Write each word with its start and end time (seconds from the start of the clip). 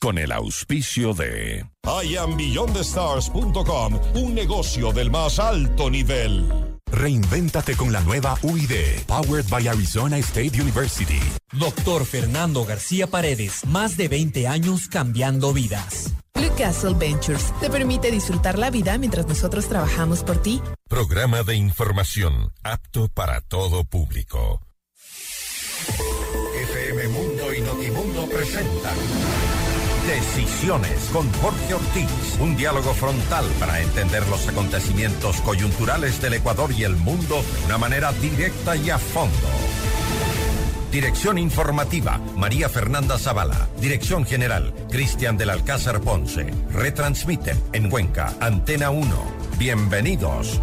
con 0.00 0.18
el 0.18 0.32
auspicio 0.32 1.12
de 1.12 1.66
IamBeyondTheStars.com, 1.84 4.00
un 4.14 4.34
negocio 4.34 4.92
del 4.92 5.10
más 5.10 5.38
alto 5.38 5.90
nivel. 5.90 6.48
Reinvéntate 6.90 7.76
con 7.76 7.92
la 7.92 8.00
nueva 8.00 8.38
UID, 8.42 9.04
powered 9.06 9.44
by 9.50 9.68
Arizona 9.68 10.16
State 10.18 10.58
University. 10.60 11.20
Doctor 11.52 12.04
Fernando 12.06 12.64
García 12.64 13.06
Paredes, 13.06 13.66
más 13.66 13.98
de 13.98 14.08
20 14.08 14.48
años 14.48 14.88
cambiando 14.88 15.52
vidas. 15.52 16.14
Blue 16.34 16.50
Castle 16.56 16.94
Ventures 16.94 17.52
te 17.60 17.68
permite 17.68 18.10
disfrutar 18.10 18.58
la 18.58 18.70
vida 18.70 18.96
mientras 18.98 19.26
nosotros 19.26 19.68
trabajamos 19.68 20.24
por 20.24 20.40
ti. 20.42 20.62
Programa 20.88 21.42
de 21.42 21.56
información 21.56 22.54
apto 22.62 23.08
para 23.08 23.42
todo 23.42 23.84
público. 23.84 24.62
FM 26.62 27.08
Mundo 27.08 27.54
y 27.54 27.60
Notimundo 27.60 28.26
presentan 28.28 28.96
Decisiones 30.10 31.08
con 31.12 31.32
Jorge 31.34 31.72
Ortiz. 31.72 32.36
Un 32.40 32.56
diálogo 32.56 32.92
frontal 32.94 33.44
para 33.60 33.80
entender 33.80 34.26
los 34.26 34.48
acontecimientos 34.48 35.40
coyunturales 35.42 36.20
del 36.20 36.34
Ecuador 36.34 36.72
y 36.72 36.82
el 36.82 36.96
mundo 36.96 37.44
de 37.60 37.66
una 37.66 37.78
manera 37.78 38.12
directa 38.14 38.74
y 38.74 38.90
a 38.90 38.98
fondo. 38.98 39.36
Dirección 40.90 41.38
informativa, 41.38 42.20
María 42.36 42.68
Fernanda 42.68 43.18
Zavala. 43.18 43.68
Dirección 43.80 44.26
general, 44.26 44.74
Cristian 44.90 45.36
del 45.36 45.50
Alcázar 45.50 46.00
Ponce. 46.00 46.52
Retransmiten 46.72 47.62
en 47.72 47.88
Cuenca, 47.88 48.34
Antena 48.40 48.90
1. 48.90 49.06
Bienvenidos. 49.58 50.60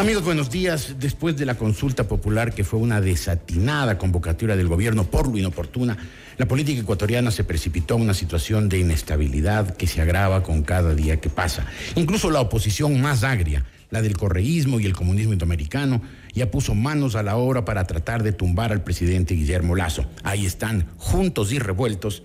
Amigos, 0.00 0.24
buenos 0.24 0.48
días. 0.48 0.94
Después 0.98 1.36
de 1.36 1.44
la 1.44 1.56
consulta 1.56 2.08
popular, 2.08 2.54
que 2.54 2.64
fue 2.64 2.80
una 2.80 3.02
desatinada 3.02 3.98
convocatoria 3.98 4.56
del 4.56 4.66
gobierno 4.66 5.04
por 5.04 5.28
lo 5.28 5.36
inoportuna, 5.36 5.94
la 6.38 6.48
política 6.48 6.80
ecuatoriana 6.80 7.30
se 7.30 7.44
precipitó 7.44 7.96
en 7.96 8.00
una 8.00 8.14
situación 8.14 8.70
de 8.70 8.78
inestabilidad 8.78 9.76
que 9.76 9.86
se 9.86 10.00
agrava 10.00 10.42
con 10.42 10.62
cada 10.62 10.94
día 10.94 11.20
que 11.20 11.28
pasa. 11.28 11.66
Incluso 11.96 12.30
la 12.30 12.40
oposición 12.40 12.98
más 13.02 13.24
agria, 13.24 13.66
la 13.90 14.00
del 14.00 14.16
correísmo 14.16 14.80
y 14.80 14.86
el 14.86 14.96
comunismo 14.96 15.34
indoamericano, 15.34 16.00
ya 16.32 16.50
puso 16.50 16.74
manos 16.74 17.14
a 17.14 17.22
la 17.22 17.36
obra 17.36 17.66
para 17.66 17.86
tratar 17.86 18.22
de 18.22 18.32
tumbar 18.32 18.72
al 18.72 18.82
presidente 18.82 19.34
Guillermo 19.34 19.76
Lazo. 19.76 20.06
Ahí 20.22 20.46
están, 20.46 20.86
juntos 20.96 21.52
y 21.52 21.58
revueltos, 21.58 22.22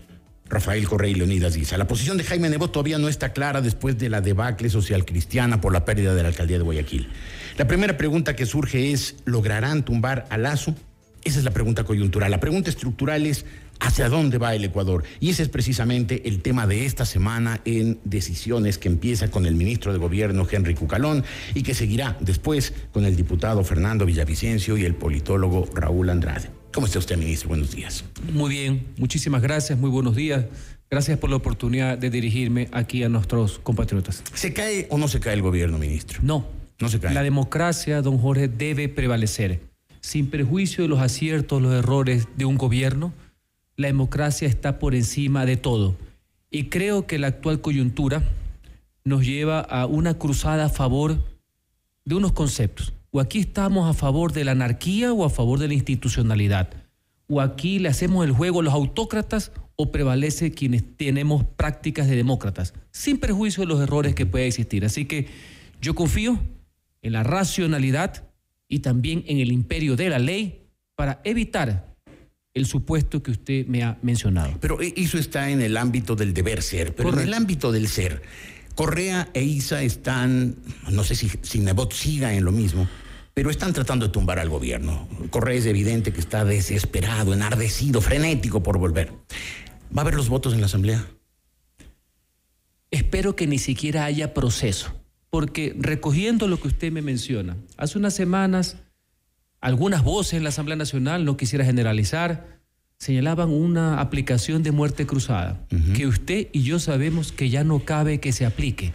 Rafael 0.48 0.88
Correa 0.88 1.10
y 1.10 1.16
Leonidas 1.16 1.56
Guisa. 1.56 1.78
La 1.78 1.88
posición 1.88 2.18
de 2.18 2.24
Jaime 2.24 2.50
Nebot 2.50 2.72
todavía 2.72 2.98
no 2.98 3.10
está 3.10 3.34
clara 3.34 3.62
después 3.62 3.98
de 3.98 4.10
la 4.10 4.22
debacle 4.22 4.70
social 4.70 5.06
cristiana 5.06 5.60
por 5.60 5.74
la 5.74 5.86
pérdida 5.86 6.14
de 6.14 6.22
la 6.22 6.30
alcaldía 6.30 6.58
de 6.58 6.64
Guayaquil. 6.64 7.10
La 7.58 7.68
primera 7.68 7.98
pregunta 7.98 8.36
que 8.36 8.46
surge 8.46 8.92
es, 8.92 9.16
¿lograrán 9.26 9.84
tumbar 9.84 10.26
a 10.30 10.38
Lazo? 10.38 10.76
Esa 11.24 11.40
es 11.40 11.46
la 11.46 11.52
pregunta 11.52 11.84
coyuntural. 11.84 12.30
La 12.30 12.40
pregunta 12.40 12.70
estructural 12.70 13.26
es, 13.26 13.46
¿hacia 13.80 14.10
dónde 14.10 14.38
va 14.38 14.54
el 14.54 14.64
Ecuador? 14.64 15.04
Y 15.20 15.32
ese 15.32 15.42
es 15.42 15.50
precisamente 15.50 16.28
el 16.28 16.44
tema 16.44 16.68
de 16.68 16.86
esta 16.86 17.04
semana 17.04 17.62
en 17.66 18.00
Decisiones, 18.04 18.78
que 18.78 18.90
empieza 18.90 19.32
con 19.32 19.48
el 19.48 19.56
ministro 19.56 19.92
de 19.92 19.98
Gobierno, 19.98 20.48
Henry 20.50 20.76
Cucalón, 20.76 21.24
y 21.56 21.64
que 21.64 21.74
seguirá 21.74 22.16
después 22.20 22.74
con 22.94 23.06
el 23.06 23.16
diputado 23.16 23.64
Fernando 23.64 24.06
Villavicencio 24.06 24.78
y 24.78 24.86
el 24.86 24.94
politólogo 24.94 25.68
Raúl 25.74 26.12
Andrade. 26.12 26.55
¿Cómo 26.76 26.88
está 26.88 27.00
usted, 27.00 27.16
ministro? 27.16 27.48
Buenos 27.48 27.72
días. 27.72 28.04
Muy 28.34 28.50
bien, 28.50 28.86
muchísimas 28.98 29.42
gracias, 29.42 29.80
muy 29.80 29.90
buenos 29.90 30.14
días. 30.14 30.44
Gracias 30.90 31.18
por 31.18 31.30
la 31.30 31.38
oportunidad 31.38 31.98
de 31.98 32.10
dirigirme 32.10 32.68
aquí 32.74 33.02
a 33.02 33.08
nuestros 33.08 33.60
compatriotas. 33.60 34.22
¿Se 34.34 34.52
cae 34.52 34.86
o 34.90 34.98
no 34.98 35.08
se 35.08 35.22
cae 35.22 35.36
el 35.36 35.42
gobierno, 35.42 35.78
ministro? 35.78 36.20
No. 36.22 36.46
No 36.78 36.90
se 36.90 37.00
cae. 37.00 37.14
La 37.14 37.24
democracia, 37.24 38.02
don 38.02 38.18
Jorge, 38.18 38.50
debe 38.50 38.90
prevalecer. 38.90 39.62
Sin 40.02 40.30
perjuicio 40.30 40.84
de 40.84 40.90
los 40.90 41.00
aciertos, 41.00 41.62
los 41.62 41.74
errores 41.74 42.28
de 42.36 42.44
un 42.44 42.58
gobierno, 42.58 43.14
la 43.78 43.88
democracia 43.88 44.46
está 44.46 44.78
por 44.78 44.96
encima 44.96 45.46
de 45.46 45.56
todo. 45.56 45.96
Y 46.52 46.66
creo 46.66 47.08
que 47.08 47.20
la 47.20 47.28
actual 47.28 47.62
coyuntura 47.62 48.22
nos 49.06 49.26
lleva 49.26 49.62
a 49.62 49.86
una 49.86 50.16
cruzada 50.16 50.66
a 50.66 50.70
favor 50.70 51.24
de 52.04 52.16
unos 52.16 52.34
conceptos. 52.34 52.92
O 53.16 53.22
aquí 53.22 53.40
estamos 53.40 53.90
a 53.90 53.94
favor 53.94 54.34
de 54.34 54.44
la 54.44 54.52
anarquía 54.52 55.14
o 55.14 55.24
a 55.24 55.30
favor 55.30 55.58
de 55.58 55.70
la 55.70 55.74
institucionalidad. 55.74 56.68
O 57.30 57.40
aquí 57.40 57.80
le 57.80 57.88
hacemos 57.88 58.26
el 58.26 58.34
juego 58.34 58.60
a 58.60 58.64
los 58.64 58.74
autócratas 58.74 59.54
o 59.78 59.90
prevalece 59.90 60.52
quienes 60.52 60.84
tenemos 60.98 61.46
prácticas 61.46 62.10
de 62.10 62.18
demócratas, 62.18 62.74
sin 62.92 63.18
perjuicio 63.18 63.62
de 63.62 63.68
los 63.68 63.80
errores 63.80 64.16
que 64.16 64.26
puede 64.26 64.48
existir. 64.48 64.84
Así 64.84 65.06
que 65.06 65.30
yo 65.80 65.96
confío 65.96 66.42
en 67.02 67.14
la 67.14 67.24
racionalidad 67.24 68.28
y 68.68 68.80
también 68.80 69.24
en 69.28 69.40
el 69.40 69.54
imperio 69.54 69.96
de 69.96 70.10
la 70.10 70.20
ley 70.20 70.66
para 70.96 71.22
evitar 71.24 71.96
el 72.54 72.66
supuesto 72.66 73.24
que 73.24 73.32
usted 73.32 73.66
me 73.66 73.84
ha 73.84 73.98
mencionado. 74.02 74.58
Pero 74.60 74.80
eso 74.82 75.18
está 75.18 75.50
en 75.52 75.62
el 75.62 75.78
ámbito 75.78 76.18
del 76.18 76.34
deber 76.34 76.62
ser, 76.62 76.94
pero 76.94 77.14
en 77.14 77.20
el 77.20 77.34
ámbito 77.34 77.72
del 77.72 77.88
ser. 77.88 78.24
Correa 78.76 79.30
e 79.34 79.42
Isa 79.42 79.84
están, 79.84 80.58
no 80.92 81.06
sé 81.06 81.16
si, 81.16 81.32
si 81.44 81.60
Nebot 81.60 81.94
siga 81.94 82.34
en 82.34 82.44
lo 82.44 82.52
mismo, 82.52 82.90
pero 83.36 83.50
están 83.50 83.74
tratando 83.74 84.08
de 84.08 84.14
tumbar 84.14 84.40
al 84.40 84.50
gobierno. 84.50 85.10
Correa 85.30 85.58
es 85.58 85.66
evidente 85.66 86.14
que 86.14 86.22
está 86.22 86.46
desesperado, 86.46 87.34
enardecido, 87.34 88.00
frenético 88.00 88.64
por 88.64 88.80
volver. 88.80 89.12
¿Va 89.96 90.00
a 90.00 90.02
haber 90.02 90.16
los 90.16 90.30
votos 90.30 90.54
en 90.54 90.62
la 90.62 90.68
Asamblea? 90.68 91.06
Espero 92.92 93.36
que 93.36 93.46
ni 93.46 93.60
siquiera 93.60 94.06
haya 94.06 94.34
proceso, 94.34 94.96
porque 95.30 95.76
recogiendo 95.78 96.48
lo 96.48 96.62
que 96.62 96.70
usted 96.70 96.94
me 96.94 97.02
menciona, 97.02 97.58
hace 97.76 97.98
unas 97.98 98.14
semanas 98.14 98.78
algunas 99.60 100.02
voces 100.02 100.36
en 100.36 100.44
la 100.44 100.50
Asamblea 100.50 100.78
Nacional, 100.78 101.26
no 101.26 101.36
quisiera 101.36 101.66
generalizar, 101.66 102.62
señalaban 102.98 103.50
una 103.50 104.00
aplicación 104.00 104.64
de 104.64 104.72
muerte 104.72 105.06
cruzada, 105.06 105.68
que 105.94 106.08
usted 106.08 106.48
y 106.54 106.62
yo 106.62 106.80
sabemos 106.80 107.34
que 107.34 107.50
ya 107.50 107.66
no 107.66 107.80
cabe 107.84 108.22
que 108.22 108.32
se 108.32 108.46
aplique 108.46 108.94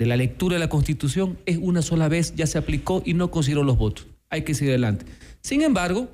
de 0.00 0.06
la 0.06 0.16
lectura 0.16 0.54
de 0.54 0.60
la 0.60 0.70
Constitución 0.70 1.38
es 1.44 1.58
una 1.58 1.82
sola 1.82 2.08
vez, 2.08 2.34
ya 2.34 2.46
se 2.46 2.56
aplicó 2.56 3.02
y 3.04 3.12
no 3.12 3.30
consideró 3.30 3.64
los 3.64 3.76
votos. 3.76 4.06
Hay 4.30 4.44
que 4.44 4.54
seguir 4.54 4.72
adelante. 4.72 5.04
Sin 5.42 5.60
embargo, 5.60 6.08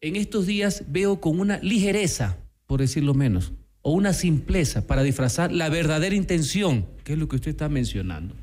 en 0.00 0.14
estos 0.14 0.46
días 0.46 0.84
veo 0.86 1.20
con 1.20 1.40
una 1.40 1.58
ligereza, 1.58 2.38
por 2.66 2.78
decirlo 2.78 3.14
menos, 3.14 3.50
o 3.82 3.90
una 3.90 4.12
simpleza 4.12 4.86
para 4.86 5.02
disfrazar 5.02 5.50
la 5.50 5.68
verdadera 5.68 6.14
intención, 6.14 6.86
que 7.02 7.14
es 7.14 7.18
lo 7.18 7.26
que 7.26 7.34
usted 7.34 7.50
está 7.50 7.68
mencionando, 7.68 8.36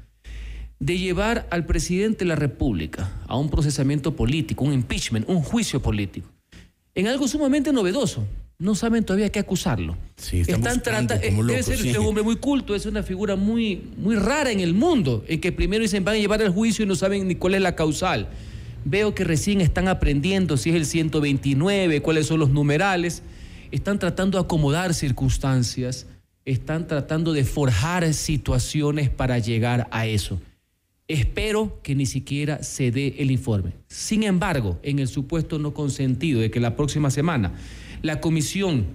de 0.80 0.98
llevar 0.98 1.48
al 1.52 1.66
presidente 1.66 2.26
de 2.26 2.30
la 2.30 2.36
República 2.36 3.14
a 3.28 3.38
un 3.38 3.50
procesamiento 3.50 4.18
político, 4.18 4.66
un 4.66 4.74
impeachment, 4.74 5.30
un 5.30 5.42
juicio 5.42 5.82
político, 5.82 6.28
en 6.96 7.08
algo 7.08 7.30
sumamente 7.30 7.72
novedoso, 7.72 8.28
no 8.58 8.76
saben 8.76 9.04
todavía 9.04 9.32
qué 9.32 9.40
acusarlo. 9.40 9.98
Sí, 10.16 10.42
están 10.42 10.82
tratando, 10.82 11.16
como 11.26 11.44
debe 11.44 11.64
ser 11.64 11.78
sí. 11.78 11.96
un 11.98 12.06
hombre 12.06 12.24
muy 12.24 12.38
culto, 12.38 12.74
es 12.76 12.86
una 12.86 13.04
figura 13.04 13.36
muy, 13.36 13.92
muy 13.98 14.16
rara 14.16 14.52
en 14.52 14.62
el 14.62 14.74
mundo, 14.74 15.26
en 15.28 15.42
que 15.42 15.52
primero 15.52 15.82
dicen 15.82 16.06
van 16.06 16.16
a 16.16 16.20
llevar 16.20 16.42
al 16.42 16.50
juicio 16.50 16.86
y 16.86 16.88
no 16.88 16.96
saben 16.96 17.28
ni 17.28 17.36
cuál 17.36 17.56
es 17.56 17.62
la 17.62 17.76
causal. 17.76 18.30
Veo 18.86 19.16
que 19.16 19.24
recién 19.24 19.62
están 19.62 19.88
aprendiendo 19.88 20.58
si 20.58 20.70
es 20.70 20.76
el 20.76 20.86
129, 20.86 22.02
cuáles 22.02 22.28
son 22.28 22.40
los 22.40 22.50
numerales, 22.50 23.24
están 23.72 24.00
tratando 24.00 24.38
de 24.38 24.46
acomodar 24.46 24.94
circunstancias, 24.94 26.08
están 26.46 26.88
tratando 26.88 27.34
de 27.34 27.44
forjar 27.44 28.14
situaciones 28.14 29.10
para 29.10 29.40
llegar 29.40 29.88
a 29.92 30.06
eso. 30.06 30.40
Espero 31.08 31.80
que 31.84 31.94
ni 31.94 32.06
siquiera 32.06 32.64
se 32.64 32.90
dé 32.90 33.16
el 33.20 33.30
informe. 33.32 33.74
Sin 33.88 34.24
embargo, 34.24 34.80
en 34.82 35.00
el 35.00 35.08
supuesto 35.08 35.60
no 35.60 35.74
consentido 35.74 36.42
de 36.42 36.50
que 36.50 36.60
la 36.60 36.76
próxima 36.76 37.12
semana 37.12 37.54
la 38.06 38.22
comisión 38.22 38.86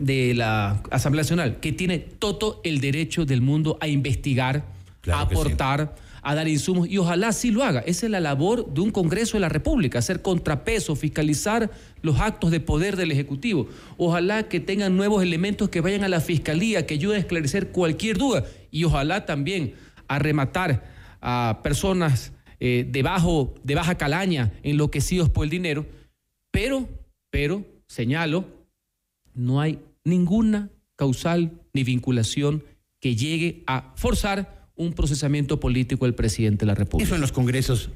de 0.00 0.34
la 0.34 0.82
Asamblea 0.90 1.22
Nacional, 1.22 1.60
que 1.60 1.72
tiene 1.72 1.98
todo 1.98 2.60
el 2.64 2.80
derecho 2.80 3.24
del 3.24 3.40
mundo 3.40 3.78
a 3.80 3.88
investigar, 3.88 4.64
Claro 5.00 5.20
a 5.20 5.28
sí. 5.28 5.34
aportar, 5.34 5.94
a 6.22 6.34
dar 6.34 6.48
insumos, 6.48 6.88
y 6.88 6.98
ojalá 6.98 7.32
sí 7.32 7.50
lo 7.50 7.62
haga. 7.64 7.80
Esa 7.80 8.06
es 8.06 8.12
la 8.12 8.20
labor 8.20 8.72
de 8.74 8.80
un 8.80 8.90
Congreso 8.90 9.36
de 9.36 9.40
la 9.40 9.48
República, 9.48 9.98
hacer 10.00 10.22
contrapeso, 10.22 10.96
fiscalizar 10.96 11.70
los 12.02 12.20
actos 12.20 12.50
de 12.50 12.60
poder 12.60 12.96
del 12.96 13.12
Ejecutivo. 13.12 13.68
Ojalá 13.96 14.48
que 14.48 14.60
tengan 14.60 14.96
nuevos 14.96 15.22
elementos 15.22 15.68
que 15.68 15.80
vayan 15.80 16.04
a 16.04 16.08
la 16.08 16.20
Fiscalía, 16.20 16.86
que 16.86 16.94
ayuden 16.94 17.16
a 17.16 17.20
esclarecer 17.20 17.70
cualquier 17.70 18.18
duda, 18.18 18.44
y 18.70 18.84
ojalá 18.84 19.24
también 19.24 19.74
a 20.08 20.18
rematar 20.18 20.84
a 21.20 21.60
personas 21.62 22.32
eh, 22.60 22.86
de, 22.88 23.02
bajo, 23.02 23.54
de 23.62 23.74
baja 23.74 23.96
calaña, 23.96 24.52
enloquecidos 24.62 25.30
por 25.30 25.44
el 25.44 25.50
dinero, 25.50 25.86
pero, 26.50 26.88
pero, 27.30 27.64
señalo, 27.88 28.44
no 29.34 29.60
hay 29.60 29.80
ninguna 30.04 30.70
causal 30.96 31.60
ni 31.72 31.84
vinculación 31.84 32.64
que 33.00 33.16
llegue 33.16 33.62
a 33.66 33.92
forzar 33.96 34.70
un 34.74 34.92
procesamiento 34.92 35.60
político 35.60 36.04
del 36.04 36.14
presidente 36.14 36.60
de 36.60 36.66
la 36.66 36.74
República. 36.74 37.06
Eso 37.06 37.14
en 37.14 37.20
los 37.20 37.32
congresos 37.32 37.90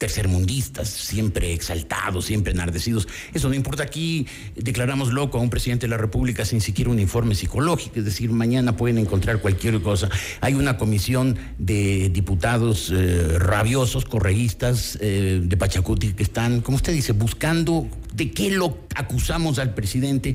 tercermundistas, 0.00 0.88
siempre 0.88 1.52
exaltados, 1.52 2.24
siempre 2.24 2.54
enardecidos. 2.54 3.06
Eso 3.34 3.50
no 3.50 3.54
importa. 3.54 3.82
Aquí 3.82 4.26
declaramos 4.56 5.12
loco 5.12 5.36
a 5.36 5.42
un 5.42 5.50
presidente 5.50 5.84
de 5.84 5.90
la 5.90 5.98
República 5.98 6.46
sin 6.46 6.62
siquiera 6.62 6.90
un 6.90 6.98
informe 6.98 7.34
psicológico, 7.34 7.98
es 7.98 8.06
decir, 8.06 8.30
mañana 8.30 8.78
pueden 8.78 8.96
encontrar 8.96 9.42
cualquier 9.42 9.82
cosa. 9.82 10.08
Hay 10.40 10.54
una 10.54 10.78
comisión 10.78 11.36
de 11.58 12.08
diputados 12.08 12.90
eh, 12.90 13.36
rabiosos, 13.38 14.06
correístas 14.06 14.96
eh, 15.02 15.42
de 15.44 15.56
Pachacuti 15.58 16.14
que 16.14 16.22
están, 16.22 16.62
como 16.62 16.76
usted 16.76 16.94
dice, 16.94 17.12
buscando 17.12 17.86
de 18.14 18.30
qué 18.30 18.50
lo 18.50 18.78
acusamos 18.94 19.58
al 19.58 19.74
presidente 19.74 20.34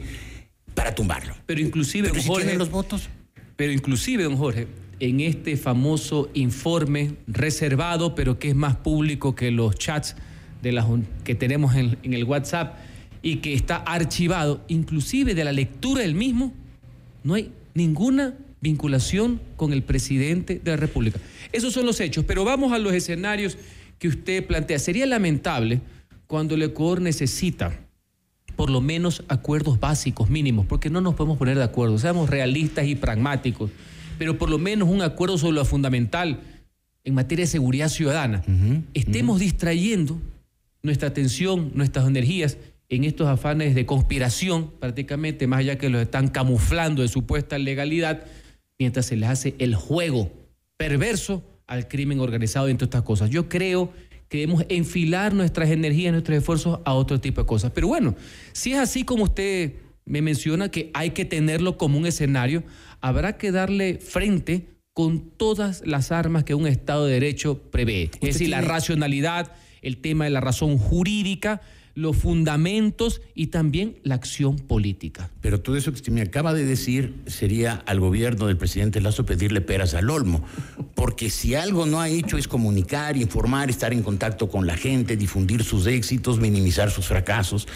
para 0.76 0.94
tumbarlo. 0.94 1.34
Pero 1.48 1.60
inclusive, 1.60 2.10
Pero 2.10 2.22
si 2.22 2.28
Jorge, 2.28 2.44
tienen 2.44 2.60
los 2.60 2.70
votos. 2.70 3.10
Pero 3.56 3.72
inclusive, 3.72 4.26
don 4.26 4.38
Jorge, 4.38 4.68
en 5.00 5.20
este 5.20 5.58
famoso 5.58 6.30
informe 6.34 7.16
reservado, 7.28 8.16
pero 8.16 8.40
que 8.40 8.50
es 8.50 8.56
más 8.56 8.76
público 8.78 9.36
que 9.36 9.52
los 9.52 9.76
chats 9.76 10.16
de 10.62 10.72
las, 10.72 10.86
que 11.24 11.36
tenemos 11.36 11.76
en, 11.76 11.98
en 12.04 12.14
el 12.14 12.24
WhatsApp 12.24 12.76
y 13.22 13.38
que 13.38 13.54
está 13.54 13.78
archivado, 13.78 14.62
inclusive 14.68 15.34
de 15.34 15.44
la 15.44 15.52
lectura 15.52 16.02
del 16.02 16.16
mismo, 16.16 16.54
no 17.24 17.34
hay 17.34 17.52
ninguna 17.74 18.36
vinculación 18.62 19.42
con 19.58 19.74
el 19.74 19.84
presidente 19.84 20.62
de 20.64 20.72
la 20.72 20.78
República. 20.78 21.20
Esos 21.52 21.74
son 21.74 21.86
los 21.86 22.00
hechos, 22.00 22.26
pero 22.26 22.44
vamos 22.44 22.72
a 22.72 22.80
los 22.80 22.94
escenarios 22.94 23.58
que 24.00 24.08
usted 24.08 24.46
plantea. 24.46 24.80
Sería 24.80 25.06
lamentable 25.06 25.82
cuando 26.28 26.56
el 26.56 26.64
Ecuador 26.64 27.02
necesita 27.02 27.80
por 28.56 28.70
lo 28.70 28.82
menos 28.82 29.24
acuerdos 29.28 29.80
básicos 29.80 30.30
mínimos, 30.30 30.66
porque 30.66 30.90
no 30.90 31.02
nos 31.02 31.16
podemos 31.16 31.38
poner 31.38 31.58
de 31.58 31.64
acuerdo, 31.64 31.98
seamos 31.98 32.30
realistas 32.30 32.88
y 32.88 32.96
pragmáticos 32.96 33.70
pero 34.18 34.38
por 34.38 34.50
lo 34.50 34.58
menos 34.58 34.90
un 34.90 35.02
acuerdo 35.02 35.38
sobre 35.38 35.56
lo 35.56 35.66
fundamental 35.66 36.40
en 37.04 37.14
materia 37.14 37.44
de 37.44 37.52
seguridad 37.52 37.90
ciudadana. 37.90 38.44
Estemos 38.94 39.40
distrayendo 39.40 40.20
nuestra 40.82 41.10
atención, 41.10 41.72
nuestras 41.74 42.08
energías 42.08 42.58
en 42.90 43.04
estos 43.04 43.28
afanes 43.28 43.76
de 43.76 43.86
conspiración, 43.86 44.72
prácticamente, 44.80 45.48
más 45.48 45.60
allá 45.60 45.78
que 45.78 45.90
los 45.90 46.02
están 46.02 46.28
camuflando 46.28 47.02
de 47.02 47.08
supuesta 47.08 47.58
legalidad, 47.58 48.24
mientras 48.78 49.08
se 49.08 49.16
les 49.16 49.30
hace 49.30 49.56
el 49.58 49.76
juego 49.76 50.32
perverso 50.78 51.44
al 51.68 51.88
crimen 51.88 52.20
organizado 52.20 52.68
entre 52.68 52.86
estas 52.86 53.02
cosas. 53.02 53.30
Yo 53.30 53.50
creo 53.50 53.92
que 54.30 54.40
debemos 54.40 54.66
enfilar 54.70 55.34
nuestras 55.34 55.70
energías, 55.70 56.12
nuestros 56.12 56.38
esfuerzos 56.38 56.80
a 56.86 56.94
otro 56.94 57.20
tipo 57.20 57.42
de 57.42 57.48
cosas. 57.48 57.72
Pero 57.74 57.88
bueno, 57.88 58.16
si 58.54 58.74
es 58.74 58.80
así 58.80 59.04
como 59.04 59.24
usted 59.24 59.74
me 60.06 60.22
menciona 60.22 60.70
que 60.70 60.92
hay 60.94 61.12
que 61.12 61.26
tenerlo 61.26 61.78
como 61.78 61.98
un 61.98 62.06
escenario, 62.06 62.64
habrá 63.02 63.38
que 63.38 63.52
darle 63.52 63.98
frente 63.98 64.68
con 64.94 65.30
todas 65.32 65.82
las 65.86 66.12
armas 66.12 66.44
que 66.44 66.56
un 66.56 66.68
Estado 66.68 67.06
de 67.06 67.14
Derecho 67.14 67.60
prevé. 67.70 68.12
Es 68.22 68.36
decir, 68.36 68.50
la 68.50 68.62
racionalidad, 68.62 69.52
el 69.82 69.98
tema 69.98 70.24
de 70.24 70.30
la 70.30 70.42
razón 70.42 70.78
jurídica, 70.78 71.62
los 71.96 72.18
fundamentos 72.18 73.22
y 73.34 73.48
también 73.48 73.98
la 74.04 74.16
acción 74.16 74.58
política. 74.58 75.32
Pero 75.42 75.62
todo 75.62 75.78
eso 75.78 75.92
que 75.92 75.96
usted 75.96 76.12
me 76.12 76.22
acaba 76.22 76.54
de 76.54 76.66
decir 76.66 77.16
sería 77.26 77.84
al 77.86 78.00
gobierno 78.00 78.48
del 78.48 78.58
presidente 78.58 79.02
Lazo 79.02 79.26
pedirle 79.26 79.62
peras 79.62 79.94
al 79.94 80.10
olmo, 80.10 80.44
porque 80.94 81.30
si 81.30 81.56
algo 81.56 81.86
no 81.86 82.02
ha 82.02 82.10
hecho 82.10 82.38
es 82.38 82.48
comunicar, 82.48 83.18
informar, 83.18 83.70
estar 83.70 83.94
en 83.94 84.04
contacto 84.04 84.50
con 84.50 84.68
la 84.68 84.76
gente, 84.76 85.16
difundir 85.16 85.64
sus 85.64 85.88
éxitos, 85.88 86.40
minimizar 86.40 86.92
sus 86.92 87.08
fracasos. 87.08 87.68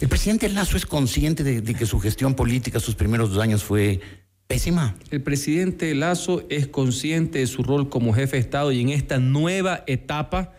El 0.00 0.08
presidente 0.08 0.48
Lazo 0.48 0.76
es 0.76 0.84
consciente 0.84 1.44
de, 1.44 1.60
de 1.60 1.74
que 1.74 1.86
su 1.86 2.00
gestión 2.00 2.34
política 2.34 2.80
sus 2.80 2.96
primeros 2.96 3.30
dos 3.30 3.42
años 3.42 3.62
fue 3.62 4.00
pésima. 4.48 4.96
El 5.10 5.22
presidente 5.22 5.94
Lazo 5.94 6.44
es 6.48 6.66
consciente 6.66 7.38
de 7.38 7.46
su 7.46 7.62
rol 7.62 7.88
como 7.88 8.12
jefe 8.12 8.36
de 8.36 8.40
Estado 8.40 8.72
y 8.72 8.80
en 8.80 8.88
esta 8.88 9.18
nueva 9.18 9.84
etapa 9.86 10.54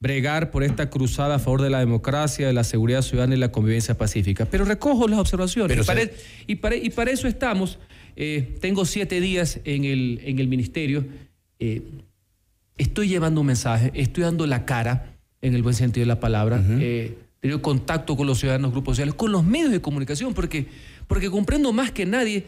bregar 0.00 0.50
por 0.50 0.64
esta 0.64 0.88
cruzada 0.88 1.34
a 1.34 1.38
favor 1.38 1.60
de 1.60 1.68
la 1.68 1.78
democracia, 1.78 2.46
de 2.46 2.54
la 2.54 2.64
seguridad 2.64 3.02
ciudadana 3.02 3.34
y 3.34 3.38
la 3.38 3.52
convivencia 3.52 3.96
pacífica. 3.96 4.46
Pero 4.46 4.64
recojo 4.64 5.06
las 5.06 5.18
observaciones 5.18 5.78
y, 5.78 5.82
para, 5.84 6.02
y, 6.46 6.54
para, 6.56 6.76
y, 6.76 6.90
para, 6.90 7.10
eso 7.10 7.28
estamos. 7.28 7.78
Eh, 8.16 8.56
tengo 8.60 8.86
siete 8.86 9.20
días 9.20 9.60
en 9.64 9.84
el, 9.84 10.20
en 10.24 10.38
el 10.38 10.48
ministerio. 10.48 11.04
Eh, 11.58 11.82
estoy 12.78 13.08
llevando 13.08 13.42
un 13.42 13.48
mensaje, 13.48 13.92
estoy 13.94 14.24
dando 14.24 14.46
la 14.46 14.64
cara, 14.64 15.18
en 15.42 15.54
el 15.54 15.62
buen 15.62 15.74
sentido 15.74 16.02
de 16.02 16.08
la 16.08 16.20
palabra. 16.20 16.56
Uh 16.56 16.60
-huh. 16.60 16.78
eh, 16.80 17.18
tenido 17.40 17.62
contacto 17.62 18.16
con 18.16 18.26
los 18.26 18.38
ciudadanos, 18.38 18.72
grupos 18.72 18.96
sociales, 18.96 19.14
con 19.14 19.32
los 19.32 19.44
medios 19.44 19.70
de 19.70 19.80
comunicación, 19.80 20.34
porque, 20.34 20.66
porque 21.06 21.30
comprendo 21.30 21.72
más 21.72 21.90
que 21.90 22.06
nadie 22.06 22.44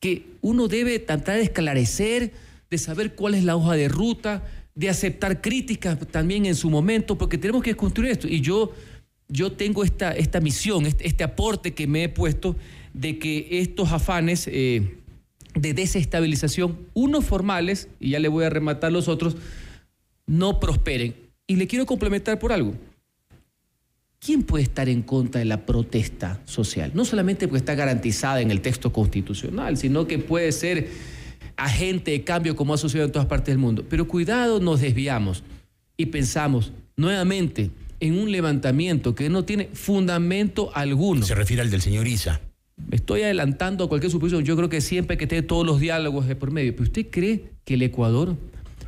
que 0.00 0.24
uno 0.40 0.68
debe 0.68 0.98
tratar 0.98 1.36
de 1.36 1.42
esclarecer, 1.42 2.32
de 2.70 2.78
saber 2.78 3.14
cuál 3.14 3.34
es 3.34 3.44
la 3.44 3.56
hoja 3.56 3.74
de 3.74 3.88
ruta, 3.88 4.44
de 4.76 4.90
aceptar 4.90 5.40
críticas 5.40 5.98
también 6.10 6.46
en 6.46 6.54
su 6.54 6.70
momento, 6.70 7.16
porque 7.18 7.38
tenemos 7.38 7.62
que 7.62 7.74
construir 7.74 8.12
esto. 8.12 8.28
Y 8.28 8.42
yo, 8.42 8.72
yo 9.26 9.50
tengo 9.52 9.82
esta, 9.82 10.12
esta 10.12 10.38
misión, 10.38 10.86
este, 10.86 11.08
este 11.08 11.24
aporte 11.24 11.74
que 11.74 11.86
me 11.86 12.04
he 12.04 12.08
puesto 12.10 12.54
de 12.92 13.18
que 13.18 13.48
estos 13.50 13.90
afanes 13.90 14.46
eh, 14.46 14.98
de 15.54 15.72
desestabilización, 15.72 16.78
unos 16.92 17.24
formales, 17.24 17.88
y 17.98 18.10
ya 18.10 18.20
le 18.20 18.28
voy 18.28 18.44
a 18.44 18.50
rematar 18.50 18.92
los 18.92 19.08
otros, 19.08 19.36
no 20.26 20.60
prosperen. 20.60 21.16
Y 21.46 21.56
le 21.56 21.66
quiero 21.66 21.86
complementar 21.86 22.38
por 22.38 22.52
algo. 22.52 22.74
¿Quién 24.18 24.42
puede 24.42 24.64
estar 24.64 24.90
en 24.90 25.02
contra 25.02 25.38
de 25.38 25.46
la 25.46 25.64
protesta 25.64 26.42
social? 26.44 26.90
No 26.94 27.06
solamente 27.06 27.48
porque 27.48 27.58
está 27.58 27.74
garantizada 27.74 28.42
en 28.42 28.50
el 28.50 28.60
texto 28.60 28.92
constitucional, 28.92 29.78
sino 29.78 30.06
que 30.06 30.18
puede 30.18 30.52
ser 30.52 30.88
agente 31.56 32.10
de 32.10 32.24
cambio 32.24 32.56
como 32.56 32.74
ha 32.74 32.78
sucedido 32.78 33.06
en 33.06 33.12
todas 33.12 33.28
partes 33.28 33.52
del 33.52 33.58
mundo. 33.58 33.84
Pero 33.88 34.06
cuidado, 34.06 34.60
nos 34.60 34.80
desviamos 34.80 35.42
y 35.96 36.06
pensamos 36.06 36.72
nuevamente 36.96 37.70
en 38.00 38.18
un 38.18 38.30
levantamiento 38.30 39.14
que 39.14 39.28
no 39.28 39.44
tiene 39.44 39.68
fundamento 39.72 40.70
alguno. 40.74 41.24
Se 41.24 41.34
refiere 41.34 41.62
al 41.62 41.70
del 41.70 41.80
señor 41.80 42.06
Isa. 42.06 42.40
Me 42.88 42.96
estoy 42.96 43.22
adelantando 43.22 43.84
a 43.84 43.88
cualquier 43.88 44.12
suposición. 44.12 44.44
Yo 44.44 44.56
creo 44.56 44.68
que 44.68 44.80
siempre 44.80 45.16
que 45.16 45.24
esté 45.24 45.42
todos 45.42 45.64
los 45.64 45.80
diálogos 45.80 46.26
de 46.26 46.36
por 46.36 46.50
medio. 46.50 46.72
Pero 46.72 46.84
¿usted 46.84 47.06
cree 47.10 47.44
que 47.64 47.74
el 47.74 47.82
Ecuador, 47.82 48.36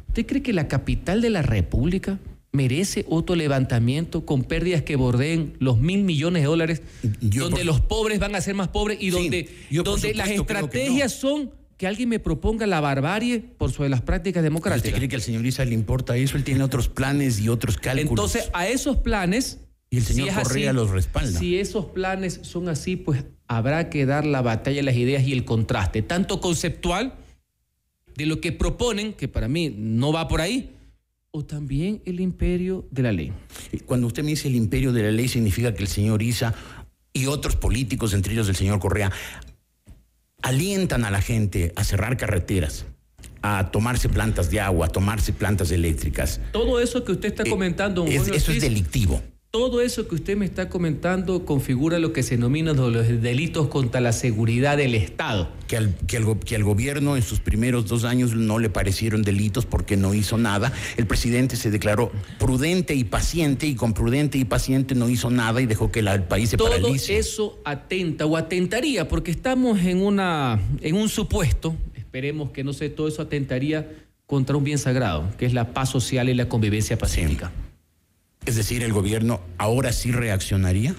usted 0.08 0.26
cree 0.26 0.42
que 0.42 0.52
la 0.52 0.68
capital 0.68 1.22
de 1.22 1.30
la 1.30 1.42
República 1.42 2.18
merece 2.52 3.04
otro 3.08 3.36
levantamiento 3.36 4.24
con 4.24 4.42
pérdidas 4.42 4.82
que 4.82 4.96
bordeen 4.96 5.54
los 5.58 5.78
mil 5.78 6.02
millones 6.04 6.42
de 6.42 6.46
dólares, 6.48 6.82
yo 7.20 7.44
donde 7.44 7.58
por... 7.58 7.66
los 7.66 7.80
pobres 7.80 8.18
van 8.18 8.34
a 8.34 8.40
ser 8.40 8.54
más 8.54 8.68
pobres 8.68 8.98
y 9.00 9.10
donde, 9.10 9.48
sí, 9.68 9.76
donde 9.76 10.14
las 10.14 10.30
estrategias 10.30 11.22
no. 11.22 11.28
son 11.28 11.50
que 11.78 11.86
alguien 11.86 12.08
me 12.08 12.19
proponga 12.19 12.66
la 12.66 12.80
barbarie 12.80 13.38
por 13.38 13.72
sobre 13.72 13.88
las 13.88 14.02
prácticas 14.02 14.42
democráticas. 14.42 14.88
¿Usted 14.88 14.96
cree 14.96 15.08
que 15.08 15.16
al 15.16 15.22
señor 15.22 15.46
Isa 15.46 15.64
le 15.64 15.75
importa 15.75 16.16
eso? 16.16 16.36
Él 16.36 16.44
tiene 16.44 16.62
otros 16.64 16.88
planes 16.88 17.38
y 17.38 17.48
otros 17.48 17.78
cálculos. 17.78 18.10
Entonces, 18.10 18.50
a 18.52 18.69
esos 18.69 18.98
planes... 18.98 19.60
Y 19.90 19.96
el 19.96 20.02
señor 20.02 20.28
si 20.28 20.34
Correa 20.34 20.70
así, 20.70 20.76
los 20.76 20.90
respalda. 20.90 21.38
Si 21.38 21.58
esos 21.58 21.86
planes 21.86 22.40
son 22.42 22.69
así, 22.69 22.96
pues 22.96 23.25
habrá 23.46 23.88
que 23.88 24.04
dar 24.04 24.26
la 24.26 24.42
batalla 24.42 24.76
de 24.76 24.82
las 24.82 24.96
ideas 24.96 25.26
y 25.26 25.32
el 25.32 25.46
contraste, 25.46 26.02
tanto 26.02 26.42
conceptual 26.42 27.14
de 28.14 28.26
lo 28.26 28.40
que 28.42 28.52
proponen, 28.52 29.14
que 29.14 29.28
para 29.28 29.48
mí 29.48 29.75
no 29.75 30.12
va 30.12 30.28
por 30.28 30.42
ahí, 30.42 30.75
o 31.30 31.44
también 31.44 32.02
el 32.04 32.20
imperio 32.20 32.86
de 32.90 33.02
la 33.02 33.12
ley. 33.12 33.32
Cuando 33.86 34.08
usted 34.08 34.25
me 34.25 34.30
dice 34.30 34.48
el 34.48 34.56
imperio 34.56 34.92
de 34.92 35.04
la 35.04 35.10
ley, 35.10 35.28
significa 35.28 35.72
que 35.72 35.84
el 35.84 35.88
señor 35.88 36.20
Isa 36.22 36.54
y 37.14 37.25
otros 37.25 37.56
políticos, 37.56 38.12
entre 38.12 38.35
ellos 38.35 38.49
el 38.49 38.56
señor 38.56 38.80
Correa, 38.80 39.11
alientan 40.42 41.04
a 41.04 41.11
la 41.11 41.21
gente 41.21 41.73
a 41.76 41.85
cerrar 41.85 42.16
carreteras, 42.16 42.87
a 43.42 43.71
tomarse 43.71 44.09
plantas 44.09 44.50
de 44.50 44.61
agua, 44.61 44.87
a 44.87 44.88
tomarse 44.88 45.33
plantas 45.33 45.71
eléctricas. 45.71 46.40
Todo 46.52 46.80
eso 46.80 47.04
que 47.04 47.12
usted 47.12 47.28
está 47.28 47.45
comentando, 47.45 48.07
eh, 48.07 48.16
es, 48.16 48.28
eso 48.28 48.52
es 48.52 48.61
delictivo. 48.61 49.23
Todo 49.50 49.81
eso 49.81 50.07
que 50.07 50.14
usted 50.14 50.37
me 50.37 50.45
está 50.45 50.69
comentando 50.69 51.47
configura 51.47 51.99
lo 51.99 52.12
que 52.12 52.23
se 52.23 52.37
denomina 52.37 52.75
los 52.75 53.09
delitos 53.23 53.69
contra 53.69 53.99
la 53.99 54.12
seguridad 54.12 54.76
del 54.76 54.95
Estado. 54.95 55.49
Que 55.67 55.78
al, 55.78 55.95
que, 56.07 56.19
al, 56.55 56.64
gobierno 56.64 57.17
en 57.17 57.23
sus 57.23 57.40
primeros 57.40 57.87
dos 57.87 58.05
años 58.05 58.35
no 58.35 58.59
le 58.59 58.69
parecieron 58.69 59.23
delitos 59.23 59.64
porque 59.64 59.97
no 59.97 60.12
hizo 60.12 60.37
nada. 60.37 60.75
El 60.99 61.07
presidente 61.07 61.57
se 61.57 61.71
declaró 61.71 62.12
prudente 62.38 62.95
y 62.95 63.05
paciente 63.05 63.67
y 63.67 63.75
con 63.75 63.95
prudente 63.95 64.37
y 64.37 64.45
paciente 64.45 64.95
no 64.95 65.09
hizo 65.09 65.31
nada 65.31 65.62
y 65.62 65.67
dejó 65.67 65.90
que 65.90 66.02
la, 66.02 66.12
el 66.12 66.25
país 66.25 66.50
se 66.50 66.59
Todo 66.59 66.69
paralice. 66.69 67.12
Todo 67.14 67.19
eso 67.19 67.59
atenta 67.64 68.26
o 68.26 68.37
atentaría 68.37 69.09
porque 69.09 69.31
estamos 69.31 69.81
en, 69.81 70.02
una, 70.02 70.61
en 70.83 70.95
un 70.95 71.09
supuesto, 71.09 71.75
esperemos 71.95 72.50
que 72.50 72.64
no 72.64 72.75
sé, 72.75 72.90
todo 72.90 73.09
eso 73.09 73.23
atentaría 73.23 73.90
contra 74.26 74.59
un 74.59 74.64
bien 74.64 74.76
sagrado, 74.76 75.26
que 75.38 75.47
es 75.47 75.55
la 75.55 75.73
paz 75.73 75.88
social 75.88 76.28
y 76.28 76.35
la 76.35 76.50
convivencia 76.50 76.99
pacífica. 76.99 77.47
Sí. 77.47 77.69
Es 78.49 78.57
decir, 78.57 78.83
el 78.83 78.95
gobierno 78.95 79.43
ahora 79.59 79.93
sí 79.93 80.11
reaccionaría. 80.11 80.95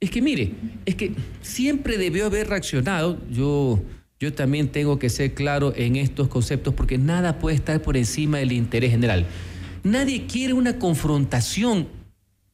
Es 0.00 0.10
que 0.10 0.20
mire, 0.20 0.52
es 0.84 0.96
que 0.96 1.12
siempre 1.40 1.96
debió 1.96 2.26
haber 2.26 2.48
reaccionado. 2.48 3.18
Yo, 3.30 3.80
yo 4.18 4.34
también 4.34 4.68
tengo 4.68 4.98
que 4.98 5.08
ser 5.08 5.32
claro 5.32 5.72
en 5.74 5.96
estos 5.96 6.28
conceptos 6.28 6.74
porque 6.74 6.98
nada 6.98 7.38
puede 7.38 7.56
estar 7.56 7.80
por 7.80 7.96
encima 7.96 8.36
del 8.36 8.52
interés 8.52 8.90
general. 8.90 9.24
Nadie 9.82 10.26
quiere 10.26 10.52
una 10.52 10.78
confrontación 10.78 11.88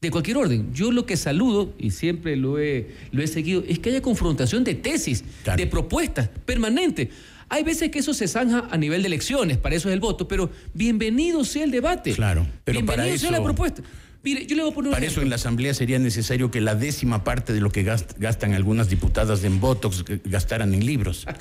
de 0.01 0.13
cualquier 0.13 0.37
orden. 0.37 0.73
Yo 0.73 0.93
lo 0.93 1.07
que 1.07 1.17
saludo, 1.17 1.75
y 1.77 1.91
siempre 1.91 2.37
lo 2.37 2.61
he, 2.61 2.95
lo 3.11 3.25
he 3.25 3.27
seguido, 3.27 3.65
es 3.67 3.81
que 3.81 3.91
haya 3.91 4.01
confrontación 4.01 4.63
de 4.63 4.77
tesis, 4.77 5.25
claro. 5.43 5.61
de 5.61 5.67
propuestas, 5.67 6.29
permanente. 6.45 7.11
Hay 7.49 7.65
veces 7.65 7.91
que 7.91 7.99
eso 7.99 8.15
se 8.15 8.29
zanja 8.29 8.69
a 8.71 8.77
nivel 8.77 9.03
de 9.03 9.09
elecciones, 9.09 9.59
para 9.59 9.75
eso 9.75 9.89
es 9.89 9.95
el 9.95 10.01
voto, 10.01 10.29
pero 10.29 10.51
bienvenido 10.73 11.45
sea 11.45 11.65
el 11.65 11.73
debate. 11.73 12.13
Claro, 12.13 12.47
pero 12.65 12.79
bienvenido 12.79 13.05
para 13.05 13.09
eso... 13.09 13.29
sea 13.29 13.31
la 13.33 13.43
propuesta. 13.43 13.83
Mire, 14.27 14.45
yo 14.45 14.57
le 14.57 14.63
voy 14.63 14.73
a 14.73 14.75
poner 14.75 14.89
un 14.89 14.95
Para 14.95 15.07
eso 15.07 15.23
en 15.23 15.31
la 15.31 15.37
Asamblea 15.37 15.73
sería 15.73 16.01
necesario 16.01 16.51
que 16.51 16.61
la 16.61 16.75
décima 16.75 17.23
parte 17.23 17.53
de 17.53 17.61
lo 17.61 17.71
que 17.71 17.85
gastan 17.85 18.55
algunas 18.55 18.91
diputadas 18.91 19.45
en 19.45 19.61
Botox 19.61 20.05
gastaran 20.25 20.75
en 20.75 20.85
libros. 20.85 21.27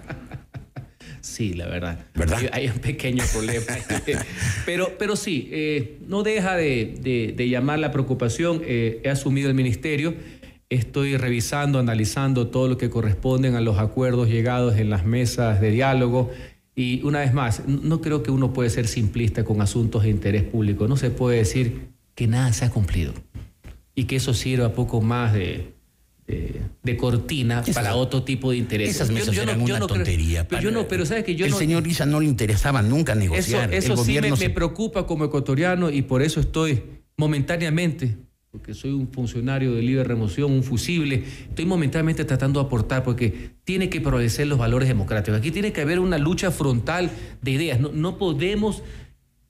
Sí, 1.22 1.56
la 1.56 1.66
verdad. 1.66 2.06
¿Verdad? 2.14 2.40
Hay, 2.52 2.68
un 2.68 2.78
pequeño 2.78 3.24
problema. 3.34 3.66
pero, 4.68 4.92
pero 5.00 5.16
sí, 5.16 5.50
eh, 5.52 5.98
no 6.08 6.22
deja 6.22 6.56
de, 6.56 7.34
llamar 7.50 7.80
la 7.80 7.92
preocupación. 7.92 8.62
Eh, 8.64 9.02
he 9.04 9.10
asumido 9.10 9.50
el 9.50 9.56
ministerio. 9.56 10.14
Estoy 10.70 11.18
revisando, 11.18 11.80
analizando 11.80 12.50
todo 12.50 12.68
lo 12.68 12.78
que 12.78 12.92
corresponden 12.92 13.56
a 13.56 13.62
los 13.62 13.80
acuerdos 13.80 14.30
llegados 14.30 14.78
en 14.78 14.92
las 14.92 15.04
mesas 15.04 15.60
de 15.60 15.72
diálogo. 15.72 16.30
Y 16.76 17.02
una 17.02 17.22
vez 17.22 17.34
más, 17.34 17.68
no 17.68 18.02
creo 18.02 18.22
que 18.22 18.30
uno 18.30 18.54
puede 18.54 18.70
ser 18.70 18.88
simplista 18.88 19.44
con 19.44 19.62
asuntos 19.62 20.04
de 20.04 20.10
interés 20.10 20.44
público. 20.44 20.88
No 20.88 20.96
se 20.96 21.10
puede 21.10 21.40
decir 21.40 21.95
que 22.16 22.28
nada 22.28 22.52
se 22.54 22.66
ha 22.66 22.70
cumplido 22.70 23.14
y 23.94 24.06
que 24.06 24.16
eso 24.16 24.34
sirva 24.34 24.74
poco 24.74 25.02
más 25.02 25.34
de, 25.34 25.74
de, 26.28 26.98
cortina 26.98 27.64
para 27.74 27.96
otro 27.96 28.24
tipo 28.24 28.52
de 28.52 28.58
intereses. 28.58 28.96
Esas 28.96 29.12
mesas 29.12 29.38
eran 29.38 29.62
una 29.62 29.80
tontería. 29.80 30.48
pero 30.48 30.62
yo 30.62 30.72
no, 30.72 30.88
pero 30.88 31.06
sabes 31.06 31.24
que 31.24 31.36
yo 31.36 31.46
el 31.46 31.54
señor 31.54 31.88
Isa 31.88 32.06
no 32.06 32.20
le 32.20 32.28
interesaba 32.28 32.82
nunca 32.82 33.16
negociar. 33.16 33.74
Eso, 33.74 33.94
eso 33.94 34.04
sí 34.04 34.20
me, 34.20 34.50
preocupa 34.50 35.06
como 35.06 35.26
ecuatoriano 35.26 35.90
y 35.90 36.02
por 36.02 36.22
eso 36.22 36.40
estoy 36.40 36.84
momentáneamente, 37.18 38.18
porque 38.52 38.74
soy 38.74 38.92
un 38.92 39.08
funcionario 39.10 39.74
de 39.74 39.82
libre 39.82 40.04
remoción, 40.04 40.52
un 40.52 40.64
fusible, 40.64 41.24
estoy 41.50 41.66
momentáneamente 41.66 42.26
tratando 42.26 42.60
de 42.60 42.66
aportar 42.66 43.04
porque 43.04 43.52
tiene 43.64 43.90
que 43.90 44.02
prevalecer 44.02 44.48
los 44.48 44.58
valores 44.58 44.90
democráticos. 44.90 45.40
Aquí 45.40 45.52
tiene 45.52 45.72
que 45.72 45.82
haber 45.82 46.00
una 46.00 46.18
lucha 46.18 46.52
frontal 46.52 47.12
de 47.42 47.52
ideas. 47.52 47.80
No, 47.80 47.92
no 47.92 48.18
podemos 48.18 48.84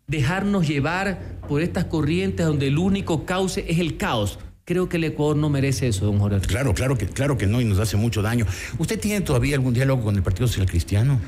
dejarnos 0.08 0.68
llevar 0.68 1.40
por 1.48 1.62
estas 1.62 1.86
corrientes 1.86 2.46
donde 2.46 2.68
el 2.68 2.78
único 2.78 3.26
cauce 3.26 3.66
es 3.68 3.80
el 3.80 3.98
caos. 3.98 4.40
Creo 4.66 4.90
que 4.90 4.98
el 4.98 5.04
Ecuador 5.04 5.38
no 5.38 5.50
merece 5.50 5.88
eso, 5.88 6.06
don 6.06 6.18
Jorge. 6.18 6.40
Claro, 6.40 6.74
claro 6.74 6.98
que, 6.98 7.06
claro 7.06 7.38
que 7.38 7.46
no, 7.46 7.62
y 7.62 7.66
nos 7.66 7.78
hace 7.78 7.98
mucho 7.98 8.24
daño. 8.24 8.48
¿Usted 8.80 9.00
tiene 9.00 9.22
todavía 9.22 9.56
algún 9.56 9.76
diálogo 9.76 10.04
con 10.04 10.16
el 10.16 10.24
Partido 10.24 10.48
Social 10.48 10.68
Cristiano? 10.68 11.20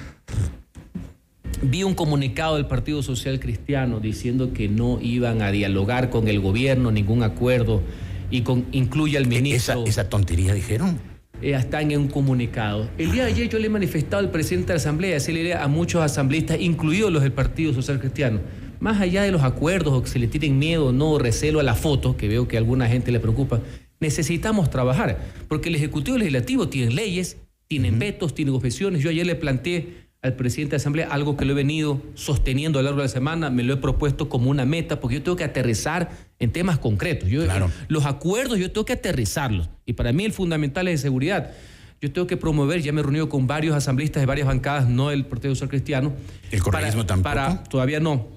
Vi 1.61 1.83
un 1.83 1.93
comunicado 1.93 2.55
del 2.55 2.65
Partido 2.65 3.03
Social 3.03 3.39
Cristiano 3.39 3.99
diciendo 3.99 4.53
que 4.53 4.67
no 4.67 4.99
iban 5.01 5.41
a 5.41 5.51
dialogar 5.51 6.09
con 6.09 6.27
el 6.27 6.39
gobierno, 6.39 6.91
ningún 6.91 7.23
acuerdo, 7.23 7.83
y 8.31 8.41
con 8.41 8.65
incluye 8.71 9.17
al 9.17 9.27
ministro. 9.27 9.83
¿Esa, 9.83 9.89
esa 9.89 10.09
tontería 10.09 10.53
dijeron? 10.53 10.99
Eh, 11.41 11.53
están 11.53 11.91
en 11.91 11.99
un 11.99 12.07
comunicado. 12.07 12.89
El 12.97 13.11
día 13.11 13.25
de 13.25 13.31
ayer 13.31 13.49
yo 13.49 13.59
le 13.59 13.67
he 13.67 13.69
manifestado 13.69 14.17
al 14.19 14.31
presidente 14.31 14.69
de 14.69 14.73
la 14.73 14.79
Asamblea, 14.79 15.19
le 15.27 15.53
a 15.53 15.67
muchos 15.67 16.01
asambleístas, 16.01 16.59
incluidos 16.59 17.11
los 17.11 17.21
del 17.21 17.31
Partido 17.31 17.73
Social 17.73 17.99
Cristiano, 17.99 18.39
más 18.79 19.01
allá 19.01 19.23
de 19.23 19.31
los 19.31 19.43
acuerdos 19.43 19.93
o 19.93 20.01
que 20.01 20.09
se 20.09 20.19
le 20.19 20.27
tienen 20.27 20.59
miedo 20.59 20.87
o 20.87 20.91
no, 20.91 21.19
recelo 21.19 21.59
a 21.59 21.63
la 21.63 21.75
foto, 21.75 22.17
que 22.17 22.27
veo 22.27 22.47
que 22.47 22.57
a 22.57 22.59
alguna 22.59 22.87
gente 22.87 23.11
le 23.11 23.19
preocupa, 23.19 23.61
necesitamos 23.99 24.69
trabajar, 24.69 25.19
porque 25.47 25.69
el 25.69 25.75
Ejecutivo 25.75 26.17
Legislativo 26.17 26.69
tiene 26.69 26.91
leyes, 26.91 27.37
tienen 27.67 27.99
vetos, 27.99 28.33
tienen 28.33 28.53
objeciones. 28.53 29.01
Yo 29.01 29.09
ayer 29.09 29.25
le 29.25 29.35
planteé 29.35 30.07
al 30.21 30.35
presidente 30.35 30.71
de 30.71 30.77
la 30.77 30.81
Asamblea 30.81 31.07
algo 31.09 31.37
que 31.37 31.45
lo 31.45 31.53
he 31.53 31.55
venido 31.55 32.01
sosteniendo 32.15 32.79
a 32.79 32.81
lo 32.81 32.87
largo 32.87 33.01
de 33.01 33.05
la 33.05 33.13
semana, 33.13 33.49
me 33.49 33.63
lo 33.63 33.73
he 33.73 33.77
propuesto 33.77 34.29
como 34.29 34.49
una 34.49 34.65
meta, 34.65 34.99
porque 34.99 35.15
yo 35.15 35.23
tengo 35.23 35.35
que 35.35 35.43
aterrizar 35.43 36.09
en 36.39 36.51
temas 36.51 36.79
concretos. 36.79 37.29
Yo, 37.29 37.43
Los 37.87 38.05
acuerdos 38.05 38.57
yo 38.59 38.71
tengo 38.71 38.85
que 38.85 38.93
aterrizarlos, 38.93 39.69
y 39.85 39.93
para 39.93 40.11
mí 40.13 40.25
el 40.25 40.33
fundamental 40.33 40.87
es 40.87 41.01
de 41.01 41.07
seguridad. 41.07 41.51
Yo 41.99 42.11
tengo 42.11 42.27
que 42.27 42.37
promover, 42.37 42.81
ya 42.83 42.91
me 42.91 43.01
he 43.01 43.03
reunido 43.03 43.27
con 43.27 43.47
varios 43.47 43.75
asambleístas 43.75 44.21
de 44.21 44.27
varias 44.27 44.47
bancadas, 44.47 44.87
no 44.87 45.09
del 45.09 45.25
Partido 45.25 45.55
Social 45.55 45.69
Cristiano. 45.69 46.13
¿El 46.51 46.61
correísmo 46.61 47.07
tampoco? 47.07 47.23
Para, 47.23 47.63
todavía 47.63 47.99
no, 47.99 48.27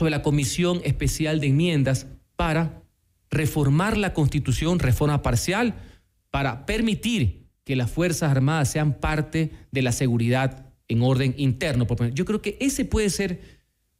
sobre 0.00 0.12
la 0.12 0.22
Comisión 0.22 0.80
Especial 0.82 1.40
de 1.40 1.48
Enmiendas 1.48 2.06
para 2.34 2.82
reformar 3.30 3.98
la 3.98 4.14
Constitución, 4.14 4.78
reforma 4.78 5.20
parcial, 5.20 5.74
para 6.30 6.64
permitir 6.64 7.44
que 7.64 7.76
las 7.76 7.90
Fuerzas 7.90 8.30
Armadas 8.30 8.70
sean 8.70 8.94
parte 8.94 9.50
de 9.70 9.82
la 9.82 9.92
seguridad 9.92 10.72
en 10.88 11.02
orden 11.02 11.34
interno. 11.36 11.86
Yo 12.14 12.24
creo 12.24 12.40
que 12.40 12.56
ese 12.60 12.86
puede 12.86 13.10
ser 13.10 13.42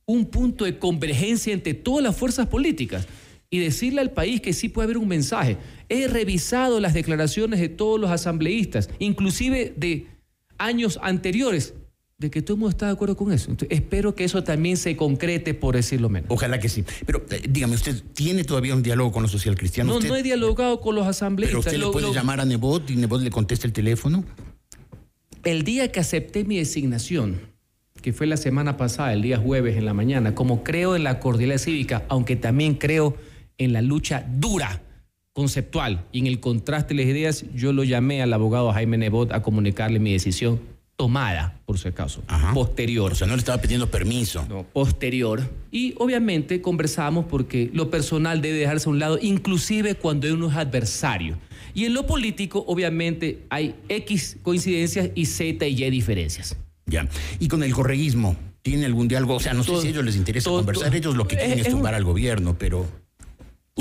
un 0.07 0.25
punto 0.25 0.65
de 0.65 0.79
convergencia 0.79 1.53
entre 1.53 1.75
todas 1.75 2.03
las 2.03 2.17
fuerzas 2.17 2.47
políticas 2.47 3.07
y 3.51 3.59
decirle 3.59 4.01
al 4.01 4.13
país 4.13 4.41
que 4.41 4.55
sí 4.55 4.71
puede 4.71 4.87
haber 4.87 4.97
un 4.97 5.07
mensaje. 5.07 5.59
He 5.91 6.09
revisado 6.09 6.81
las 6.81 6.95
declaraciones 6.95 7.61
de 7.61 7.69
todos 7.69 8.01
los 8.01 8.11
asambleístas, 8.11 8.89
inclusive 9.01 9.75
de 9.77 10.07
años 10.57 10.99
anteriores, 11.03 11.75
de 12.21 12.31
que 12.31 12.43
todo 12.43 12.55
el 12.55 12.61
mundo 12.61 12.71
está 12.71 12.87
de 12.87 12.93
acuerdo 12.93 13.17
con 13.17 13.33
eso. 13.33 13.51
espero 13.71 14.15
que 14.15 14.25
eso 14.25 14.45
también 14.45 14.77
se 14.77 14.95
concrete, 14.95 15.55
por 15.55 15.75
decirlo 15.75 16.11
menos. 16.11 16.31
Ojalá 16.31 16.61
que 16.61 16.69
sí. 16.69 16.85
Pero 17.07 17.25
eh, 17.31 17.43
dígame, 17.49 17.75
¿usted 17.75 18.03
tiene 18.13 18.45
todavía 18.45 18.75
un 18.75 18.83
diálogo 18.83 19.11
con 19.11 19.23
los 19.23 19.33
socialcristianos? 19.33 20.03
No, 20.03 20.07
no 20.07 20.17
he 20.17 20.23
dialogado 20.23 20.83
con 20.83 20.95
los 20.95 21.07
asambleístas. 21.07 21.65
¿Pero 21.65 21.77
usted 21.77 21.87
le 21.87 21.93
puede 21.93 22.15
llamar 22.15 22.41
a 22.41 22.45
Nebot 22.45 22.91
y 22.91 22.97
Nebot 22.97 23.23
le 23.23 23.31
contesta 23.31 23.67
el 23.67 23.73
teléfono? 23.73 24.23
El 25.45 25.65
día 25.65 25.91
que 25.91 25.99
acepté 25.99 26.45
mi 26.45 26.59
designación, 26.59 27.41
que 28.03 28.13
fue 28.13 28.27
la 28.27 28.37
semana 28.37 28.77
pasada, 28.77 29.15
el 29.15 29.23
día 29.23 29.39
jueves 29.39 29.79
en 29.79 29.87
la 29.87 29.95
mañana, 29.95 30.35
como 30.35 30.63
creo 30.63 30.97
en 30.97 31.05
la 31.05 31.21
cordialidad 31.21 31.57
cívica, 31.59 32.05
aunque 32.09 32.37
también 32.37 32.75
creo 32.75 33.17
en 33.57 33.73
la 33.73 33.81
lucha 33.81 34.27
dura 34.29 34.83
conceptual 35.33 36.05
y 36.13 36.19
en 36.19 36.27
el 36.27 36.39
contraste 36.39 36.93
de 36.93 37.03
las 37.03 37.11
ideas, 37.11 37.45
yo 37.55 37.73
lo 37.73 37.83
llamé 37.83 38.21
al 38.21 38.35
abogado 38.35 38.71
Jaime 38.73 38.99
Nebot 38.99 39.33
a 39.33 39.41
comunicarle 39.41 40.01
mi 40.01 40.13
decisión 40.13 40.61
tomada, 41.01 41.59
por 41.65 41.79
si 41.79 41.89
acaso, 41.89 42.23
posterior. 42.53 43.13
O 43.13 43.15
sea, 43.15 43.27
no 43.27 43.33
le 43.33 43.39
estaba 43.39 43.57
pidiendo 43.63 43.91
permiso. 43.91 44.45
No, 44.47 44.65
posterior. 44.65 45.41
Y 45.71 45.95
obviamente 45.97 46.61
conversamos 46.61 47.25
porque 47.25 47.71
lo 47.73 47.89
personal 47.89 48.43
debe 48.43 48.59
dejarse 48.59 48.87
a 48.87 48.93
un 48.93 48.99
lado, 48.99 49.19
inclusive 49.23 49.95
cuando 49.95 50.31
uno 50.31 50.51
es 50.51 50.57
adversario. 50.57 51.39
Y 51.73 51.87
en 51.87 51.95
lo 51.95 52.07
político, 52.07 52.67
obviamente, 52.67 53.47
hay 53.49 53.77
X 53.89 54.37
coincidencias 54.43 55.09
y 55.15 55.25
Z 55.25 55.67
y 55.67 55.83
Y 55.83 55.89
diferencias. 55.89 56.59
Ya. 56.85 57.09
Y 57.39 57.49
con 57.49 57.63
el 57.63 57.73
correísmo, 57.73 58.37
¿tiene 58.61 58.85
algún 58.85 59.09
diálogo? 59.09 59.37
O 59.37 59.41
sea, 59.41 59.55
no 59.55 59.65
sé 59.65 59.81
si 59.81 59.87
a 59.87 59.91
ellos 59.91 60.05
les 60.05 60.17
interesa 60.17 60.51
conversar, 60.51 60.95
ellos 60.95 61.17
lo 61.17 61.27
que 61.27 61.37
quieren 61.39 61.61
es, 61.61 61.71
tumbar 61.71 61.95
al 61.95 62.05
gobierno, 62.05 62.59
pero... 62.59 62.87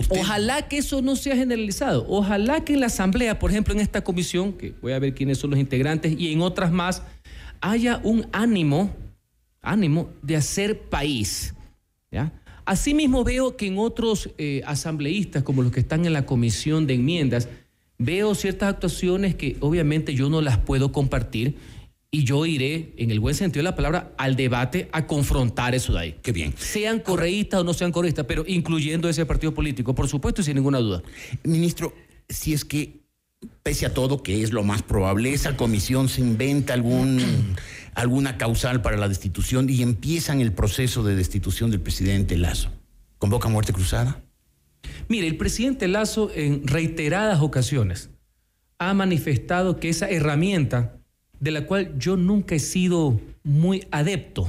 Ojalá 0.09 0.67
que 0.67 0.77
eso 0.77 1.01
no 1.01 1.15
sea 1.15 1.35
generalizado. 1.35 2.05
Ojalá 2.07 2.63
que 2.63 2.73
en 2.73 2.79
la 2.79 2.85
Asamblea, 2.85 3.39
por 3.39 3.51
ejemplo, 3.51 3.73
en 3.73 3.79
esta 3.79 4.03
comisión, 4.03 4.53
que 4.53 4.73
voy 4.81 4.93
a 4.93 4.99
ver 4.99 5.13
quiénes 5.13 5.37
son 5.37 5.51
los 5.51 5.59
integrantes, 5.59 6.15
y 6.17 6.31
en 6.31 6.41
otras 6.41 6.71
más, 6.71 7.03
haya 7.61 7.99
un 8.03 8.27
ánimo, 8.31 8.95
ánimo 9.61 10.09
de 10.21 10.35
hacer 10.35 10.79
país. 10.81 11.53
¿ya? 12.11 12.31
Asimismo 12.65 13.23
veo 13.23 13.57
que 13.57 13.67
en 13.67 13.77
otros 13.77 14.29
eh, 14.37 14.61
asambleístas, 14.65 15.43
como 15.43 15.63
los 15.63 15.71
que 15.71 15.79
están 15.79 16.05
en 16.05 16.13
la 16.13 16.25
comisión 16.25 16.87
de 16.87 16.93
enmiendas, 16.93 17.49
veo 17.97 18.33
ciertas 18.35 18.69
actuaciones 18.69 19.35
que 19.35 19.57
obviamente 19.59 20.13
yo 20.13 20.29
no 20.29 20.41
las 20.41 20.57
puedo 20.57 20.91
compartir 20.91 21.57
y 22.11 22.23
yo 22.23 22.45
iré, 22.45 22.93
en 22.97 23.11
el 23.11 23.19
buen 23.19 23.35
sentido 23.35 23.59
de 23.59 23.69
la 23.69 23.75
palabra, 23.75 24.13
al 24.17 24.35
debate 24.35 24.89
a 24.91 25.05
confrontar 25.05 25.75
eso 25.75 25.93
de 25.93 25.99
ahí. 25.99 26.15
Qué 26.23 26.31
bien. 26.31 26.55
Sean 26.57 26.99
correístas 26.99 27.61
o 27.61 27.63
no 27.63 27.73
sean 27.73 27.91
correístas, 27.91 28.25
pero 28.25 28.43
incluyendo 28.47 29.07
ese 29.09 29.25
partido 29.27 29.53
político, 29.53 29.93
por 29.93 30.07
supuesto 30.07 30.41
y 30.41 30.43
sin 30.43 30.55
ninguna 30.55 30.79
duda. 30.79 31.03
Ministro, 31.43 31.93
si 32.27 32.53
es 32.53 32.65
que, 32.65 33.01
pese 33.61 33.85
a 33.85 33.93
todo, 33.93 34.23
que 34.23 34.41
es 34.41 34.51
lo 34.51 34.63
más 34.63 34.81
probable, 34.81 35.33
esa 35.33 35.55
comisión 35.55 36.09
se 36.09 36.21
inventa 36.21 36.73
algún, 36.73 37.55
alguna 37.93 38.37
causal 38.37 38.81
para 38.81 38.97
la 38.97 39.07
destitución 39.07 39.69
y 39.69 39.83
empiezan 39.83 40.41
el 40.41 40.51
proceso 40.51 41.03
de 41.03 41.15
destitución 41.15 41.69
del 41.69 41.81
presidente 41.81 42.37
Lazo, 42.37 42.71
¿convoca 43.19 43.49
muerte 43.49 43.71
cruzada? 43.71 44.23
Mire, 45.09 45.27
el 45.27 45.37
presidente 45.37 45.87
Lazo 45.87 46.31
en 46.33 46.65
reiteradas 46.65 47.41
ocasiones 47.41 48.09
ha 48.79 48.95
manifestado 48.95 49.79
que 49.79 49.89
esa 49.89 50.09
herramienta 50.09 50.98
de 51.39 51.51
la 51.51 51.65
cual 51.65 51.97
yo 51.97 52.17
nunca 52.17 52.55
he 52.55 52.59
sido 52.59 53.19
muy 53.43 53.85
adepto, 53.91 54.47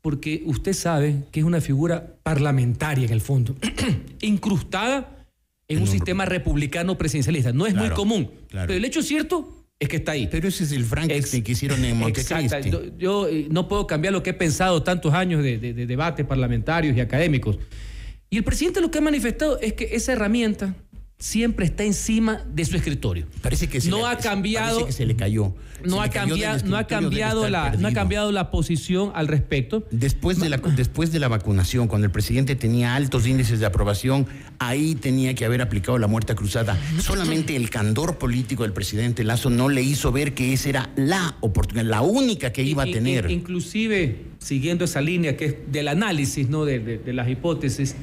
porque 0.00 0.42
usted 0.46 0.72
sabe 0.72 1.24
que 1.30 1.40
es 1.40 1.46
una 1.46 1.60
figura 1.60 2.14
parlamentaria 2.22 3.04
en 3.06 3.12
el 3.12 3.20
fondo, 3.20 3.56
incrustada 4.20 5.26
en, 5.68 5.82
un, 5.82 5.86
sistema 5.86 6.24
republicano 6.24 6.96
presidencialista. 6.96 7.52
No 7.52 7.66
es 7.66 7.74
muy 7.74 7.90
común, 7.90 8.30
pero 8.50 8.72
el 8.72 8.84
hecho 8.84 9.02
cierto 9.02 9.66
es 9.78 9.88
que 9.88 9.96
está 9.96 10.12
ahí. 10.12 10.28
Pero 10.30 10.48
ese 10.48 10.64
es 10.64 10.72
el 10.72 10.84
Frankenstein 10.84 11.42
que 11.42 11.52
hicieron 11.52 11.84
en 11.84 11.96
Montecristi. 11.96 12.70
Yo, 12.98 13.28
eh, 13.28 13.46
no 13.50 13.66
puedo 13.66 13.86
cambiar 13.86 14.12
lo 14.12 14.22
que 14.22 14.30
he 14.30 14.34
pensado 14.34 14.82
tantos 14.82 15.14
años 15.14 15.42
de, 15.42 15.58
de 15.58 15.86
debates 15.86 16.26
parlamentarios 16.26 16.96
y 16.96 17.00
académicos. 17.00 17.58
Y 18.28 18.36
el 18.36 18.44
presidente 18.44 18.80
lo 18.80 18.90
que 18.90 18.98
ha 18.98 19.00
manifestado 19.00 19.58
es 19.60 19.72
que 19.72 19.90
esa 19.92 20.12
herramienta 20.12 20.76
siempre 21.20 21.66
está 21.66 21.84
encima 21.84 22.42
de 22.52 22.64
su 22.64 22.76
escritorio. 22.76 23.26
Parece 23.42 23.68
que 23.68 23.80
se 23.80 23.90
no 23.90 23.98
le, 23.98 24.06
ha 24.06 24.16
cambiado. 24.16 24.86
Que 24.86 24.92
se 24.92 25.04
le 25.06 25.14
cayó. 25.14 25.54
No, 25.84 26.02
ha, 26.02 26.08
cambiado, 26.08 26.66
no 26.66 26.76
ha 26.76 26.86
cambiado 26.86 27.48
la, 27.48 27.76
no 27.76 27.88
ha 27.88 27.92
cambiado 27.92 28.32
la 28.32 28.50
posición 28.50 29.12
al 29.14 29.28
respecto. 29.28 29.86
Después 29.90 30.38
de 30.38 30.50
la 30.50 30.58
después 30.58 31.12
de 31.12 31.18
la 31.18 31.28
vacunación, 31.28 31.88
cuando 31.88 32.06
el 32.06 32.10
presidente 32.10 32.54
tenía 32.54 32.94
altos 32.94 33.26
índices 33.26 33.60
de 33.60 33.66
aprobación, 33.66 34.26
ahí 34.58 34.94
tenía 34.94 35.34
que 35.34 35.44
haber 35.44 35.62
aplicado 35.62 35.98
la 35.98 36.06
muerte 36.06 36.34
cruzada. 36.34 36.78
Solamente 36.98 37.56
el 37.56 37.70
candor 37.70 38.18
político 38.18 38.62
del 38.62 38.72
presidente 38.72 39.24
Lazo 39.24 39.48
no 39.48 39.68
le 39.68 39.82
hizo 39.82 40.12
ver 40.12 40.34
que 40.34 40.52
esa 40.52 40.68
era 40.68 40.90
la 40.96 41.36
oportunidad, 41.40 41.86
la 41.86 42.02
única 42.02 42.52
que 42.52 42.62
iba 42.62 42.82
a 42.82 42.86
tener. 42.86 43.30
Inclusive 43.30 44.24
siguiendo 44.38 44.84
esa 44.86 45.00
línea 45.00 45.36
que 45.36 45.44
es 45.44 45.54
del 45.68 45.88
análisis, 45.88 46.48
no 46.48 46.64
de 46.64 47.00
las 47.06 47.28
hipótesis 47.28 47.94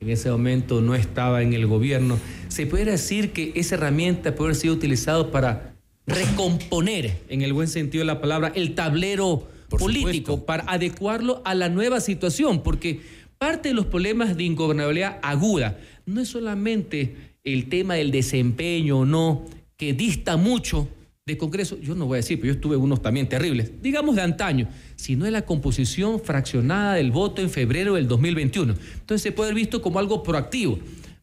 en 0.00 0.08
ese 0.08 0.30
momento 0.30 0.80
no 0.80 0.94
estaba 0.94 1.42
en 1.42 1.52
el 1.52 1.66
gobierno, 1.66 2.18
se 2.48 2.66
puede 2.66 2.86
decir 2.86 3.32
que 3.32 3.52
esa 3.54 3.74
herramienta 3.74 4.34
puede 4.34 4.48
haber 4.48 4.56
sido 4.56 4.72
utilizada 4.72 5.30
para 5.30 5.74
recomponer, 6.06 7.18
en 7.28 7.42
el 7.42 7.52
buen 7.52 7.68
sentido 7.68 8.00
de 8.00 8.06
la 8.06 8.20
palabra, 8.22 8.50
el 8.54 8.74
tablero 8.74 9.46
político, 9.68 10.46
para 10.46 10.64
adecuarlo 10.66 11.42
a 11.44 11.54
la 11.54 11.68
nueva 11.68 12.00
situación, 12.00 12.62
porque 12.62 13.00
parte 13.36 13.68
de 13.68 13.74
los 13.74 13.86
problemas 13.86 14.38
de 14.38 14.44
ingobernabilidad 14.44 15.18
aguda 15.22 15.78
no 16.06 16.22
es 16.22 16.28
solamente 16.28 17.14
el 17.44 17.68
tema 17.68 17.94
del 17.94 18.10
desempeño 18.10 19.00
o 19.00 19.04
no, 19.04 19.44
que 19.76 19.92
dista 19.92 20.38
mucho 20.38 20.88
de 21.30 21.38
Congreso, 21.38 21.78
yo 21.80 21.94
no 21.94 22.06
voy 22.06 22.16
a 22.16 22.18
decir, 22.18 22.38
pero 22.38 22.52
yo 22.52 22.56
estuve 22.56 22.76
unos 22.76 23.02
también 23.02 23.28
terribles, 23.28 23.72
digamos 23.82 24.16
de 24.16 24.22
antaño, 24.22 24.68
sino 24.96 25.24
de 25.24 25.30
la 25.30 25.42
composición 25.42 26.20
fraccionada 26.20 26.94
del 26.94 27.10
voto 27.10 27.42
en 27.42 27.50
febrero 27.50 27.94
del 27.94 28.08
2021. 28.08 28.74
Entonces 28.94 29.22
se 29.22 29.32
puede 29.32 29.50
ver 29.50 29.56
visto 29.56 29.82
como 29.82 29.98
algo 29.98 30.22
proactivo. 30.22 30.78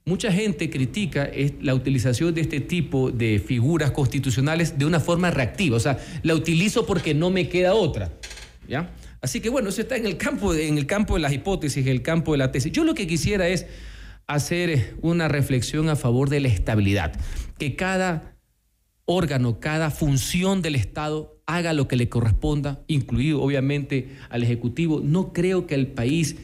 Mucha 0.05 0.31
gente 0.31 0.69
critica 0.69 1.29
la 1.61 1.75
utilización 1.75 2.33
de 2.33 2.41
este 2.41 2.61
tipo 2.61 3.11
de 3.11 3.39
figuras 3.39 3.91
constitucionales 3.91 4.77
de 4.77 4.85
una 4.85 5.01
forma 5.01 5.31
reactiva, 5.31 5.75
o 5.75 5.81
sea, 5.81 5.99
la 6.23 6.33
utilizo 6.33 6.85
porque 6.85 7.13
no 7.13 7.29
me 7.29 7.49
queda 7.49 7.73
otra. 7.73 8.13
¿ya? 8.67 8.89
Así 9.21 9.41
que 9.41 9.49
bueno, 9.49 9.69
eso 9.69 9.81
está 9.81 9.97
en 9.97 10.05
el 10.05 10.15
campo, 10.15 10.53
en 10.53 10.77
el 10.77 10.85
campo 10.85 11.15
de 11.15 11.19
las 11.19 11.33
hipótesis, 11.33 11.85
en 11.85 11.91
el 11.91 12.01
campo 12.01 12.31
de 12.31 12.37
la 12.37 12.51
tesis. 12.51 12.71
Yo 12.71 12.83
lo 12.83 12.93
que 12.93 13.07
quisiera 13.07 13.49
es 13.49 13.65
hacer 14.27 14.95
una 15.01 15.27
reflexión 15.27 15.89
a 15.89 15.95
favor 15.95 16.29
de 16.29 16.39
la 16.41 16.49
estabilidad, 16.49 17.13
que 17.57 17.75
cada 17.75 18.36
órgano, 19.07 19.59
cada 19.59 19.89
función 19.89 20.61
del 20.61 20.75
Estado 20.75 21.41
haga 21.47 21.73
lo 21.73 21.87
que 21.87 21.95
le 21.95 22.09
corresponda, 22.09 22.83
incluido 22.87 23.41
obviamente 23.41 24.17
al 24.29 24.43
Ejecutivo. 24.43 25.01
No 25.03 25.33
creo 25.33 25.65
que 25.65 25.73
al 25.73 25.87
país 25.87 26.35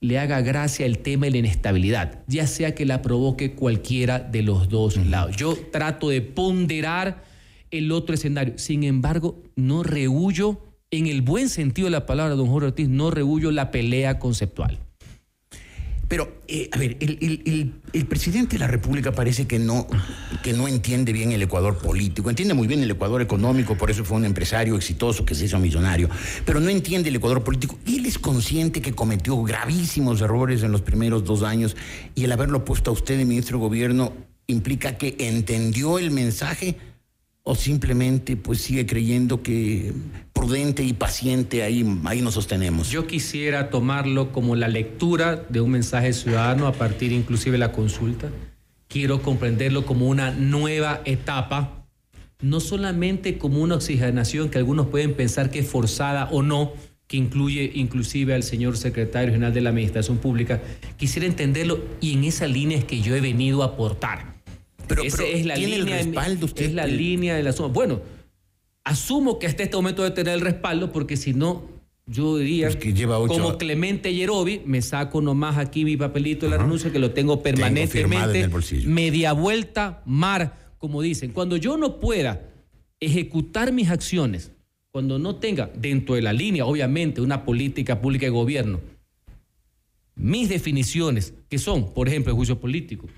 le 0.00 0.18
haga 0.18 0.40
gracia 0.40 0.86
el 0.86 0.98
tema 0.98 1.26
de 1.26 1.32
la 1.32 1.38
inestabilidad, 1.38 2.22
ya 2.26 2.46
sea 2.46 2.74
que 2.74 2.86
la 2.86 3.02
provoque 3.02 3.54
cualquiera 3.54 4.20
de 4.20 4.42
los 4.42 4.68
dos 4.68 4.96
lados. 4.96 5.36
Yo 5.36 5.56
trato 5.70 6.08
de 6.08 6.22
ponderar 6.22 7.24
el 7.70 7.92
otro 7.92 8.14
escenario. 8.14 8.54
Sin 8.56 8.84
embargo, 8.84 9.42
no 9.56 9.82
rehuyo, 9.82 10.60
en 10.90 11.06
el 11.06 11.22
buen 11.22 11.48
sentido 11.48 11.86
de 11.86 11.92
la 11.92 12.06
palabra, 12.06 12.34
don 12.34 12.48
Jorge 12.48 12.68
Ortiz, 12.68 12.88
no 12.88 13.10
rehuyo 13.10 13.50
la 13.50 13.70
pelea 13.70 14.18
conceptual. 14.18 14.78
Pero, 16.12 16.30
eh, 16.46 16.68
a 16.70 16.76
ver, 16.76 16.98
el, 17.00 18.06
presidente 18.06 18.56
de 18.56 18.58
la 18.58 18.66
República 18.66 19.12
parece 19.12 19.46
que 19.46 19.58
no, 19.58 19.86
que 20.42 20.52
no 20.52 20.68
entiende 20.68 21.10
bien 21.10 21.32
el 21.32 21.40
Ecuador 21.40 21.78
político. 21.78 22.28
Entiende 22.28 22.52
muy 22.52 22.66
bien 22.66 22.82
el 22.82 22.90
Ecuador 22.90 23.22
económico, 23.22 23.78
por 23.78 23.90
eso 23.90 24.04
fue 24.04 24.18
un 24.18 24.26
empresario 24.26 24.76
exitoso 24.76 25.24
que 25.24 25.34
se 25.34 25.46
hizo 25.46 25.58
millonario. 25.58 26.10
Pero 26.44 26.60
no 26.60 26.68
entiende 26.68 27.08
el 27.08 27.16
Ecuador 27.16 27.42
político. 27.42 27.78
Él 27.86 28.04
es 28.04 28.18
consciente 28.18 28.82
que 28.82 28.92
cometió 28.92 29.42
gravísimos 29.42 30.20
errores 30.20 30.62
en 30.62 30.70
los 30.70 30.82
primeros 30.82 31.24
dos 31.24 31.42
años. 31.42 31.78
Y 32.14 32.24
el 32.24 32.32
haberlo 32.32 32.62
puesto 32.62 32.90
a 32.90 32.92
usted 32.92 33.16
de 33.16 33.24
ministro 33.24 33.56
de 33.56 33.64
Gobierno 33.64 34.12
implica 34.48 34.98
que 34.98 35.16
entendió 35.18 35.98
el 35.98 36.10
mensaje 36.10 36.76
o 37.44 37.54
simplemente 37.54 38.36
pues 38.36 38.60
sigue 38.60 38.86
creyendo 38.86 39.42
que 39.42 39.92
prudente 40.32 40.84
y 40.84 40.92
paciente 40.92 41.62
ahí, 41.62 41.84
ahí 42.04 42.22
nos 42.22 42.34
sostenemos. 42.34 42.90
Yo 42.90 43.06
quisiera 43.06 43.70
tomarlo 43.70 44.32
como 44.32 44.54
la 44.54 44.68
lectura 44.68 45.36
de 45.48 45.60
un 45.60 45.70
mensaje 45.70 46.12
ciudadano 46.12 46.66
a 46.66 46.72
partir 46.72 47.12
inclusive 47.12 47.52
de 47.52 47.58
la 47.58 47.72
consulta. 47.72 48.30
Quiero 48.88 49.22
comprenderlo 49.22 49.86
como 49.86 50.08
una 50.08 50.30
nueva 50.30 51.00
etapa, 51.04 51.86
no 52.40 52.60
solamente 52.60 53.38
como 53.38 53.60
una 53.60 53.76
oxigenación 53.76 54.48
que 54.48 54.58
algunos 54.58 54.88
pueden 54.88 55.14
pensar 55.14 55.50
que 55.50 55.60
es 55.60 55.66
forzada 55.66 56.28
o 56.30 56.42
no, 56.42 56.72
que 57.08 57.16
incluye 57.16 57.72
inclusive 57.74 58.34
al 58.34 58.42
señor 58.42 58.76
secretario 58.76 59.32
general 59.32 59.52
de 59.52 59.62
la 59.62 59.70
Administración 59.70 60.18
Pública. 60.18 60.62
Quisiera 60.96 61.26
entenderlo 61.26 61.80
y 62.00 62.12
en 62.14 62.24
esa 62.24 62.46
línea 62.46 62.78
es 62.78 62.84
que 62.84 63.00
yo 63.00 63.16
he 63.16 63.20
venido 63.20 63.62
a 63.62 63.66
aportar 63.66 64.41
pero, 64.96 65.02
es 65.24 65.46
la 65.46 65.54
¿tiene 65.54 65.78
línea, 65.78 66.00
el 66.00 66.06
respaldo 66.06 66.46
usted? 66.46 66.64
Es 66.64 66.74
la 66.74 66.86
línea 66.86 67.34
de 67.34 67.42
la 67.42 67.52
suma. 67.52 67.68
Bueno, 67.68 68.00
asumo 68.84 69.38
que 69.38 69.46
hasta 69.46 69.62
este 69.62 69.76
momento 69.76 70.02
debe 70.02 70.14
tener 70.14 70.34
el 70.34 70.40
respaldo 70.40 70.92
porque 70.92 71.16
si 71.16 71.34
no, 71.34 71.68
yo 72.06 72.36
diría, 72.36 72.68
que 72.70 72.92
lleva 72.92 73.24
como 73.26 73.56
Clemente 73.58 74.12
Yerobi, 74.14 74.62
me 74.66 74.82
saco 74.82 75.20
nomás 75.20 75.58
aquí 75.58 75.84
mi 75.84 75.96
papelito 75.96 76.46
de 76.46 76.50
la 76.50 76.58
renuncia 76.58 76.90
que 76.90 76.98
lo 76.98 77.12
tengo 77.12 77.42
permanentemente. 77.42 78.48
Media 78.86 79.32
vuelta, 79.32 80.02
mar, 80.04 80.74
como 80.78 81.00
dicen. 81.00 81.30
Cuando 81.32 81.56
yo 81.56 81.76
no 81.76 82.00
pueda 82.00 82.48
ejecutar 82.98 83.72
mis 83.72 83.88
acciones, 83.88 84.52
cuando 84.90 85.18
no 85.18 85.36
tenga 85.36 85.70
dentro 85.74 86.16
de 86.16 86.22
la 86.22 86.32
línea, 86.32 86.66
obviamente, 86.66 87.20
una 87.20 87.44
política 87.44 88.00
pública 88.00 88.26
de 88.26 88.30
gobierno, 88.30 88.80
mis 90.14 90.48
definiciones, 90.48 91.34
que 91.48 91.58
son, 91.58 91.94
por 91.94 92.08
ejemplo, 92.08 92.32
el 92.32 92.36
juicio 92.36 92.60
político, 92.60 93.08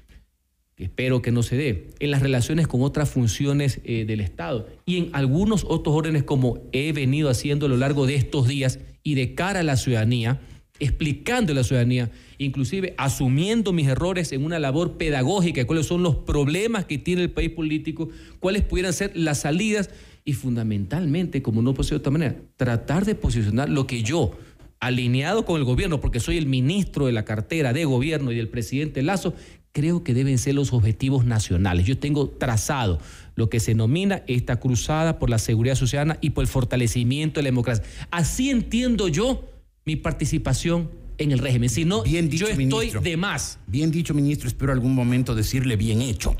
que 0.77 0.85
espero 0.85 1.23
que 1.23 1.31
no 1.31 1.43
se 1.43 1.57
dé, 1.57 1.91
en 2.01 2.11
las 2.11 2.21
relaciones 2.21 2.67
con 2.67 2.83
otras 2.83 3.09
funciones 3.09 3.81
eh, 3.85 4.05
del 4.07 4.21
Estado 4.21 4.67
y 4.85 4.99
en 4.99 5.11
algunos 5.13 5.65
otros 5.69 5.95
órdenes 5.95 6.25
como 6.25 6.63
he 6.73 6.93
venido 6.93 7.31
haciendo 7.31 7.67
a 7.67 7.69
lo 7.69 7.77
largo 7.77 8.07
de 8.07 8.17
estos 8.17 8.49
días 8.49 8.81
y 9.05 9.15
de 9.15 9.35
cara 9.35 9.61
a 9.61 9.63
la 9.63 9.77
ciudadanía, 9.77 10.41
explicando 10.81 11.53
a 11.53 11.55
la 11.55 11.63
ciudadanía, 11.63 12.11
inclusive 12.39 12.95
asumiendo 12.99 13.73
mis 13.73 13.87
errores 13.87 14.33
en 14.33 14.45
una 14.45 14.59
labor 14.59 14.97
pedagógica, 14.97 15.65
cuáles 15.65 15.87
son 15.87 16.03
los 16.03 16.17
problemas 16.17 16.87
que 16.87 16.99
tiene 16.99 17.23
el 17.23 17.31
país 17.31 17.51
político, 17.51 18.09
cuáles 18.41 18.63
pudieran 18.63 18.93
ser 18.93 19.13
las 19.15 19.43
salidas 19.43 19.91
y 20.25 20.33
fundamentalmente, 20.33 21.43
como 21.43 21.63
no 21.63 21.75
ser 21.75 21.91
de 21.91 21.97
otra 21.97 22.13
manera, 22.13 22.37
tratar 22.57 23.05
de 23.05 23.15
posicionar 23.15 23.69
lo 23.69 23.87
que 23.87 24.03
yo 24.03 24.33
alineado 24.81 25.45
con 25.45 25.57
el 25.59 25.65
gobierno, 25.65 26.01
porque 26.01 26.21
soy 26.21 26.37
el 26.37 26.47
ministro 26.47 27.07
de 27.07 27.13
la 27.13 27.25
cartera 27.25 27.73
de 27.73 27.85
gobierno 27.85 28.33
y 28.33 28.37
del 28.37 28.49
presidente 28.49 29.03
Lazo, 29.03 29.35
creo 29.75 30.05
que 30.05 30.15
deben 30.15 30.39
ser 30.39 30.55
los 30.55 30.73
objetivos 30.73 31.25
nacionales. 31.25 31.85
Yo 31.85 31.99
tengo 31.99 32.29
trazado 32.29 33.01
lo 33.35 33.51
que 33.51 33.59
se 33.59 33.73
denomina 33.73 34.23
esta 34.29 34.61
cruzada 34.61 35.19
por 35.19 35.29
la 35.29 35.39
seguridad 35.39 35.75
ciudadana 35.75 36.17
y 36.21 36.31
por 36.31 36.45
el 36.45 36.49
fortalecimiento 36.49 37.41
de 37.41 37.43
la 37.43 37.49
democracia. 37.49 37.85
Así 38.13 38.51
entiendo 38.51 39.09
yo 39.09 39.45
mi 39.85 39.97
participación 39.97 40.91
en 41.19 41.33
el 41.33 41.41
régimen. 41.41 41.69
Si 41.69 41.85
no, 41.85 42.05
bien 42.05 42.31
dicho, 42.31 42.47
yo 42.47 42.53
estoy 42.53 42.93
de 43.03 43.17
más. 43.17 43.59
Bien 43.67 43.91
dicho, 43.91 44.15
ministro, 44.15 44.47
espero 44.47 44.73
algún 44.73 44.95
momento 44.95 45.35
decirle 45.35 45.75
bien 45.75 46.01
hecho. 46.01 46.37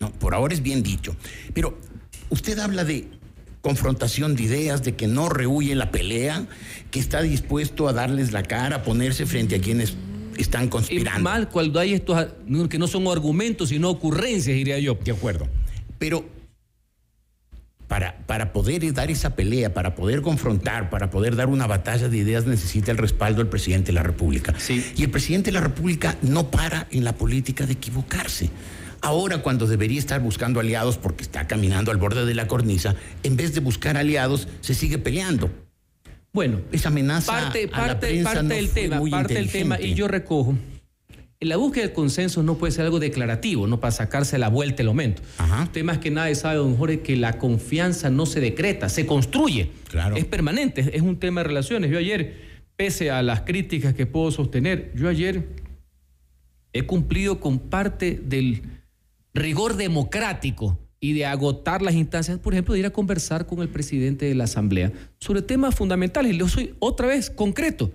No, 0.00 0.12
por 0.12 0.34
ahora 0.34 0.52
es 0.52 0.62
bien 0.62 0.82
dicho. 0.82 1.14
Pero 1.54 1.78
usted 2.28 2.58
habla 2.58 2.84
de 2.84 3.06
confrontación 3.60 4.34
de 4.34 4.42
ideas, 4.42 4.82
de 4.82 4.96
que 4.96 5.06
no 5.06 5.28
rehuye 5.28 5.76
la 5.76 5.92
pelea, 5.92 6.48
que 6.90 6.98
está 6.98 7.22
dispuesto 7.22 7.86
a 7.86 7.92
darles 7.92 8.32
la 8.32 8.42
cara, 8.42 8.76
a 8.76 8.82
ponerse 8.82 9.26
frente 9.26 9.56
a 9.56 9.60
quienes 9.60 9.94
están 10.38 10.68
conspirando. 10.68 11.18
Es 11.18 11.22
mal 11.22 11.48
cuando 11.48 11.80
hay 11.80 11.94
estos 11.94 12.28
que 12.68 12.78
no 12.78 12.86
son 12.86 13.06
argumentos, 13.08 13.70
sino 13.70 13.90
ocurrencias, 13.90 14.56
diría 14.56 14.78
yo. 14.78 14.98
De 15.04 15.12
acuerdo. 15.12 15.48
Pero 15.98 16.24
para, 17.88 18.18
para, 18.26 18.52
poder 18.52 18.92
dar 18.92 19.10
esa 19.10 19.34
pelea, 19.34 19.72
para 19.72 19.94
poder 19.94 20.22
confrontar, 20.22 20.90
para 20.90 21.10
poder 21.10 21.36
dar 21.36 21.48
una 21.48 21.66
batalla 21.66 22.08
de 22.08 22.18
ideas, 22.18 22.46
necesita 22.46 22.90
el 22.90 22.98
respaldo 22.98 23.38
del 23.38 23.48
presidente 23.48 23.86
de 23.86 23.94
la 23.94 24.02
República. 24.02 24.54
Sí. 24.58 24.84
Y 24.96 25.04
el 25.04 25.10
presidente 25.10 25.50
de 25.50 25.54
la 25.54 25.62
República 25.62 26.16
no 26.22 26.50
para 26.50 26.86
en 26.90 27.04
la 27.04 27.14
política 27.14 27.66
de 27.66 27.72
equivocarse. 27.72 28.50
Ahora, 29.00 29.42
cuando 29.42 29.66
debería 29.66 29.98
estar 29.98 30.20
buscando 30.20 30.60
aliados 30.60 30.98
porque 30.98 31.22
está 31.22 31.46
caminando 31.46 31.90
al 31.90 31.98
borde 31.98 32.26
de 32.26 32.34
la 32.34 32.46
cornisa, 32.46 32.94
en 33.22 33.36
vez 33.36 33.54
de 33.54 33.60
buscar 33.60 33.96
aliados, 33.96 34.48
se 34.60 34.74
sigue 34.74 34.98
peleando. 34.98 35.50
Bueno, 36.38 36.60
esa 36.70 36.90
amenaza 36.90 37.32
parte, 37.32 37.66
parte, 37.66 38.22
parte 38.22 38.54
del 38.54 38.70
tema, 38.70 39.02
parte 39.10 39.34
del 39.34 39.50
tema, 39.50 39.80
y 39.80 39.94
yo 39.94 40.06
recojo. 40.06 40.54
La 41.40 41.56
búsqueda 41.56 41.86
del 41.86 41.92
consenso 41.92 42.44
no 42.44 42.58
puede 42.58 42.72
ser 42.72 42.84
algo 42.84 43.00
declarativo, 43.00 43.66
no 43.66 43.80
para 43.80 43.90
sacarse 43.90 44.38
la 44.38 44.48
vuelta 44.48 44.82
el 44.82 44.86
aumento. 44.86 45.20
Usted 45.64 45.82
más 45.82 45.98
que 45.98 46.12
nadie 46.12 46.36
sabe, 46.36 46.58
don 46.58 46.76
Jorge, 46.76 47.00
que 47.00 47.16
la 47.16 47.38
confianza 47.38 48.08
no 48.10 48.24
se 48.24 48.38
decreta, 48.38 48.88
se 48.88 49.04
construye. 49.04 49.72
Claro. 49.88 50.14
Es 50.14 50.26
permanente, 50.26 50.88
es 50.92 51.02
un 51.02 51.18
tema 51.18 51.40
de 51.40 51.48
relaciones. 51.48 51.90
Yo 51.90 51.98
ayer, 51.98 52.36
pese 52.76 53.10
a 53.10 53.20
las 53.24 53.40
críticas 53.40 53.94
que 53.94 54.06
puedo 54.06 54.30
sostener, 54.30 54.92
yo 54.94 55.08
ayer 55.08 55.48
he 56.72 56.82
cumplido 56.82 57.40
con 57.40 57.58
parte 57.58 58.20
del 58.22 58.62
rigor 59.34 59.76
democrático 59.76 60.78
y 61.00 61.12
de 61.12 61.26
agotar 61.26 61.82
las 61.82 61.94
instancias, 61.94 62.38
por 62.38 62.52
ejemplo, 62.54 62.74
de 62.74 62.80
ir 62.80 62.86
a 62.86 62.90
conversar 62.90 63.46
con 63.46 63.60
el 63.60 63.68
presidente 63.68 64.26
de 64.26 64.34
la 64.34 64.44
Asamblea 64.44 64.92
sobre 65.18 65.42
temas 65.42 65.74
fundamentales. 65.74 66.32
Y 66.32 66.38
le 66.38 66.48
soy 66.48 66.74
otra 66.78 67.06
vez 67.06 67.30
concreto. 67.30 67.90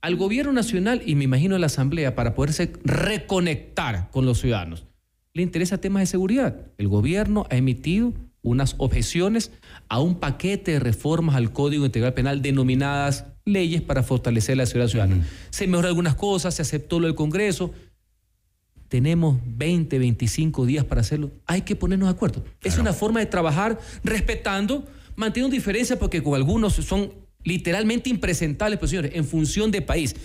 Al 0.00 0.16
gobierno 0.16 0.52
nacional 0.52 1.02
y 1.04 1.14
me 1.14 1.24
imagino 1.24 1.56
a 1.56 1.58
la 1.58 1.66
Asamblea 1.66 2.14
para 2.14 2.34
poderse 2.34 2.72
reconectar 2.84 4.10
con 4.10 4.24
los 4.24 4.40
ciudadanos, 4.40 4.86
le 5.34 5.42
interesa 5.42 5.78
temas 5.78 6.02
de 6.02 6.06
seguridad. 6.06 6.56
El 6.78 6.88
gobierno 6.88 7.46
ha 7.50 7.56
emitido 7.56 8.14
unas 8.42 8.74
objeciones 8.78 9.52
a 9.88 10.00
un 10.00 10.14
paquete 10.18 10.72
de 10.72 10.80
reformas 10.80 11.36
al 11.36 11.52
Código 11.52 11.84
Integral 11.84 12.14
Penal 12.14 12.40
denominadas 12.40 13.26
leyes 13.44 13.82
para 13.82 14.02
fortalecer 14.02 14.56
la 14.56 14.66
seguridad 14.66 14.88
ciudadana. 14.88 15.26
Se 15.50 15.66
mejoró 15.66 15.88
algunas 15.88 16.14
cosas, 16.14 16.54
se 16.54 16.62
aceptó 16.62 17.00
lo 17.00 17.06
del 17.06 17.16
Congreso, 17.16 17.72
tenemos 18.90 19.38
20, 19.46 20.00
25 20.00 20.66
días 20.66 20.84
para 20.84 21.00
hacerlo, 21.00 21.30
hay 21.46 21.62
que 21.62 21.76
ponernos 21.76 22.08
de 22.08 22.12
acuerdo. 22.12 22.44
Es 22.60 22.76
una 22.76 22.92
forma 22.92 23.20
de 23.20 23.26
trabajar 23.26 23.78
respetando, 24.02 24.84
manteniendo 25.14 25.54
diferencias 25.54 25.96
porque 25.96 26.22
con 26.22 26.34
algunos 26.34 26.74
son 26.74 27.12
literalmente 27.44 28.10
impresentables, 28.10 28.80
pues 28.80 28.90
señores, 28.90 29.12
en 29.14 29.24
función 29.24 29.70
de 29.70 29.80
país. 29.80 30.16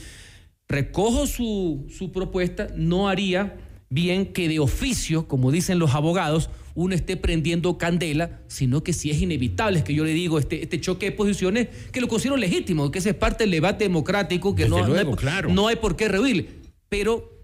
recojo 0.67 1.27
su, 1.27 1.85
su 1.95 2.11
propuesta, 2.11 2.67
no 2.75 3.07
haría 3.07 3.55
bien 3.89 4.33
que 4.33 4.49
de 4.49 4.57
oficio, 4.57 5.27
como 5.27 5.51
dicen 5.51 5.77
los 5.77 5.93
abogados, 5.93 6.49
uno 6.73 6.95
esté 6.95 7.17
prendiendo 7.17 7.77
candela, 7.77 8.41
sino 8.47 8.83
que 8.83 8.93
si 8.93 9.11
es 9.11 9.21
inevitable, 9.21 9.77
es 9.77 9.85
que 9.85 9.93
yo 9.93 10.03
le 10.03 10.13
digo, 10.15 10.39
este, 10.39 10.63
este 10.63 10.81
choque 10.81 11.05
de 11.05 11.11
posiciones, 11.11 11.67
que 11.91 12.01
lo 12.01 12.07
considero 12.07 12.35
legítimo, 12.35 12.89
que 12.89 12.97
ese 12.97 13.11
es 13.11 13.15
parte 13.15 13.43
del 13.43 13.51
debate 13.51 13.83
democrático, 13.83 14.55
que 14.55 14.67
no, 14.67 14.79
luego, 14.79 15.03
no, 15.03 15.11
hay, 15.11 15.15
claro. 15.17 15.49
no 15.53 15.67
hay 15.67 15.75
por 15.75 15.95
qué 15.95 16.07
rehuir. 16.07 16.61
Pero 16.89 17.34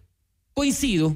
coincido 0.53 1.15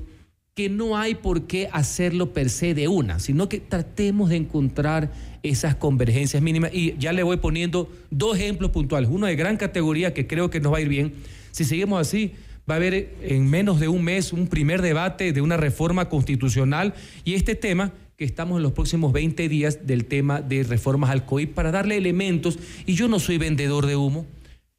que 0.55 0.69
no 0.69 0.97
hay 0.97 1.15
por 1.15 1.47
qué 1.47 1.67
hacerlo 1.73 2.31
per 2.31 2.49
se 2.49 2.73
de 2.73 2.87
una, 2.87 3.19
sino 3.19 3.49
que 3.49 3.59
tratemos 3.59 4.29
de 4.29 4.37
encontrar 4.37 5.11
esas 5.43 5.75
convergencias 5.75 6.41
mínimas. 6.41 6.71
Y 6.73 6.95
ya 6.97 7.11
le 7.11 7.23
voy 7.23 7.37
poniendo 7.37 7.91
dos 8.09 8.37
ejemplos 8.37 8.71
puntuales. 8.71 9.09
Uno 9.11 9.27
de 9.27 9.35
gran 9.35 9.57
categoría 9.57 10.13
que 10.13 10.27
creo 10.27 10.49
que 10.49 10.61
nos 10.61 10.71
va 10.71 10.77
a 10.77 10.81
ir 10.81 10.87
bien. 10.87 11.13
Si 11.51 11.65
seguimos 11.65 11.99
así, 11.99 12.31
va 12.69 12.75
a 12.75 12.77
haber 12.77 13.13
en 13.21 13.49
menos 13.49 13.79
de 13.81 13.89
un 13.89 14.03
mes 14.03 14.31
un 14.31 14.47
primer 14.47 14.81
debate 14.81 15.33
de 15.33 15.41
una 15.41 15.57
reforma 15.57 16.07
constitucional 16.07 16.93
y 17.25 17.33
este 17.33 17.55
tema 17.55 17.91
que 18.17 18.25
estamos 18.25 18.57
en 18.57 18.63
los 18.63 18.71
próximos 18.71 19.11
20 19.11 19.49
días 19.49 19.85
del 19.85 20.05
tema 20.05 20.41
de 20.41 20.63
reformas 20.63 21.09
al 21.09 21.25
COI 21.25 21.47
para 21.47 21.71
darle 21.71 21.97
elementos, 21.97 22.57
y 22.85 22.93
yo 22.93 23.09
no 23.09 23.19
soy 23.19 23.37
vendedor 23.37 23.85
de 23.85 23.97
humo, 23.97 24.25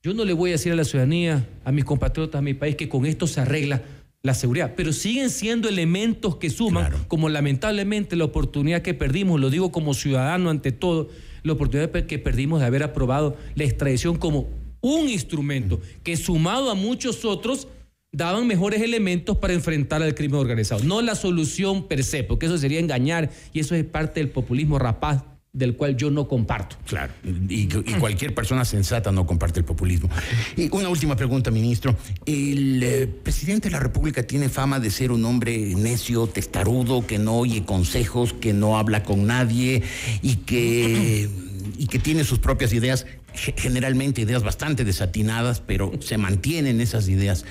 yo 0.02 0.14
no 0.14 0.24
le 0.24 0.32
voy 0.32 0.50
a 0.50 0.52
decir 0.52 0.72
a 0.72 0.76
la 0.76 0.84
ciudadanía, 0.84 1.46
a 1.64 1.72
mis 1.72 1.84
compatriotas, 1.84 2.38
a 2.38 2.42
mi 2.42 2.54
país, 2.54 2.76
que 2.76 2.88
con 2.88 3.04
esto 3.04 3.26
se 3.26 3.40
arregla 3.40 3.82
la 4.26 4.34
seguridad, 4.34 4.74
pero 4.76 4.92
siguen 4.92 5.30
siendo 5.30 5.68
elementos 5.68 6.36
que 6.36 6.50
suman, 6.50 6.92
como 7.08 7.28
lamentablemente 7.28 8.16
la 8.16 8.24
oportunidad 8.24 8.82
que 8.82 8.92
perdimos, 8.92 9.40
lo 9.40 9.50
digo 9.50 9.72
como 9.72 9.94
ciudadano 9.94 10.50
ante 10.50 10.72
todo, 10.72 11.08
la 11.44 11.52
oportunidad 11.52 11.90
que 11.90 12.18
perdimos 12.18 12.60
de 12.60 12.66
haber 12.66 12.82
aprobado 12.82 13.36
la 13.54 13.64
extradición 13.64 14.16
como 14.16 14.48
un 14.80 15.08
instrumento 15.08 15.80
que 16.02 16.16
sumado 16.16 16.70
a 16.70 16.74
muchos 16.74 17.24
otros 17.24 17.68
daban 18.12 18.46
mejores 18.46 18.82
elementos 18.82 19.36
para 19.38 19.54
enfrentar 19.54 20.02
al 20.02 20.14
crimen 20.14 20.40
organizado, 20.40 20.82
no 20.82 21.02
la 21.02 21.14
solución 21.14 21.86
per 21.86 22.02
se, 22.02 22.24
porque 22.24 22.46
eso 22.46 22.58
sería 22.58 22.80
engañar 22.80 23.30
y 23.52 23.60
eso 23.60 23.74
es 23.74 23.84
parte 23.84 24.20
del 24.20 24.30
populismo 24.30 24.78
rapaz 24.78 25.22
del 25.56 25.74
cual 25.74 25.96
yo 25.96 26.10
no 26.10 26.28
comparto. 26.28 26.76
Claro, 26.86 27.14
y, 27.48 27.66
cualquier 27.98 28.34
persona 28.34 28.66
sensata 28.66 29.10
no 29.10 29.26
comparte 29.26 29.58
el 29.60 29.64
populismo. 29.64 30.10
Y 30.54 30.68
una 30.70 30.90
última 30.90 31.16
pregunta, 31.16 31.50
ministro. 31.50 31.96
El 32.26 32.82
eh, 32.82 33.06
presidente 33.06 33.68
de 33.68 33.72
la 33.72 33.80
República 33.80 34.22
tiene 34.22 34.50
fama 34.50 34.80
de 34.80 34.90
ser 34.90 35.10
un 35.10 35.24
hombre 35.24 35.74
necio, 35.74 36.26
testarudo, 36.26 37.06
que 37.06 37.18
no 37.18 37.36
oye 37.38 37.64
consejos, 37.64 38.34
que 38.34 38.52
no 38.52 38.76
habla 38.76 39.02
con 39.02 39.26
nadie 39.26 39.82
y 40.20 40.36
que, 40.36 41.30
y 41.78 41.86
que 41.86 41.98
tiene 41.98 42.24
sus 42.24 42.38
propias 42.38 42.74
ideas, 42.74 43.06
generalmente 43.32 44.20
ideas 44.20 44.42
bastante 44.42 44.84
desatinadas, 44.84 45.60
pero 45.60 45.90
se 46.00 46.18
mantienen 46.18 46.82
esas 46.82 47.08
ideas. 47.08 47.46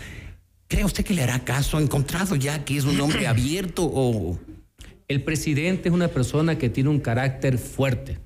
¿Cree 0.68 0.86
usted 0.86 1.04
que 1.04 1.16
le 1.16 1.24
hará 1.24 1.44
caso? 1.44 1.78
¿Ha 1.78 1.82
encontrado 1.82 2.36
ya 2.36 2.64
que 2.66 2.78
es 2.78 2.84
un 2.86 3.02
hombre 3.02 3.26
abierto 3.26 3.84
o...? 3.84 4.40
El 5.08 5.22
presidente 5.22 5.90
es 5.90 5.94
una 5.94 6.08
persona 6.08 6.58
que 6.58 6.70
tiene 6.70 6.90
un 6.90 7.00
carácter 7.00 7.60
fuerte. 7.60 8.18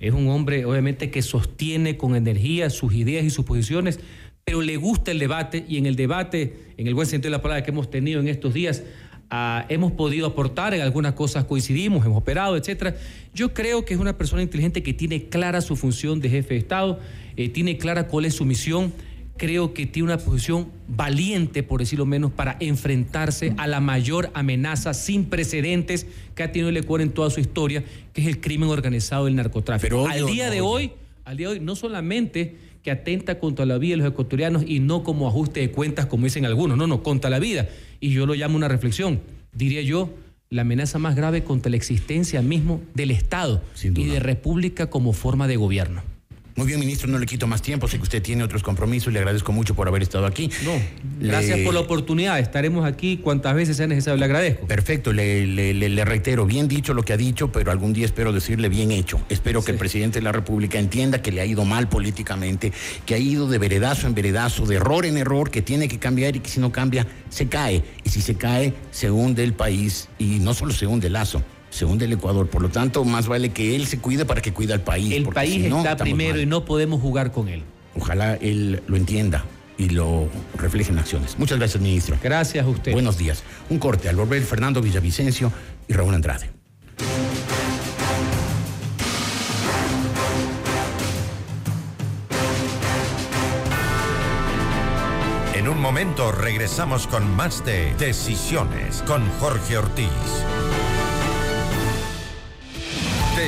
Es 0.00 0.12
un 0.14 0.28
hombre, 0.28 0.64
obviamente, 0.64 1.10
que 1.10 1.20
sostiene 1.20 1.98
con 1.98 2.16
energía 2.16 2.70
sus 2.70 2.94
ideas 2.94 3.24
y 3.24 3.30
sus 3.30 3.44
posiciones, 3.44 4.00
pero 4.44 4.62
le 4.62 4.76
gusta 4.78 5.10
el 5.10 5.18
debate 5.18 5.64
y 5.68 5.76
en 5.76 5.86
el 5.86 5.96
debate, 5.96 6.56
en 6.78 6.86
el 6.86 6.94
buen 6.94 7.06
sentido 7.06 7.30
de 7.30 7.36
la 7.36 7.42
palabra 7.42 7.62
que 7.62 7.70
hemos 7.70 7.90
tenido 7.90 8.20
en 8.20 8.28
estos 8.28 8.54
días, 8.54 8.82
uh, 9.30 9.66
hemos 9.68 9.92
podido 9.92 10.26
aportar, 10.26 10.72
en 10.72 10.80
algunas 10.80 11.12
cosas 11.12 11.44
coincidimos, 11.44 12.04
hemos 12.06 12.18
operado, 12.18 12.56
etcétera. 12.56 12.96
Yo 13.34 13.52
creo 13.52 13.84
que 13.84 13.92
es 13.92 14.00
una 14.00 14.16
persona 14.16 14.42
inteligente 14.42 14.82
que 14.82 14.94
tiene 14.94 15.28
clara 15.28 15.60
su 15.60 15.76
función 15.76 16.20
de 16.20 16.30
jefe 16.30 16.54
de 16.54 16.60
Estado, 16.60 17.00
eh, 17.36 17.50
tiene 17.50 17.76
clara 17.76 18.08
cuál 18.08 18.24
es 18.24 18.34
su 18.34 18.46
misión 18.46 18.94
creo 19.36 19.74
que 19.74 19.86
tiene 19.86 20.12
una 20.12 20.18
posición 20.18 20.70
valiente, 20.88 21.62
por 21.62 21.80
decirlo 21.80 22.06
menos, 22.06 22.32
para 22.32 22.56
enfrentarse 22.60 23.54
a 23.56 23.66
la 23.66 23.80
mayor 23.80 24.30
amenaza 24.34 24.94
sin 24.94 25.26
precedentes 25.26 26.06
que 26.34 26.42
ha 26.42 26.52
tenido 26.52 26.68
el 26.68 26.76
Ecuador 26.76 27.02
en 27.02 27.10
toda 27.10 27.30
su 27.30 27.40
historia, 27.40 27.84
que 28.12 28.22
es 28.22 28.28
el 28.28 28.40
crimen 28.40 28.68
organizado 28.68 29.26
del 29.26 29.36
narcotráfico. 29.36 30.04
Pero 30.04 30.08
al 30.08 30.26
día 30.26 30.50
de 30.50 30.60
hoy, 30.60 30.92
al 31.24 31.36
día 31.36 31.48
de 31.48 31.54
hoy, 31.54 31.60
no 31.60 31.74
solamente 31.76 32.56
que 32.82 32.90
atenta 32.90 33.38
contra 33.38 33.64
la 33.64 33.78
vida 33.78 33.92
de 33.92 33.96
los 33.98 34.08
ecuatorianos 34.08 34.62
y 34.66 34.78
no 34.78 35.02
como 35.02 35.26
ajuste 35.26 35.60
de 35.60 35.70
cuentas, 35.70 36.06
como 36.06 36.24
dicen 36.24 36.44
algunos, 36.44 36.76
no, 36.76 36.86
no, 36.86 37.02
contra 37.02 37.30
la 37.30 37.38
vida. 37.38 37.68
Y 37.98 38.10
yo 38.10 38.26
lo 38.26 38.34
llamo 38.34 38.56
una 38.56 38.68
reflexión. 38.68 39.20
Diría 39.54 39.80
yo, 39.80 40.10
la 40.50 40.62
amenaza 40.62 40.98
más 40.98 41.16
grave 41.16 41.42
contra 41.44 41.70
la 41.70 41.76
existencia 41.76 42.42
mismo 42.42 42.82
del 42.92 43.10
Estado 43.10 43.62
y 43.82 44.04
de 44.04 44.20
República 44.20 44.90
como 44.90 45.14
forma 45.14 45.48
de 45.48 45.56
gobierno. 45.56 46.02
Muy 46.56 46.68
bien, 46.68 46.78
ministro, 46.78 47.08
no 47.08 47.18
le 47.18 47.26
quito 47.26 47.48
más 47.48 47.62
tiempo, 47.62 47.88
sé 47.88 47.96
que 47.96 48.04
usted 48.04 48.22
tiene 48.22 48.44
otros 48.44 48.62
compromisos, 48.62 49.12
le 49.12 49.18
agradezco 49.18 49.50
mucho 49.50 49.74
por 49.74 49.88
haber 49.88 50.02
estado 50.02 50.24
aquí. 50.24 50.48
No, 50.64 50.70
gracias 51.18 51.58
por 51.60 51.74
la 51.74 51.80
oportunidad, 51.80 52.38
estaremos 52.38 52.84
aquí 52.84 53.16
cuantas 53.16 53.56
veces 53.56 53.76
sea 53.76 53.88
necesario, 53.88 54.18
le 54.18 54.24
agradezco. 54.24 54.64
Perfecto, 54.68 55.12
le, 55.12 55.48
le, 55.48 55.74
le, 55.74 56.04
reitero, 56.04 56.46
bien 56.46 56.68
dicho 56.68 56.94
lo 56.94 57.02
que 57.02 57.12
ha 57.12 57.16
dicho, 57.16 57.50
pero 57.50 57.72
algún 57.72 57.92
día 57.92 58.04
espero 58.04 58.32
decirle 58.32 58.68
bien 58.68 58.92
hecho. 58.92 59.20
Espero 59.30 59.62
sí. 59.62 59.66
que 59.66 59.72
el 59.72 59.78
presidente 59.78 60.20
de 60.20 60.22
la 60.22 60.30
República 60.30 60.78
entienda 60.78 61.20
que 61.20 61.32
le 61.32 61.40
ha 61.40 61.44
ido 61.44 61.64
mal 61.64 61.88
políticamente, 61.88 62.72
que 63.04 63.14
ha 63.16 63.18
ido 63.18 63.48
de 63.48 63.58
veredazo 63.58 64.06
en 64.06 64.14
veredazo, 64.14 64.64
de 64.64 64.76
error 64.76 65.06
en 65.06 65.16
error, 65.16 65.50
que 65.50 65.60
tiene 65.60 65.88
que 65.88 65.98
cambiar 65.98 66.36
y 66.36 66.40
que 66.40 66.50
si 66.50 66.60
no 66.60 66.70
cambia, 66.70 67.04
se 67.30 67.48
cae. 67.48 67.82
Y 68.04 68.10
si 68.10 68.20
se 68.20 68.36
cae, 68.36 68.74
se 68.92 69.10
hunde 69.10 69.42
el 69.42 69.54
país 69.54 70.08
y 70.20 70.38
no 70.38 70.54
solo 70.54 70.72
se 70.72 70.86
hunde 70.86 71.08
el 71.08 71.14
lazo, 71.14 71.42
se 71.74 71.84
hunde 71.84 72.04
el 72.04 72.12
Ecuador. 72.12 72.46
Por 72.46 72.62
lo 72.62 72.68
tanto, 72.68 73.04
más 73.04 73.26
vale 73.26 73.50
que 73.50 73.74
él 73.74 73.86
se 73.86 73.98
cuide 73.98 74.24
para 74.24 74.40
que 74.40 74.52
cuide 74.52 74.72
al 74.74 74.82
país. 74.82 75.12
El 75.12 75.26
país 75.26 75.64
si 75.64 75.68
no, 75.68 75.78
está 75.78 75.96
primero 75.96 76.34
mal. 76.34 76.40
y 76.42 76.46
no 76.46 76.64
podemos 76.64 77.00
jugar 77.00 77.32
con 77.32 77.48
él. 77.48 77.64
Ojalá 77.96 78.34
él 78.34 78.80
lo 78.86 78.96
entienda 78.96 79.44
y 79.76 79.88
lo 79.88 80.28
refleje 80.56 80.92
en 80.92 81.00
acciones. 81.00 81.36
Muchas 81.36 81.58
gracias, 81.58 81.82
ministro. 81.82 82.16
Gracias 82.22 82.64
a 82.64 82.68
usted. 82.68 82.92
Buenos 82.92 83.18
días. 83.18 83.42
Un 83.70 83.78
corte 83.80 84.08
al 84.08 84.14
volver 84.14 84.42
Fernando 84.44 84.80
Villavicencio 84.80 85.52
y 85.88 85.92
Raúl 85.94 86.14
Andrade. 86.14 86.50
En 95.54 95.68
un 95.68 95.80
momento 95.80 96.30
regresamos 96.30 97.08
con 97.08 97.34
más 97.34 97.64
de 97.64 97.94
Decisiones 97.94 99.02
con 99.06 99.28
Jorge 99.40 99.78
Ortiz. 99.78 100.08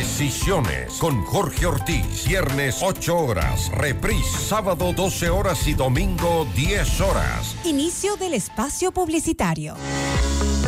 Decisiones 0.06 0.94
con 0.98 1.24
Jorge 1.24 1.66
Ortiz. 1.66 2.28
Viernes 2.28 2.78
8 2.80 3.18
horas. 3.18 3.70
Reprise 3.72 4.38
sábado 4.38 4.92
12 4.92 5.28
horas 5.30 5.66
y 5.66 5.74
domingo 5.74 6.46
10 6.54 7.00
horas. 7.00 7.56
Inicio 7.64 8.16
del 8.16 8.34
espacio 8.34 8.92
publicitario. 8.92 9.74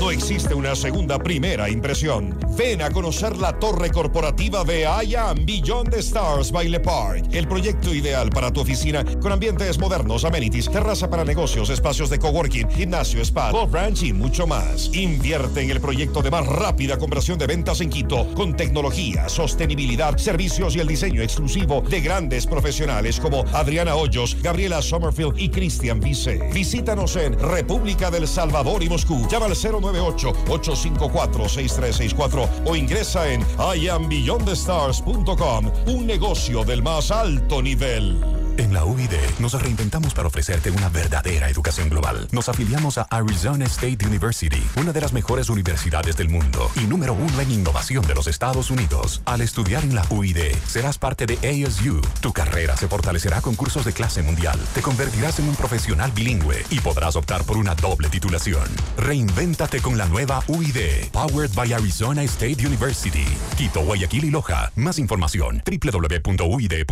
No 0.08 0.12
existe 0.12 0.54
una 0.54 0.74
segunda 0.74 1.18
primera 1.18 1.68
impresión. 1.68 2.34
Ven 2.56 2.80
a 2.80 2.90
conocer 2.90 3.36
la 3.36 3.52
torre 3.58 3.90
corporativa 3.90 4.64
de 4.64 4.80
I 5.04 5.14
Am 5.14 5.44
Beyond 5.44 5.92
Stars 5.96 6.50
by 6.50 6.66
Le 6.66 6.80
Park. 6.80 7.26
El 7.30 7.46
proyecto 7.46 7.94
ideal 7.94 8.30
para 8.30 8.50
tu 8.50 8.62
oficina 8.62 9.04
con 9.20 9.32
ambientes 9.32 9.78
modernos, 9.78 10.24
amenities, 10.24 10.70
terraza 10.70 11.10
para 11.10 11.26
negocios, 11.26 11.68
espacios 11.68 12.08
de 12.08 12.18
coworking, 12.18 12.70
gimnasio, 12.70 13.20
spa, 13.20 13.50
golf 13.50 13.70
ranch 13.70 14.04
y 14.04 14.14
mucho 14.14 14.46
más. 14.46 14.88
Invierte 14.94 15.60
en 15.60 15.72
el 15.72 15.80
proyecto 15.82 16.22
de 16.22 16.30
más 16.30 16.46
rápida 16.46 16.96
conversión 16.96 17.38
de 17.38 17.46
ventas 17.46 17.82
en 17.82 17.90
Quito 17.90 18.32
con 18.34 18.56
tecnología, 18.56 19.28
sostenibilidad, 19.28 20.16
servicios 20.16 20.74
y 20.74 20.80
el 20.80 20.88
diseño 20.88 21.20
exclusivo 21.20 21.82
de 21.82 22.00
grandes 22.00 22.46
profesionales 22.46 23.20
como 23.20 23.44
Adriana 23.52 23.94
Hoyos, 23.94 24.38
Gabriela 24.42 24.80
Sommerfield 24.80 25.38
y 25.38 25.50
Cristian 25.50 26.00
Vice. 26.00 26.48
Visítanos 26.54 27.14
en 27.16 27.38
República 27.38 28.10
del 28.10 28.26
Salvador 28.26 28.82
y 28.82 28.88
Moscú. 28.88 29.28
Llama 29.30 29.44
al 29.44 29.54
098-854-6364 29.98 32.48
o 32.66 32.76
ingresa 32.76 33.32
en 33.32 33.44
iambeyondthestars.com, 33.76 35.70
un 35.86 36.06
negocio 36.06 36.64
del 36.64 36.82
más 36.82 37.10
alto 37.10 37.62
nivel. 37.62 38.37
En 38.58 38.74
la 38.74 38.84
UID 38.84 39.12
nos 39.38 39.52
reinventamos 39.52 40.14
para 40.14 40.26
ofrecerte 40.26 40.72
una 40.72 40.88
verdadera 40.88 41.48
educación 41.48 41.88
global. 41.88 42.26
Nos 42.32 42.48
afiliamos 42.48 42.98
a 42.98 43.02
Arizona 43.02 43.66
State 43.66 44.04
University, 44.04 44.60
una 44.76 44.92
de 44.92 45.00
las 45.00 45.12
mejores 45.12 45.48
universidades 45.48 46.16
del 46.16 46.28
mundo 46.28 46.68
y 46.74 46.80
número 46.80 47.14
uno 47.14 47.40
en 47.40 47.52
innovación 47.52 48.04
de 48.08 48.16
los 48.16 48.26
Estados 48.26 48.72
Unidos. 48.72 49.22
Al 49.26 49.42
estudiar 49.42 49.84
en 49.84 49.94
la 49.94 50.04
UID, 50.10 50.56
serás 50.66 50.98
parte 50.98 51.24
de 51.24 51.34
ASU. 51.36 52.00
Tu 52.20 52.32
carrera 52.32 52.76
se 52.76 52.88
fortalecerá 52.88 53.40
con 53.40 53.54
cursos 53.54 53.84
de 53.84 53.92
clase 53.92 54.24
mundial. 54.24 54.58
Te 54.74 54.82
convertirás 54.82 55.38
en 55.38 55.48
un 55.48 55.54
profesional 55.54 56.10
bilingüe 56.10 56.64
y 56.70 56.80
podrás 56.80 57.14
optar 57.14 57.44
por 57.44 57.58
una 57.58 57.76
doble 57.76 58.08
titulación. 58.08 58.68
Reinvéntate 58.96 59.80
con 59.80 59.96
la 59.96 60.06
nueva 60.06 60.42
UID, 60.48 61.10
powered 61.12 61.54
by 61.54 61.72
Arizona 61.74 62.24
State 62.24 62.66
University. 62.66 63.24
Quito, 63.56 63.82
Guayaquil 63.82 64.24
y 64.24 64.30
Loja. 64.30 64.72
Más 64.74 64.98
información 64.98 65.62
www.uid.edu.es. 65.64 66.88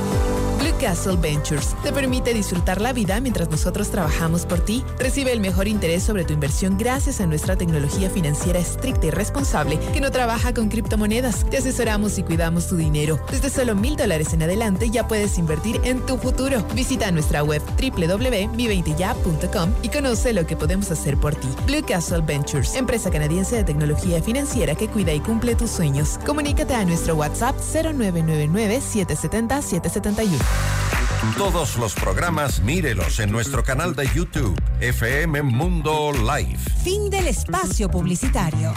Blue 0.59 0.75
Castle 0.79 1.17
Ventures 1.17 1.75
te 1.83 1.91
permite 1.93 2.35
disfrutar 2.35 2.83
la 2.83 2.93
vida 2.93 3.19
mientras 3.23 3.49
nosotros 3.49 3.91
trabajamos 3.91 4.45
por 4.45 4.61
ti. 4.61 4.85
Recibe 4.99 5.33
el 5.33 5.41
mejor 5.41 5.67
interés 5.67 6.03
sobre 6.03 6.25
tu 6.25 6.35
inversión 6.35 6.77
gracias 6.77 7.23
a 7.23 7.27
nuestra 7.27 7.57
tecnología 7.57 8.11
financiera 8.11 8.59
estricta 8.59 9.07
y 9.07 9.11
responsable 9.11 9.79
que 9.95 10.03
no 10.03 10.11
trabaja 10.11 10.53
con 10.53 10.69
criptomonedas. 10.69 11.49
Te 11.49 11.57
asesoramos 11.57 12.19
y 12.19 12.23
cuidamos 12.23 12.69
tu 12.69 12.77
dinero. 12.77 13.19
Desde 13.31 13.49
solo 13.49 13.75
mil 13.75 13.97
dólares 13.97 14.35
en 14.35 14.43
adelante 14.43 14.91
ya 14.91 15.09
puedes 15.09 15.39
invertir 15.39 15.81
en 15.85 16.05
tu 16.05 16.19
futuro. 16.19 16.63
Visita 16.75 17.11
nuestra 17.11 17.43
web 17.43 17.63
www.mi20ya.com 17.81 19.73
y 19.83 19.89
conoce 19.89 20.35
lo 20.35 20.47
que 20.47 20.57
podemos 20.57 20.91
hacer 20.91 21.17
por 21.17 21.35
ti. 21.35 21.49
Blue 21.67 21.83
Castle 21.87 22.21
Ventures, 22.21 22.75
empresa 22.75 23.11
canadiense 23.11 23.57
de 23.57 23.65
tecnología 23.65 24.23
financiera 24.23 24.75
que 24.75 24.89
cuida 24.89 25.15
y 25.15 25.21
cumple 25.21 25.46
tus 25.55 25.71
sueños. 25.71 26.19
Comunícate 26.27 26.75
a 26.75 26.85
nuestro 26.85 27.15
WhatsApp 27.15 27.57
0999-770-771. 27.59 30.37
Todos 31.37 31.77
los 31.77 31.95
programas 31.95 32.61
mírelos 32.61 33.21
en 33.21 33.31
nuestro 33.31 33.63
canal 33.63 33.95
de 33.95 34.09
YouTube, 34.15 34.59
FM 34.81 35.43
Mundo 35.43 36.13
Live. 36.13 36.59
Fin 36.83 37.11
del 37.11 37.29
espacio 37.29 37.91
publicitario. 37.91 38.73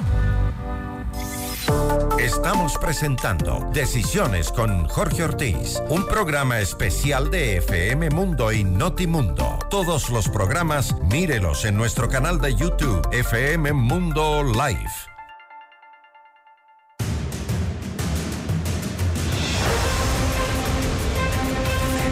Estamos 2.20 2.78
presentando 2.78 3.70
Decisiones 3.74 4.52
con 4.52 4.88
Jorge 4.88 5.24
Ortiz, 5.24 5.82
un 5.90 6.06
programa 6.06 6.60
especial 6.60 7.32
de 7.32 7.58
FM 7.58 8.10
Mundo 8.10 8.52
y 8.52 8.64
Notimundo. 8.64 9.60
Todos 9.70 10.10
los 10.10 10.28
programas 10.28 10.96
mírelos 11.04 11.66
en 11.66 11.78
nuestro 11.78 12.10
canal 12.10 12.42
de 12.42 12.56
YouTube, 12.56 13.08
FM 13.12 13.74
Mundo 13.74 14.44
Live. 14.44 15.19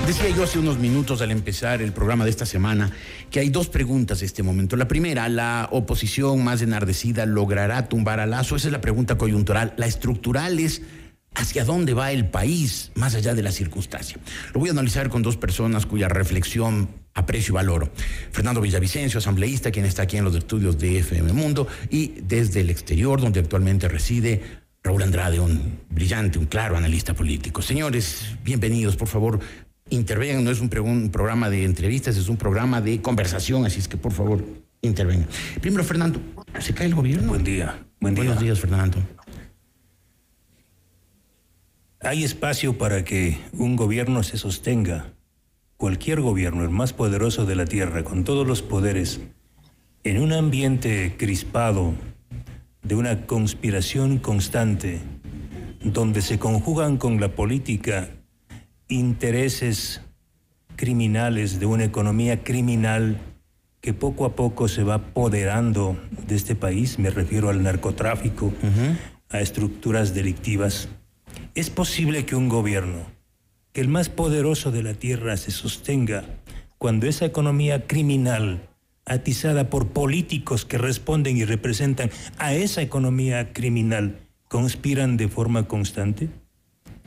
Decía 0.08 0.30
yo 0.30 0.44
hace 0.44 0.58
unos 0.58 0.80
minutos 0.80 1.22
al 1.22 1.32
empezar 1.32 1.82
el 1.82 1.92
programa 1.92 2.24
de 2.24 2.30
esta 2.30 2.46
semana 2.46 2.90
que 3.30 3.42
hay 3.42 3.50
dos 3.50 3.68
preguntas 3.68 4.22
en 4.22 4.28
este 4.28 4.42
momento. 4.42 4.78
La 4.78 4.88
primera, 4.88 5.28
¿la 5.28 5.68
oposición 5.70 6.46
más 6.46 6.62
enardecida 6.62 7.26
logrará 7.26 7.90
tumbar 7.90 8.22
a 8.22 8.26
Lazo? 8.26 8.56
Esa 8.56 8.70
es 8.70 8.72
la 8.72 8.80
pregunta 8.80 9.18
coyuntural. 9.18 9.74
La 9.76 9.86
estructural 9.86 10.60
es 10.60 10.82
hacia 11.36 11.66
dónde 11.66 11.94
va 11.94 12.14
el 12.14 12.30
país 12.30 12.94
más 12.96 13.16
allá 13.16 13.36
de 13.36 13.44
la 13.44 13.52
circunstancia. 13.52 14.18
Lo 14.54 14.62
voy 14.62 14.70
a 14.70 14.72
analizar 14.72 15.10
con 15.10 15.24
dos 15.24 15.36
personas 15.36 15.86
cuya 15.86 16.08
reflexión 16.08 16.88
aprecio 17.14 17.52
y 17.52 17.56
valoro. 17.56 17.92
Fernando 18.32 18.62
Villavicencio, 18.62 19.18
asambleísta, 19.18 19.72
quien 19.72 19.84
está 19.84 20.04
aquí 20.04 20.16
en 20.16 20.24
los 20.24 20.38
estudios 20.38 20.80
de 20.80 21.00
FM 21.00 21.34
Mundo, 21.34 21.68
y 21.90 22.14
desde 22.24 22.62
el 22.62 22.70
exterior, 22.70 23.20
donde 23.20 23.42
actualmente 23.42 23.90
reside 23.90 24.42
Raúl 24.84 25.04
Andrade, 25.04 25.42
un 25.42 25.82
brillante, 25.90 26.40
un 26.40 26.46
claro 26.46 26.78
analista 26.78 27.14
político. 27.14 27.62
Señores, 27.62 28.38
bienvenidos, 28.46 28.96
por 28.96 29.10
favor, 29.10 29.42
intervengan, 29.90 30.44
no 30.44 30.52
es 30.52 30.60
un, 30.60 30.70
programa 31.10 31.50
de 31.50 31.64
entrevistas, 31.64 32.18
es 32.18 32.30
un 32.30 32.38
programa 32.38 32.82
de 32.82 33.02
conversación, 33.02 33.66
así 33.66 33.80
es 33.80 33.88
que 33.88 33.98
por 33.98 34.12
favor 34.12 34.44
intervengan. 34.82 35.28
Primero, 35.62 35.84
Fernando, 35.84 36.20
¿se 36.60 36.74
cae 36.74 36.88
el 36.88 36.96
gobierno? 36.96 37.30
Buen 37.30 37.44
día, 37.44 37.86
buen 38.00 38.16
día. 38.16 38.24
Buenos 38.24 38.44
días, 38.44 38.60
Fernando. 38.60 38.98
Hay 42.02 42.24
espacio 42.24 42.78
para 42.78 43.04
que 43.04 43.40
un 43.54 43.76
gobierno 43.76 44.24
se 44.24 44.38
sostenga, 44.38 45.14
cualquier 45.78 46.22
gobierno, 46.22 46.64
el 46.64 46.70
más 46.70 46.94
poderoso 46.94 47.46
de 47.46 47.56
la 47.56 47.66
tierra, 47.66 48.04
con 48.04 48.24
todos 48.24 48.46
los 48.46 48.62
poderes, 48.62 49.20
en 50.04 50.22
un 50.22 50.32
ambiente 50.32 51.16
crispado, 51.18 51.94
de 52.84 52.96
una 52.96 53.26
conspiración 53.26 54.20
constante, 54.20 55.00
donde 55.84 56.22
se 56.22 56.40
conjugan 56.40 56.98
con 56.98 57.20
la 57.20 57.36
política 57.36 58.10
intereses 58.90 60.02
criminales 60.76 61.60
de 61.60 61.66
una 61.66 61.84
economía 61.84 62.44
criminal 62.44 63.20
que 63.82 63.94
poco 63.94 64.26
a 64.26 64.36
poco 64.36 64.68
se 64.68 64.84
va 64.84 64.96
apoderando 64.96 65.98
de 66.28 66.36
este 66.36 66.56
país, 66.56 67.00
me 67.00 67.10
refiero 67.10 67.50
al 67.50 67.64
narcotráfico, 67.64 68.54
a 69.30 69.40
estructuras 69.40 70.14
delictivas. 70.14 70.90
Es 71.56 71.70
posible 71.70 72.26
que 72.26 72.36
un 72.36 72.50
gobierno, 72.50 73.06
que 73.74 73.82
el 73.82 73.88
más 73.88 74.10
poderoso 74.10 74.72
de 74.72 74.84
la 74.84 74.94
tierra 74.94 75.38
se 75.38 75.52
sostenga 75.52 76.24
cuando 76.78 77.08
esa 77.08 77.26
economía 77.26 77.88
criminal, 77.88 78.68
atizada 79.06 79.70
por 79.70 79.88
políticos 79.90 80.66
que 80.66 80.78
responden 80.78 81.38
y 81.38 81.46
representan 81.46 82.12
a 82.38 82.54
esa 82.54 82.82
economía 82.82 83.54
criminal, 83.54 84.20
conspiran 84.48 85.18
de 85.18 85.28
forma 85.28 85.68
constante? 85.68 86.30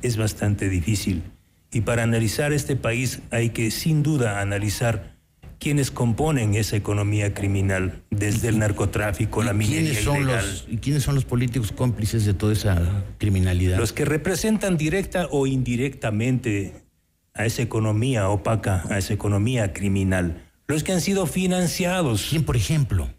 Es 0.02 0.16
bastante 0.16 0.68
difícil. 0.68 1.22
Y 1.72 1.82
para 1.82 2.02
analizar 2.02 2.52
este 2.52 2.76
país 2.76 3.20
hay 3.30 3.50
que 3.50 3.70
sin 3.70 4.02
duda 4.02 4.40
analizar 4.40 5.16
quiénes 5.60 5.90
componen 5.90 6.54
esa 6.54 6.76
economía 6.76 7.34
criminal, 7.34 8.02
desde 8.10 8.48
el 8.48 8.58
narcotráfico, 8.58 9.42
la 9.42 9.52
minería 9.52 9.90
¿quiénes 9.90 10.04
son 10.04 10.26
Los, 10.26 10.66
¿Y 10.68 10.78
quiénes 10.78 11.02
son 11.02 11.14
los 11.14 11.26
políticos 11.26 11.70
cómplices 11.70 12.24
de 12.24 12.34
toda 12.34 12.54
esa 12.54 13.04
criminalidad? 13.18 13.78
Los 13.78 13.92
que 13.92 14.06
representan 14.06 14.78
directa 14.78 15.28
o 15.30 15.46
indirectamente 15.46 16.72
a 17.34 17.44
esa 17.44 17.62
economía 17.62 18.28
opaca, 18.30 18.84
a 18.88 18.98
esa 18.98 19.12
economía 19.12 19.72
criminal. 19.72 20.42
Los 20.66 20.82
que 20.82 20.92
han 20.92 21.00
sido 21.00 21.26
financiados. 21.26 22.28
¿Quién, 22.30 22.44
por 22.44 22.56
ejemplo? 22.56 23.10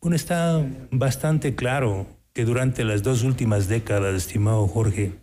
Bueno, 0.00 0.16
está 0.16 0.64
bastante 0.90 1.54
claro 1.54 2.06
que 2.32 2.44
durante 2.44 2.84
las 2.84 3.02
dos 3.02 3.22
últimas 3.22 3.68
décadas, 3.68 4.14
estimado 4.14 4.66
Jorge, 4.66 5.14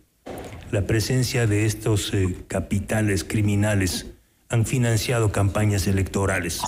la 0.74 0.86
presencia 0.86 1.46
de 1.46 1.66
estos 1.66 2.12
eh, 2.12 2.34
capitales 2.48 3.22
criminales 3.22 4.06
han 4.48 4.66
financiado 4.66 5.30
campañas 5.30 5.86
electorales. 5.86 6.62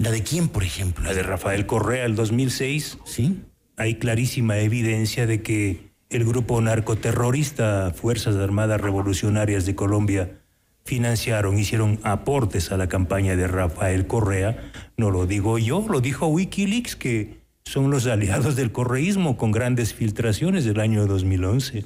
¿La 0.00 0.12
de 0.12 0.22
quién, 0.22 0.48
por 0.48 0.62
ejemplo? 0.62 1.04
La 1.04 1.12
de 1.12 1.24
Rafael 1.24 1.66
Correa, 1.66 2.04
el 2.06 2.14
2006. 2.14 2.98
Sí. 3.04 3.42
Hay 3.76 3.96
clarísima 3.96 4.58
evidencia 4.58 5.26
de 5.26 5.42
que 5.42 5.90
el 6.08 6.24
grupo 6.24 6.60
narcoterrorista 6.60 7.92
Fuerzas 7.94 8.36
Armadas 8.36 8.80
Revolucionarias 8.80 9.66
de 9.66 9.74
Colombia 9.74 10.40
financiaron, 10.84 11.58
hicieron 11.58 11.98
aportes 12.04 12.70
a 12.70 12.76
la 12.76 12.88
campaña 12.88 13.34
de 13.34 13.48
Rafael 13.48 14.06
Correa. 14.06 14.70
No 14.96 15.10
lo 15.10 15.26
digo 15.26 15.58
yo, 15.58 15.84
lo 15.88 16.00
dijo 16.00 16.28
Wikileaks, 16.28 16.94
que 16.94 17.40
son 17.68 17.90
los 17.90 18.06
aliados 18.06 18.56
del 18.56 18.72
correísmo 18.72 19.36
con 19.36 19.52
grandes 19.52 19.92
filtraciones 19.92 20.64
del 20.64 20.80
año 20.80 21.06
2011. 21.06 21.84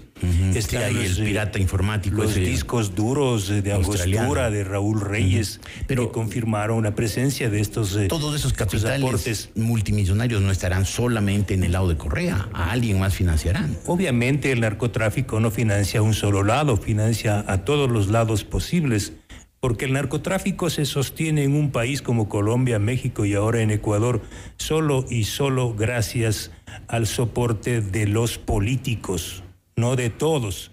Está 0.55 0.87
ahí 0.87 0.97
el 0.97 1.16
pirata 1.16 1.59
informático. 1.59 2.16
Los 2.16 2.37
discos 2.37 2.95
duros 2.95 3.49
de 3.49 3.73
Angostura, 3.73 4.51
de 4.51 4.62
Raúl 4.62 5.01
Reyes, 5.01 5.61
Pero, 5.88 6.07
que 6.07 6.12
confirmaron 6.12 6.85
la 6.85 6.95
presencia 6.95 7.51
de 7.51 7.61
estos 7.61 7.97
eh, 7.97 8.07
Todos 8.07 8.37
esos 8.37 8.53
capitales 8.53 9.51
multimillonarios 9.57 10.40
no 10.40 10.53
estarán 10.53 10.85
solamente 10.85 11.55
en 11.55 11.64
el 11.64 11.73
lado 11.73 11.88
de 11.88 11.97
Correa, 11.97 12.49
a 12.53 12.71
alguien 12.71 13.01
más 13.01 13.14
financiarán. 13.14 13.77
Obviamente 13.87 14.53
el 14.53 14.61
narcotráfico 14.61 15.40
no 15.40 15.51
financia 15.51 15.99
a 15.99 16.03
un 16.05 16.14
solo 16.14 16.45
lado, 16.45 16.77
financia 16.77 17.45
a 17.49 17.64
todos 17.64 17.90
los 17.90 18.07
lados 18.07 18.45
posibles 18.45 19.14
porque 19.62 19.85
el 19.85 19.92
narcotráfico 19.92 20.70
se 20.70 20.85
sostiene 20.85 21.44
en 21.44 21.55
un 21.55 21.70
país 21.70 22.03
como 22.03 22.29
Colombia, 22.29 22.81
México 22.81 23.25
y 23.25 23.35
ahora 23.35 23.61
en 23.61 23.70
Ecuador 23.70 24.20
solo 24.57 25.07
y 25.09 25.22
solo 25.22 25.72
gracias 25.72 26.51
al 26.88 27.07
soporte 27.07 27.81
de 27.81 28.09
los 28.09 28.38
políticos, 28.38 29.44
no 29.77 29.94
de 29.94 30.11
todos. 30.11 30.72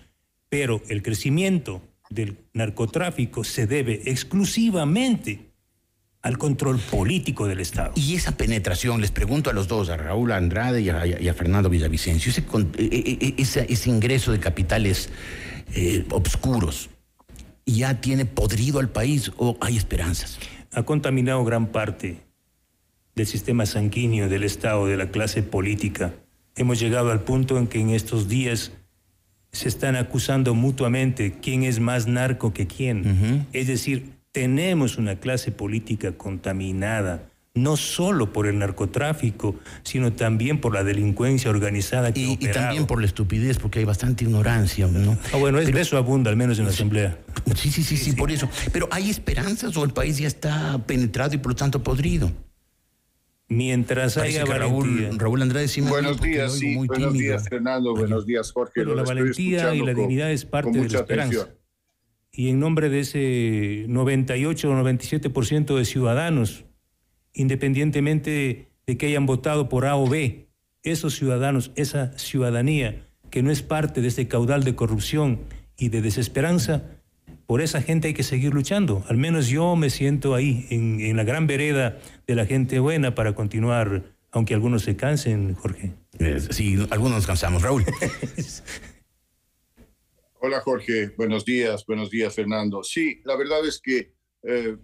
Pero 0.49 0.81
el 0.89 1.03
crecimiento 1.03 1.83
del 2.09 2.39
narcotráfico 2.53 3.43
se 3.43 3.67
debe 3.67 4.01
exclusivamente 4.05 5.51
al 6.23 6.39
control 6.39 6.79
político 6.79 7.45
del 7.45 7.59
Estado. 7.59 7.91
Y 7.95 8.15
esa 8.15 8.37
penetración, 8.37 9.01
les 9.01 9.11
pregunto 9.11 9.51
a 9.51 9.53
los 9.53 9.67
dos, 9.67 9.89
a 9.89 9.97
Raúl 9.97 10.31
Andrade 10.31 10.81
y 10.81 10.89
a, 10.89 11.33
Fernando 11.35 11.69
Villavicencio, 11.69 12.31
ese, 12.31 12.43
e, 12.79 12.85
e, 12.85 13.35
e, 13.37 13.71
ese, 13.71 13.89
ingreso 13.91 14.31
de 14.31 14.39
capitales 14.39 15.11
eh, 15.75 16.05
obscuros, 16.09 16.89
¿ya 17.71 18.01
tiene 18.01 18.25
podrido 18.25 18.79
al 18.79 18.89
país 18.89 19.31
o 19.37 19.57
hay 19.61 19.77
esperanzas? 19.77 20.39
Ha 20.71 20.83
contaminado 20.83 21.43
gran 21.43 21.67
parte 21.67 22.21
del 23.15 23.27
sistema 23.27 23.65
sanguíneo 23.65 24.29
del 24.29 24.43
Estado, 24.43 24.85
de 24.85 24.97
la 24.97 25.11
clase 25.11 25.43
política. 25.43 26.13
Hemos 26.55 26.79
llegado 26.79 27.11
al 27.11 27.21
punto 27.21 27.57
en 27.57 27.67
que 27.67 27.79
en 27.79 27.89
estos 27.89 28.27
días 28.27 28.71
se 29.51 29.67
están 29.67 29.95
acusando 29.95 30.53
mutuamente 30.53 31.39
quién 31.41 31.63
es 31.63 31.79
más 31.79 32.07
narco 32.07 32.53
que 32.53 32.67
quién. 32.67 33.47
Es 33.51 33.67
decir, 33.67 34.13
tenemos 34.31 34.97
una 34.97 35.19
clase 35.19 35.51
política 35.51 36.11
contaminada, 36.11 37.28
no 37.63 37.77
solo 37.77 38.31
por 38.33 38.47
el 38.47 38.59
narcotráfico, 38.59 39.55
sino 39.83 40.13
también 40.13 40.61
por 40.61 40.73
la 40.73 40.83
delincuencia 40.83 41.49
organizada 41.49 42.13
que 42.13 42.21
y, 42.21 42.31
y 42.33 42.47
también 42.51 42.85
por 42.85 42.99
la 42.99 43.05
estupidez, 43.05 43.57
porque 43.57 43.79
hay 43.79 43.85
bastante 43.85 44.23
ignorancia, 44.23 44.87
¿no? 44.87 45.17
Ah, 45.33 45.37
bueno, 45.37 45.59
es, 45.59 45.69
eso 45.69 45.97
abunda, 45.97 46.29
al 46.29 46.37
menos 46.37 46.59
en 46.59 46.65
la 46.65 46.71
Asamblea. 46.71 47.17
Sí, 47.55 47.71
sí, 47.71 47.83
sí, 47.83 47.97
sí, 47.97 48.13
por 48.13 48.31
eso. 48.31 48.49
Pero 48.71 48.87
¿hay 48.91 49.09
esperanzas 49.09 49.75
o 49.77 49.83
el 49.83 49.91
país 49.91 50.17
ya 50.17 50.27
está 50.27 50.77
penetrado 50.85 51.35
y 51.35 51.37
por 51.37 51.51
lo 51.51 51.55
tanto 51.55 51.83
podrido? 51.83 52.31
Mientras 53.47 54.17
haya 54.17 54.45
valentía. 54.45 55.09
Raúl, 55.17 55.41
Andrade 55.41 55.67
Buenos 55.81 56.21
días, 56.21 56.53
sí. 56.53 56.75
Buenos 56.75 57.13
días, 57.13 57.49
Fernando. 57.49 57.95
Buenos 57.95 58.25
días, 58.25 58.51
Jorge. 58.51 58.85
la 58.85 59.03
valentía 59.03 59.73
y 59.73 59.83
la 59.83 59.93
dignidad 59.93 60.31
es 60.31 60.45
parte 60.45 60.71
de 60.71 60.89
la 60.89 60.99
esperanza 60.99 61.49
y 62.31 62.49
en 62.49 62.59
nombre 62.59 62.89
de 62.89 63.01
ese 63.01 63.85
98 63.87 64.69
o 64.69 64.73
97% 64.73 65.75
de 65.75 65.85
ciudadanos, 65.85 66.65
independientemente 67.39 68.67
de 68.85 68.97
que 68.97 69.07
hayan 69.07 69.25
votado 69.25 69.69
por 69.69 69.85
A 69.85 69.95
o 69.95 70.07
B, 70.07 70.49
esos 70.83 71.15
ciudadanos, 71.15 71.71
esa 71.75 72.17
ciudadanía 72.17 73.07
que 73.31 73.41
no 73.43 73.49
es 73.49 73.61
parte 73.61 74.01
de 74.01 74.09
este 74.09 74.27
caudal 74.27 74.65
de 74.65 74.75
corrupción 74.75 75.39
y 75.77 75.87
de 75.87 76.01
desesperanza, 76.01 76.83
por 77.45 77.61
esa 77.61 77.81
gente 77.81 78.09
hay 78.09 78.13
que 78.13 78.23
seguir 78.23 78.53
luchando. 78.53 79.05
Al 79.07 79.15
menos 79.15 79.47
yo 79.47 79.77
me 79.77 79.89
siento 79.89 80.35
ahí, 80.35 80.67
en, 80.69 80.99
en 80.99 81.15
la 81.15 81.23
gran 81.23 81.47
vereda 81.47 81.97
de 82.27 82.35
la 82.35 82.45
gente 82.45 82.79
buena 82.79 83.15
para 83.15 83.33
continuar, 83.35 84.03
aunque 84.31 84.53
algunos 84.53 84.83
se 84.83 84.97
cansen, 84.97 85.55
Jorge. 85.55 85.93
Sí, 86.49 86.75
algunos 86.89 87.17
nos 87.17 87.27
cansamos. 87.27 87.61
Raúl. 87.61 87.85
Hola 90.41 90.59
Jorge, 90.61 91.11
buenos 91.17 91.45
días, 91.45 91.85
buenos 91.85 92.09
días 92.09 92.35
Fernando. 92.35 92.83
Sí, 92.83 93.21
la 93.23 93.35
verdad 93.37 93.65
es 93.65 93.79
que 93.81 94.13
eh, 94.43 94.77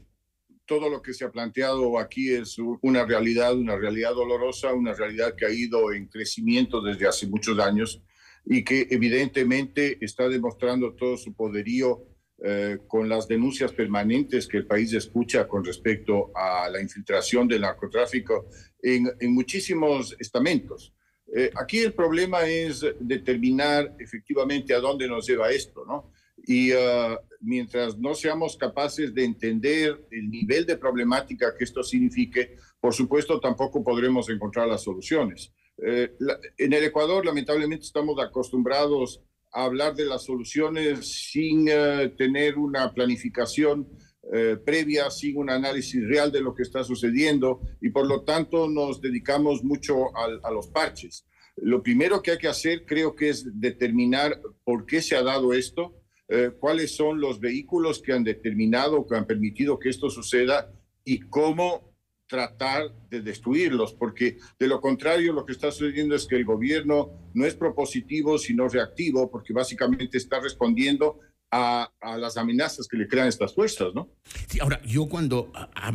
todo 0.66 0.90
lo 0.90 1.02
que 1.02 1.14
se 1.14 1.26
ha 1.26 1.32
planteado 1.32 2.00
aquí 2.00 2.32
es 2.32 2.58
una 2.82 3.06
realidad, 3.06 3.56
una 3.56 3.76
realidad 3.78 4.14
dolorosa, 4.14 4.74
una 4.74 4.94
realidad 4.94 5.36
que 5.36 5.46
ha 5.46 5.52
ido 5.52 5.94
en 5.94 6.08
crecimiento 6.08 6.82
desde 6.82 7.08
hace 7.08 7.28
muchos 7.28 7.58
años 7.60 8.02
y 8.46 8.64
que 8.64 8.88
evidentemente 8.90 9.98
está 10.02 10.28
demostrando 10.30 10.94
todo 10.94 11.18
su 11.18 11.34
poderío 11.34 12.04
eh, 12.44 12.80
con 12.88 13.08
las 13.08 13.28
denuncias 13.28 13.72
permanentes 13.72 14.48
que 14.48 14.58
el 14.58 14.68
país 14.68 14.94
escucha 14.94 15.48
con 15.48 15.64
respecto 15.64 16.32
a 16.36 16.70
la 16.70 16.82
infiltración 16.82 17.48
del 17.48 17.62
narcotráfico 17.62 18.50
en, 18.82 19.10
en 19.20 19.34
muchísimos 19.34 20.16
estamentos. 20.20 20.94
Eh, 21.34 21.50
aquí 21.56 21.80
el 21.80 21.94
problema 21.94 22.46
es 22.46 22.86
determinar 23.00 23.96
efectivamente 24.00 24.74
a 24.74 24.80
dónde 24.80 25.08
nos 25.08 25.28
lleva 25.28 25.50
esto, 25.50 25.86
¿no? 25.86 26.12
Y 26.46 26.72
uh, 26.72 27.18
mientras 27.46 27.98
no 27.98 28.16
seamos 28.16 28.58
capaces 28.58 29.14
de 29.14 29.24
entender 29.24 30.06
el 30.12 30.30
nivel 30.30 30.66
de 30.66 30.78
problemática 30.78 31.56
que 31.58 31.64
esto 31.64 31.84
signifique, 31.84 32.58
por 32.80 32.94
supuesto 32.94 33.40
tampoco 33.40 33.84
podremos 33.84 34.30
encontrar 34.30 34.68
las 34.68 34.84
soluciones. 34.84 35.54
Eh, 35.78 36.16
en 36.58 36.74
el 36.74 36.84
Ecuador, 36.84 37.26
lamentablemente, 37.26 37.86
estamos 37.86 38.20
acostumbrados 38.20 39.22
a 39.52 39.66
hablar 39.66 39.96
de 39.96 40.06
las 40.06 40.26
soluciones 40.26 41.30
sin 41.32 41.70
uh, 41.70 42.10
tener 42.18 42.58
una 42.58 42.94
planificación 42.94 43.88
eh, 44.34 44.58
previa, 44.58 45.12
sin 45.12 45.38
un 45.38 45.52
análisis 45.52 46.04
real 46.08 46.32
de 46.32 46.42
lo 46.42 46.56
que 46.56 46.64
está 46.64 46.84
sucediendo 46.84 47.62
y 47.80 47.90
por 47.90 48.08
lo 48.08 48.24
tanto 48.24 48.68
nos 48.68 49.00
dedicamos 49.00 49.64
mucho 49.64 50.18
a, 50.18 50.52
los 50.52 50.68
parches. 50.68 51.28
Lo 51.58 51.84
primero 51.84 52.24
que 52.24 52.32
hay 52.32 52.38
que 52.40 52.48
hacer 52.48 52.86
creo 52.86 53.16
que 53.16 53.30
es 53.30 53.46
determinar 53.60 54.42
por 54.64 54.88
qué 54.88 55.04
se 55.04 55.16
ha 55.16 55.22
dado 55.22 55.54
esto, 55.54 55.96
eh, 56.28 56.52
cuáles 56.60 56.96
son 56.96 57.20
los 57.20 57.40
vehículos 57.40 58.02
que 58.02 58.14
han 58.14 58.24
determinado, 58.24 59.06
que 59.06 59.16
han 59.16 59.26
permitido 59.26 59.78
que 59.78 59.90
esto 59.90 60.10
suceda 60.10 60.72
y 61.04 61.20
cómo 61.20 61.96
tratar 62.28 62.92
de 63.10 63.22
destruirlos, 63.22 63.94
porque 63.94 64.38
de 64.58 64.68
lo 64.68 64.82
contrario 64.82 65.34
lo 65.34 65.46
que 65.46 65.52
está 65.52 65.72
sucediendo 65.72 66.16
es 66.16 66.26
que 66.26 66.36
el 66.36 66.46
gobierno 66.46 67.12
no 67.34 67.46
es 67.46 67.54
propositivo, 67.54 68.40
sino 68.40 68.68
reactivo, 68.68 69.30
porque 69.30 69.54
básicamente 69.54 70.18
está 70.18 70.40
respondiendo 70.40 71.20
a, 71.52 71.92
las 72.18 72.38
amenazas 72.38 72.88
que 72.88 72.98
le 72.98 73.08
crean 73.08 73.28
estas 73.28 73.54
fuerzas, 73.54 73.94
¿no? 73.94 74.10
Sí, 74.48 74.60
ahora, 74.60 74.82
yo 74.84 75.08
cuando 75.08 75.52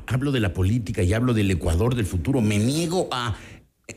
hablo 0.07 0.33
de 0.33 0.41
la 0.41 0.55
política 0.55 1.03
y 1.03 1.13
hablo 1.13 1.35
del 1.35 1.51
Ecuador 1.51 1.95
del 1.95 2.07
futuro, 2.07 2.41
me 2.41 2.59
niego 2.59 3.09
a 3.11 3.37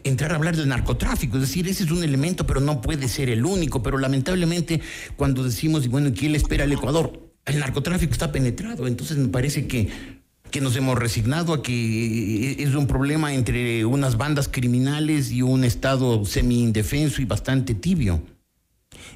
entrar 0.03 0.31
a 0.31 0.35
hablar 0.35 0.55
del 0.55 0.67
narcotráfico, 0.67 1.37
es 1.37 1.41
decir, 1.41 1.67
ese 1.67 1.83
es 1.83 1.91
un 1.91 2.03
elemento, 2.03 2.45
pero 2.45 2.59
no 2.59 2.81
puede 2.81 3.07
ser 3.07 3.29
el 3.29 3.45
único, 3.45 3.83
pero 3.83 3.97
lamentablemente 3.97 4.81
cuando 5.15 5.43
decimos, 5.43 5.87
bueno, 5.87 6.11
¿quién 6.15 6.31
le 6.31 6.37
espera 6.37 6.63
al 6.63 6.71
Ecuador? 6.71 7.31
El 7.45 7.59
narcotráfico 7.59 8.13
está 8.13 8.31
penetrado, 8.31 8.87
entonces 8.87 9.17
me 9.17 9.27
parece 9.27 9.67
que, 9.67 9.89
que 10.49 10.61
nos 10.61 10.75
hemos 10.75 10.97
resignado 10.97 11.53
a 11.53 11.63
que 11.63 12.61
es 12.63 12.75
un 12.75 12.87
problema 12.87 13.33
entre 13.33 13.85
unas 13.85 14.17
bandas 14.17 14.47
criminales 14.47 15.31
y 15.31 15.41
un 15.41 15.63
Estado 15.63 16.23
semi-indefenso 16.25 17.21
y 17.21 17.25
bastante 17.25 17.73
tibio. 17.73 18.21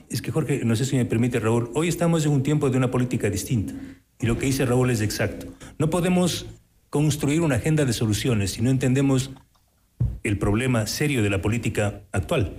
Es 0.10 0.22
que 0.22 0.32
Jorge, 0.32 0.62
no 0.64 0.76
sé 0.76 0.86
si 0.86 0.96
me 0.96 1.06
permite 1.06 1.40
Raúl, 1.40 1.70
hoy 1.74 1.88
estamos 1.88 2.26
en 2.26 2.32
un 2.32 2.44
tiempo 2.44 2.70
de 2.70 2.78
una 2.78 2.92
política 2.92 3.30
distinta. 3.30 3.74
Y 4.20 4.26
lo 4.26 4.38
que 4.38 4.48
dice 4.48 4.66
Raúl 4.66 4.90
es 4.90 5.02
exacto. 5.02 5.48
No 5.78 5.90
podemos 5.90 6.48
construir 6.90 7.42
una 7.42 7.56
agenda 7.56 7.86
de 7.86 7.94
soluciones 7.94 8.52
si 8.52 8.62
no 8.62 8.70
entendemos 8.70 9.32
el 10.24 10.38
problema 10.38 10.88
serio 10.88 11.24
de 11.24 11.30
la 11.30 11.42
política 11.42 12.02
actual. 12.12 12.56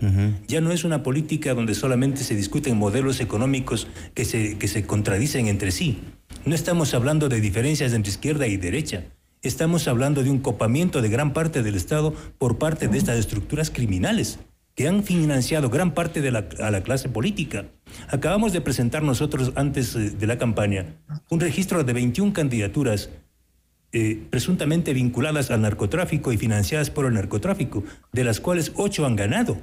Ya 0.47 0.61
no 0.61 0.73
es 0.73 0.85
una 0.85 1.03
política 1.03 1.55
donde 1.55 1.75
solamente 1.75 2.23
se 2.23 2.35
discuten 2.35 2.77
modelos 2.77 3.21
económicos 3.21 3.89
que 4.15 4.25
se, 4.25 4.59
que 4.59 4.69
se 4.69 4.85
contradicen 4.85 5.49
entre 5.49 5.71
sí. 5.71 5.99
No 6.45 6.55
estamos 6.55 6.95
hablando 6.95 7.29
de 7.29 7.41
diferencias 7.41 7.93
entre 7.93 8.11
izquierda 8.11 8.47
y 8.47 8.57
derecha. 8.57 9.05
Estamos 9.43 9.87
hablando 9.87 10.23
de 10.23 10.31
un 10.31 10.39
copamiento 10.39 11.01
de 11.01 11.09
gran 11.09 11.33
parte 11.33 11.63
del 11.63 11.77
Estado 11.77 12.15
por 12.39 12.59
parte 12.59 12.89
de 12.89 12.99
estas 12.99 13.19
estructuras 13.19 13.71
criminales 13.71 14.39
que 14.79 14.87
han 14.87 15.03
financiado 15.03 15.71
gran 15.71 15.93
parte 15.93 16.21
de 16.21 16.31
la, 16.31 16.49
a 16.61 16.71
la 16.71 16.85
clase 16.85 17.09
política. 17.09 17.65
Acabamos 18.11 18.53
de 18.53 18.61
presentar 18.61 19.03
nosotros 19.03 19.53
antes 19.57 19.97
eh, 19.97 20.11
de 20.11 20.27
la 20.29 20.39
campaña 20.39 20.95
un 21.31 21.41
registro 21.41 21.83
de 21.83 21.93
21 21.93 22.33
candidaturas 22.33 23.11
eh, 23.93 24.23
presuntamente 24.31 24.93
vinculadas 24.93 25.51
al 25.51 25.63
narcotráfico 25.63 26.33
y 26.33 26.37
financiadas 26.37 26.91
por 26.91 27.07
el 27.07 27.15
narcotráfico, 27.15 27.85
de 28.13 28.25
las 28.25 28.41
cuales 28.41 28.73
8 28.77 29.07
han 29.07 29.17
ganado. 29.17 29.59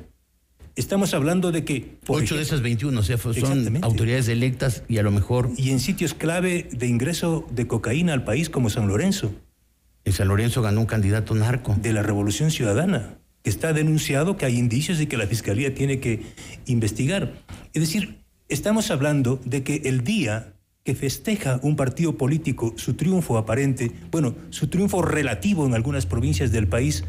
Estamos 0.76 1.14
hablando 1.14 1.52
de 1.52 1.64
que... 1.64 1.98
8 2.08 2.36
de 2.36 2.42
esas 2.42 2.62
21, 2.62 3.00
o 3.00 3.04
sea, 3.04 3.18
son 3.18 3.84
autoridades 3.84 4.28
electas 4.28 4.84
y 4.90 4.98
a 4.98 5.04
lo 5.04 5.12
mejor... 5.12 5.52
Y 5.58 5.72
en 5.72 5.80
sitios 5.80 6.14
clave 6.14 6.68
de 6.72 6.88
ingreso 6.88 7.48
de 7.52 7.66
cocaína 7.68 8.14
al 8.14 8.26
país 8.26 8.50
como 8.50 8.70
San 8.70 8.88
Lorenzo. 8.88 9.34
En 10.04 10.12
San 10.12 10.28
Lorenzo 10.28 10.62
ganó 10.62 10.82
un 10.82 10.86
candidato 10.86 11.34
narco. 11.34 11.76
De 11.82 11.94
la 11.94 12.04
Revolución 12.04 12.52
Ciudadana 12.52 13.18
que 13.46 13.52
está 13.52 13.74
denunciado, 13.74 14.38
que 14.38 14.48
hay 14.48 14.58
indicios 14.58 15.00
y 15.00 15.06
que 15.06 15.18
la 15.18 15.28
Fiscalía 15.28 15.76
tiene 15.76 16.00
que 16.00 16.24
investigar. 16.66 17.32
Es 17.74 17.82
decir, 17.84 18.24
estamos 18.50 18.90
hablando 18.90 19.40
de 19.46 19.62
que 19.62 19.84
el 19.86 20.04
día 20.04 20.55
que 20.86 20.94
festeja 20.94 21.60
un 21.64 21.76
partido 21.76 22.16
político 22.16 22.74
su 22.78 22.94
triunfo 22.94 23.40
aparente, 23.40 23.92
bueno, 24.12 24.36
su 24.52 24.68
triunfo 24.68 25.02
relativo 25.02 25.66
en 25.66 25.74
algunas 25.74 26.06
provincias 26.06 26.52
del 26.52 26.68
país, 26.68 27.04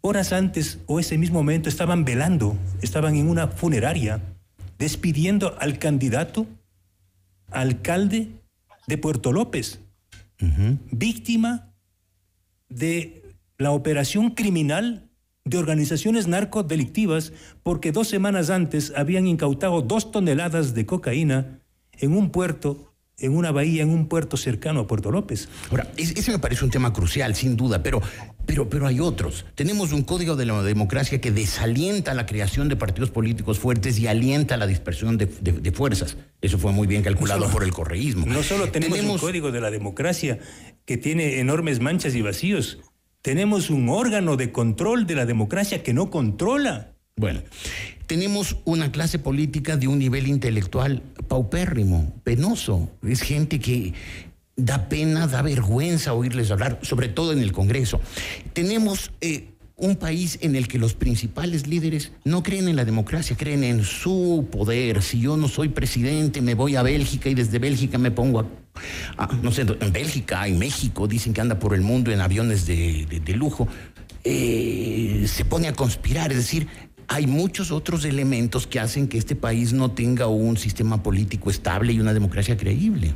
horas 0.00 0.32
antes 0.32 0.78
o 0.86 0.98
ese 0.98 1.18
mismo 1.18 1.40
momento 1.40 1.68
estaban 1.68 2.06
velando, 2.06 2.56
estaban 2.80 3.16
en 3.16 3.28
una 3.28 3.46
funeraria, 3.48 4.22
despidiendo 4.78 5.54
al 5.60 5.78
candidato, 5.78 6.46
alcalde 7.50 8.28
de 8.86 8.96
Puerto 8.96 9.32
López, 9.32 9.80
víctima 10.90 11.74
de 12.70 13.22
la 13.58 13.72
operación 13.72 14.30
criminal 14.30 15.10
de 15.44 15.58
organizaciones 15.58 16.26
narcodelictivas 16.26 17.34
porque 17.62 17.92
dos 17.92 18.08
semanas 18.08 18.48
antes 18.48 18.94
habían 18.96 19.26
incautado 19.26 19.82
dos 19.82 20.10
toneladas 20.10 20.72
de 20.72 20.86
cocaína 20.86 21.60
en 21.98 22.16
un 22.16 22.30
puerto, 22.30 22.89
en 23.20 23.36
una 23.36 23.52
bahía, 23.52 23.82
en 23.82 23.90
un 23.90 24.06
puerto 24.06 24.36
cercano 24.36 24.80
a 24.80 24.86
Puerto 24.86 25.10
López. 25.10 25.48
Ahora, 25.70 25.90
ese 25.96 26.30
me 26.32 26.38
parece 26.38 26.64
un 26.64 26.70
tema 26.70 26.92
crucial, 26.92 27.34
sin 27.34 27.56
duda, 27.56 27.82
pero 27.82 28.00
pero, 28.50 28.68
pero 28.68 28.88
hay 28.88 28.98
otros. 28.98 29.44
Tenemos 29.54 29.92
un 29.92 30.02
código 30.02 30.34
de 30.34 30.44
la 30.44 30.60
democracia 30.62 31.20
que 31.20 31.30
desalienta 31.30 32.14
la 32.14 32.26
creación 32.26 32.68
de 32.68 32.74
partidos 32.74 33.10
políticos 33.10 33.60
fuertes 33.60 33.96
y 34.00 34.08
alienta 34.08 34.56
la 34.56 34.66
dispersión 34.66 35.18
de, 35.18 35.72
fuerzas. 35.72 36.16
Eso 36.40 36.58
fue 36.58 36.72
muy 36.72 36.88
bien 36.88 37.02
calculado 37.02 37.48
por 37.50 37.62
el 37.62 37.72
correísmo. 37.72 38.26
No 38.26 38.42
solo 38.42 38.68
tenemos, 38.72 38.98
un 38.98 39.18
código 39.18 39.52
de 39.52 39.60
la 39.60 39.70
democracia 39.70 40.40
que 40.84 40.96
tiene 40.96 41.38
enormes 41.38 41.78
manchas 41.78 42.16
y 42.16 42.22
vacíos, 42.22 42.78
tenemos 43.22 43.70
un 43.70 43.88
órgano 43.88 44.36
de 44.36 44.50
control 44.50 45.06
de 45.06 45.14
la 45.14 45.26
democracia 45.26 45.84
que 45.84 45.94
no 45.94 46.10
controla. 46.10 46.89
Bueno, 47.20 47.42
tenemos 48.06 48.56
una 48.64 48.90
clase 48.92 49.18
política 49.18 49.76
de 49.76 49.88
un 49.88 49.98
nivel 49.98 50.26
intelectual 50.26 51.02
paupérrimo, 51.28 52.14
penoso. 52.24 52.88
Es 53.06 53.20
gente 53.20 53.60
que 53.60 53.92
da 54.56 54.88
pena, 54.88 55.26
da 55.26 55.42
vergüenza 55.42 56.14
oírles 56.14 56.50
hablar, 56.50 56.78
sobre 56.80 57.08
todo 57.08 57.34
en 57.34 57.40
el 57.40 57.52
Congreso. 57.52 58.00
Tenemos 58.54 59.12
eh, 59.20 59.50
un 59.76 59.96
país 59.96 60.38
en 60.40 60.56
el 60.56 60.66
que 60.66 60.78
los 60.78 60.94
principales 60.94 61.66
líderes 61.66 62.12
no 62.24 62.42
creen 62.42 62.68
en 62.68 62.76
la 62.76 62.86
democracia, 62.86 63.36
creen 63.36 63.64
en 63.64 63.84
su 63.84 64.48
poder. 64.50 65.02
Si 65.02 65.20
yo 65.20 65.36
no 65.36 65.46
soy 65.46 65.68
presidente, 65.68 66.40
me 66.40 66.54
voy 66.54 66.76
a 66.76 66.82
Bélgica 66.82 67.28
y 67.28 67.34
desde 67.34 67.58
Bélgica 67.58 67.98
me 67.98 68.10
pongo 68.10 68.40
a, 69.18 69.26
no 69.42 69.52
sé, 69.52 69.66
en 69.78 69.92
Bélgica, 69.92 70.48
en 70.48 70.58
México, 70.58 71.06
dicen 71.06 71.34
que 71.34 71.42
anda 71.42 71.58
por 71.58 71.74
el 71.74 71.82
mundo 71.82 72.10
en 72.12 72.22
aviones 72.22 72.64
de, 72.64 73.34
lujo. 73.36 73.68
Eh, 74.22 75.26
se 75.28 75.46
pone 75.46 75.68
a 75.68 75.72
conspirar, 75.72 76.30
es 76.30 76.36
decir, 76.38 76.68
hay 77.12 77.26
muchos 77.26 77.72
otros 77.72 78.04
elementos 78.04 78.68
que 78.68 78.78
hacen 78.78 79.08
que 79.08 79.18
este 79.18 79.34
país 79.34 79.72
no 79.72 79.92
tenga 79.92 80.28
un 80.28 80.56
sistema 80.56 81.02
político 81.02 81.50
estable 81.50 81.92
y 81.92 81.98
una 81.98 82.14
democracia 82.14 82.56
creíble. 82.56 83.12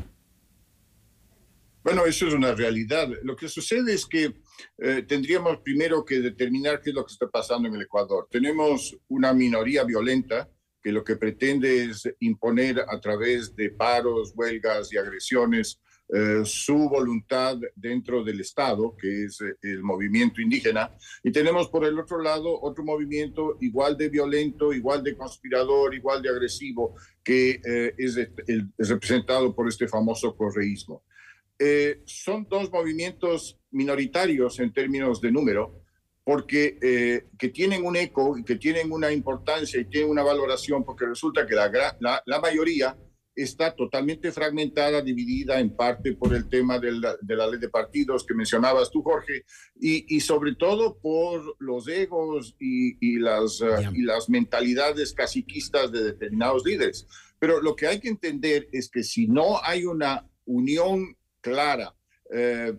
Bueno, 1.85 2.05
eso 2.05 2.27
es 2.27 2.35
una 2.35 2.53
realidad. 2.53 3.09
Lo 3.23 3.37
que 3.37 3.49
sucede 3.49 3.95
es 3.95 4.05
que 4.05 4.35
eh, 4.79 5.05
tendríamos 5.07 5.59
primero 5.59 6.05
que 6.05 6.19
determinar 6.19 6.81
qué 6.83 6.91
es 6.91 6.97
lo 6.97 7.07
que 7.07 7.13
está 7.13 7.31
pasando 7.31 7.69
en 7.69 7.77
el 7.77 7.83
Ecuador. 7.83 8.27
Tenemos 8.29 8.97
una 9.07 9.33
minoría 9.33 9.85
violenta 9.85 10.51
que 10.83 10.91
lo 10.91 11.05
que 11.05 11.15
pretende 11.15 11.85
es 11.85 12.03
imponer 12.19 12.81
a 12.81 12.99
través 13.01 13.55
de 13.55 13.71
paros, 13.71 14.33
huelgas 14.35 14.93
y 14.93 14.97
agresiones 14.97 15.81
eh, 16.13 16.43
su 16.45 16.77
voluntad 16.91 17.57
dentro 17.75 18.23
del 18.23 18.39
Estado, 18.41 18.95
que 18.95 19.25
es 19.25 19.41
eh, 19.41 19.57
el 19.63 19.83
movimiento 19.83 20.43
indígena, 20.43 20.95
y 21.23 21.33
tenemos 21.33 21.69
por 21.69 21.87
el 21.87 21.99
otro 21.99 22.21
lado 22.21 22.61
otro 22.61 22.85
movimiento 22.85 23.57
igual 23.63 23.97
de 23.97 24.11
violento, 24.11 24.75
igual 24.75 25.03
de 25.03 25.17
conspirador, 25.17 25.95
igual 25.95 26.21
de 26.21 26.29
agresivo, 26.29 26.95
que 27.25 27.59
eh, 27.65 27.95
es, 27.97 28.17
representado 28.77 29.55
por 29.55 29.67
este 29.67 29.89
famoso 29.89 30.37
correísmo. 30.37 31.03
son 32.05 32.47
dos 32.51 32.71
movimientos 32.71 33.59
minoritarios 33.71 34.61
en 34.61 34.75
términos 34.75 35.23
de 35.23 35.33
número, 35.33 35.81
porque 36.23 37.25
que 37.39 37.49
tienen 37.49 37.85
un 37.85 37.97
eco 37.97 38.37
y 38.37 38.45
que 38.45 38.57
tienen 38.57 38.93
una 38.93 39.11
importancia 39.11 39.81
y 39.81 39.87
tienen 39.87 40.11
una 40.11 40.23
valoración, 40.23 40.85
porque 40.85 41.07
resulta 41.07 41.47
que 41.47 41.55
la, 41.55 42.41
mayoría 42.41 42.97
está 43.35 43.75
totalmente 43.75 44.31
fragmentada, 44.31 45.03
dividida 45.03 45.59
en 45.59 45.75
parte 45.75 46.13
por 46.13 46.35
el 46.35 46.49
tema 46.49 46.79
de 46.79 46.93
la, 46.93 47.47
ley 47.47 47.59
de 47.59 47.69
partidos 47.69 48.25
que 48.25 48.35
mencionabas 48.35 48.91
tú, 48.91 49.03
Jorge, 49.03 49.45
y, 49.75 50.21
sobre 50.21 50.55
todo 50.55 50.99
por 50.99 51.57
los 51.59 51.89
egos 51.89 52.55
y, 52.59 53.19
las, 53.19 53.61
uh, 53.61 53.93
y 53.93 54.03
las 54.03 54.29
mentalidades 54.29 55.13
caciquistas 55.13 55.91
de 55.91 56.05
determinados 56.05 56.65
líderes. 56.65 57.07
Pero 57.39 57.61
lo 57.61 57.75
que 57.75 57.87
hay 57.87 58.01
que 58.01 58.09
entender 58.09 58.69
es 58.73 58.89
que 58.89 59.03
si 59.03 59.27
no 59.27 59.63
hay 59.63 59.85
una 59.85 60.29
unión 60.45 61.17
clara, 61.41 61.95
eh, 62.33 62.73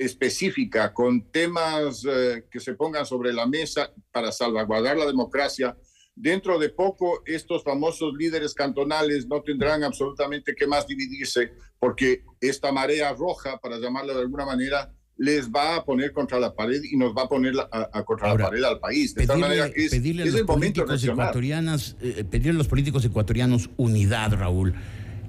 específica, 0.00 0.94
con 0.94 1.30
temas 1.30 2.04
eh, 2.10 2.46
que 2.50 2.58
se 2.58 2.74
pongan 2.74 3.04
sobre 3.04 3.34
la 3.34 3.46
mesa 3.46 3.92
para 4.10 4.32
salvaguardar 4.32 4.96
la 4.96 5.06
democracia, 5.06 5.76
Dentro 6.14 6.58
de 6.58 6.68
poco, 6.68 7.22
estos 7.24 7.62
famosos 7.64 8.12
líderes 8.18 8.52
cantonales 8.54 9.26
no 9.26 9.42
tendrán 9.42 9.84
absolutamente 9.84 10.54
que 10.54 10.66
más 10.66 10.86
dividirse, 10.86 11.52
porque 11.78 12.24
esta 12.40 12.72
marea 12.72 13.12
roja, 13.14 13.58
para 13.58 13.78
llamarla 13.78 14.12
de 14.12 14.20
alguna 14.20 14.44
manera, 14.44 14.92
les 15.16 15.50
va 15.50 15.76
a 15.76 15.84
poner 15.84 16.12
contra 16.12 16.40
la 16.40 16.54
pared 16.54 16.80
y 16.82 16.96
nos 16.96 17.14
va 17.14 17.22
a 17.22 17.28
poner 17.28 17.54
a, 17.58 18.04
contra 18.04 18.34
la 18.34 18.38
pared 18.38 18.62
al 18.64 18.80
país. 18.80 19.14
De 19.14 19.26
pedirle, 19.26 19.48
manera 19.48 19.70
que 19.70 19.84
es, 19.84 19.90
pedirle 19.90 20.22
a 20.22 20.26
los 20.26 20.42
políticos 20.42 21.04
ecuatorianos, 21.04 21.96
eh, 22.00 22.24
pedirle 22.28 22.52
a 22.52 22.58
los 22.58 22.68
políticos 22.68 23.04
ecuatorianos 23.04 23.70
unidad, 23.76 24.32
Raúl 24.34 24.74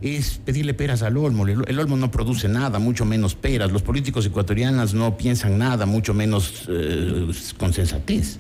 es 0.02 0.40
pedirle 0.44 0.74
peras 0.74 1.04
al 1.04 1.16
olmo. 1.16 1.48
El, 1.48 1.80
olmo 1.80 1.96
no 1.96 2.10
produce 2.10 2.50
nada, 2.50 2.80
mucho 2.80 3.06
menos 3.06 3.36
peras. 3.36 3.72
Los 3.72 3.84
políticos 3.84 4.26
ecuatorianos 4.26 4.94
no 4.94 5.16
piensan 5.16 5.58
nada, 5.58 5.86
mucho 5.86 6.14
menos 6.14 6.66
eh, 6.68 7.30
con 7.58 7.72
sensatez. 7.72 8.40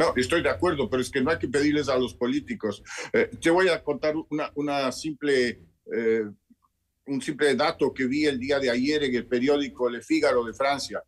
No, 0.00 0.14
estoy 0.16 0.42
de 0.42 0.48
acuerdo, 0.48 0.88
pero 0.88 1.02
es 1.02 1.10
que 1.10 1.20
no 1.20 1.30
hay 1.30 1.38
que 1.38 1.48
pedirles 1.48 1.90
a 1.90 1.98
los 1.98 2.14
políticos. 2.14 2.82
Eh, 3.12 3.30
te 3.38 3.50
voy 3.50 3.68
a 3.68 3.84
contar 3.84 4.14
una, 4.54 4.90
simple, 4.92 5.60
eh, 5.94 6.24
un 7.06 7.20
simple 7.20 7.54
dato 7.54 7.92
que 7.92 8.06
vi 8.06 8.24
el 8.24 8.38
día 8.38 8.58
de 8.58 8.70
ayer 8.70 9.04
en 9.04 9.14
el 9.14 9.26
periódico 9.26 9.90
Le 9.90 10.00
Figaro 10.00 10.42
de 10.42 10.54
Francia. 10.54 11.02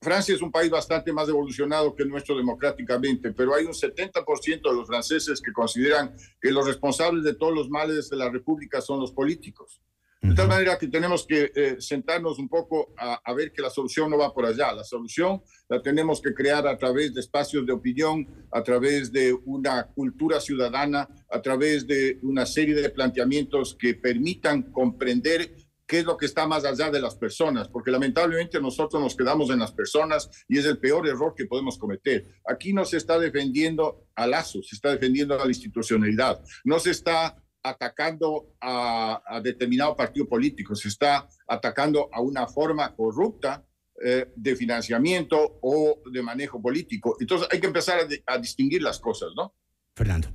Francia 0.00 0.32
es 0.32 0.42
un 0.42 0.52
país 0.52 0.70
bastante 0.70 1.12
más 1.12 1.28
evolucionado 1.28 1.92
que 1.92 2.04
el 2.04 2.08
nuestro 2.08 2.36
democráticamente, 2.36 3.32
pero 3.32 3.52
hay 3.52 3.64
un 3.64 3.72
70% 3.72 4.70
de 4.70 4.76
los 4.76 4.86
franceses 4.86 5.42
que 5.42 5.52
consideran 5.52 6.14
que 6.40 6.52
los 6.52 6.64
responsables 6.64 7.24
de 7.24 7.34
todos 7.34 7.52
los 7.52 7.68
males 7.68 8.08
de 8.08 8.16
la 8.16 8.30
República 8.30 8.80
son 8.80 9.00
los 9.00 9.10
políticos. 9.10 9.82
De 10.20 10.34
tal 10.34 10.48
manera 10.48 10.76
que 10.76 10.88
tenemos 10.88 11.24
que 11.24 11.52
eh, 11.54 11.76
sentarnos 11.78 12.40
un 12.40 12.48
poco 12.48 12.92
a, 12.96 13.32
ver 13.34 13.52
que 13.52 13.62
la 13.62 13.70
solución 13.70 14.10
no 14.10 14.18
va 14.18 14.34
por 14.34 14.44
allá. 14.44 14.72
La 14.72 14.82
solución 14.82 15.42
la 15.68 15.80
tenemos 15.80 16.20
que 16.20 16.34
crear 16.34 16.66
a 16.66 16.76
través 16.76 17.14
de 17.14 17.20
espacios 17.20 17.64
de 17.64 17.72
opinión, 17.72 18.26
a 18.50 18.62
través 18.62 19.12
de 19.12 19.32
una 19.32 19.84
cultura 19.86 20.40
ciudadana, 20.40 21.08
a 21.30 21.40
través 21.40 21.86
de 21.86 22.18
una 22.22 22.46
serie 22.46 22.74
de 22.74 22.90
planteamientos 22.90 23.76
que 23.78 23.94
permitan 23.94 24.62
comprender 24.72 25.54
qué 25.86 26.00
es 26.00 26.04
lo 26.04 26.16
que 26.16 26.26
está 26.26 26.46
más 26.46 26.64
allá 26.64 26.90
de 26.90 27.00
las 27.00 27.16
personas, 27.16 27.68
porque 27.68 27.90
lamentablemente 27.90 28.60
nosotros 28.60 29.00
nos 29.02 29.16
quedamos 29.16 29.50
en 29.50 29.60
las 29.60 29.72
personas 29.72 30.28
y 30.46 30.58
es 30.58 30.66
el 30.66 30.78
peor 30.78 31.08
error 31.08 31.34
que 31.34 31.46
podemos 31.46 31.78
cometer. 31.78 32.26
Aquí 32.46 32.74
no 32.74 32.84
se 32.84 32.98
está 32.98 33.18
defendiendo 33.18 34.04
a 34.14 34.26
Lazo, 34.26 34.62
se 34.62 34.76
está 34.76 34.90
defendiendo 34.90 35.34
a 35.34 35.44
la 35.44 35.50
institucionalidad, 35.50 36.44
no 36.64 36.78
se 36.78 36.90
está 36.90 37.36
atacando 37.62 38.54
a, 38.60 39.40
determinado 39.42 39.96
partido 39.96 40.28
político, 40.28 40.74
se 40.74 40.88
está 40.88 41.28
atacando 41.46 42.08
a 42.12 42.20
una 42.20 42.46
forma 42.46 42.94
corrupta 42.94 43.64
eh, 44.04 44.30
de 44.34 44.56
financiamiento 44.56 45.58
o 45.62 46.00
de 46.10 46.22
manejo 46.22 46.60
político. 46.60 47.16
Entonces 47.20 47.48
hay 47.50 47.60
que 47.60 47.66
empezar 47.66 48.00
a, 48.26 48.38
distinguir 48.38 48.82
las 48.82 48.98
cosas, 49.00 49.30
¿no? 49.36 49.54
Fernando. 49.94 50.28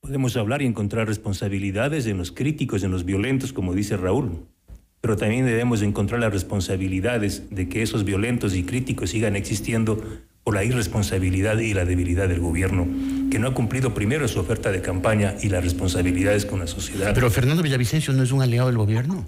Podemos 0.00 0.36
hablar 0.36 0.62
y 0.62 0.66
encontrar 0.66 1.06
responsabilidades 1.06 2.06
en 2.06 2.18
los 2.18 2.32
críticos, 2.32 2.82
en 2.82 2.90
los 2.90 3.04
violentos, 3.04 3.52
como 3.52 3.72
dice 3.72 3.96
Raúl, 3.96 4.48
pero 5.00 5.16
también 5.16 5.46
debemos 5.46 5.82
encontrar 5.82 6.20
las 6.20 6.32
responsabilidades 6.32 7.50
de 7.50 7.68
que 7.68 7.82
esos 7.82 8.04
violentos 8.04 8.54
y 8.54 8.64
críticos 8.64 9.10
sigan 9.10 9.36
existiendo 9.36 10.02
por 10.44 10.54
la 10.54 10.64
irresponsabilidad 10.64 11.58
y 11.58 11.74
la 11.74 11.84
debilidad 11.84 12.28
del 12.28 12.40
gobierno, 12.40 12.86
que 13.32 13.38
no 13.38 13.48
ha 13.48 13.54
cumplido 13.54 13.94
primero 13.94 14.28
su 14.28 14.38
oferta 14.40 14.70
de 14.70 14.82
campaña 14.82 15.36
y 15.40 15.48
las 15.48 15.64
responsabilidades 15.64 16.44
con 16.44 16.60
la 16.60 16.66
sociedad. 16.66 17.14
Pero 17.14 17.30
Fernando 17.30 17.62
Villavicencio 17.62 18.12
no 18.12 18.22
es 18.22 18.30
un 18.30 18.42
aliado 18.42 18.68
del 18.68 18.76
gobierno. 18.76 19.26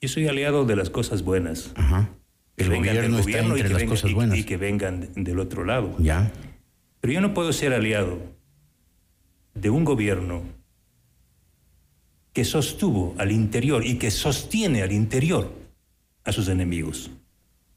Yo 0.00 0.08
soy 0.08 0.28
aliado 0.28 0.64
de 0.64 0.76
las 0.76 0.90
cosas 0.90 1.24
buenas. 1.24 1.72
Ajá. 1.74 2.08
El 2.56 2.68
gobierno, 2.68 3.18
está 3.18 3.40
entre 3.40 3.68
las 3.68 3.82
cosas 3.82 4.12
buenas. 4.12 4.38
Y, 4.38 4.44
que 4.44 4.56
vengan 4.56 5.08
del 5.16 5.40
otro 5.40 5.64
lado. 5.64 5.92
Ya. 5.98 6.30
Pero 7.00 7.14
yo 7.14 7.20
no 7.20 7.34
puedo 7.34 7.52
ser 7.52 7.72
aliado 7.72 8.20
de 9.54 9.70
un 9.70 9.84
gobierno 9.84 10.44
que 12.32 12.44
sostuvo 12.44 13.16
al 13.18 13.32
interior 13.32 13.84
y 13.84 13.98
que 13.98 14.12
sostiene 14.12 14.82
al 14.82 14.92
interior 14.92 15.52
a 16.22 16.30
sus 16.30 16.46
enemigos. 16.46 17.10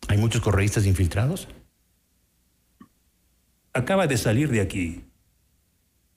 ¿Hay 0.10 0.20
muchos 0.20 0.42
correístas 0.42 0.86
infiltrados? 0.86 1.48
acaba 3.76 4.08
de 4.08 4.18
salir 4.18 4.50
de 4.50 4.62
aquí, 4.62 5.04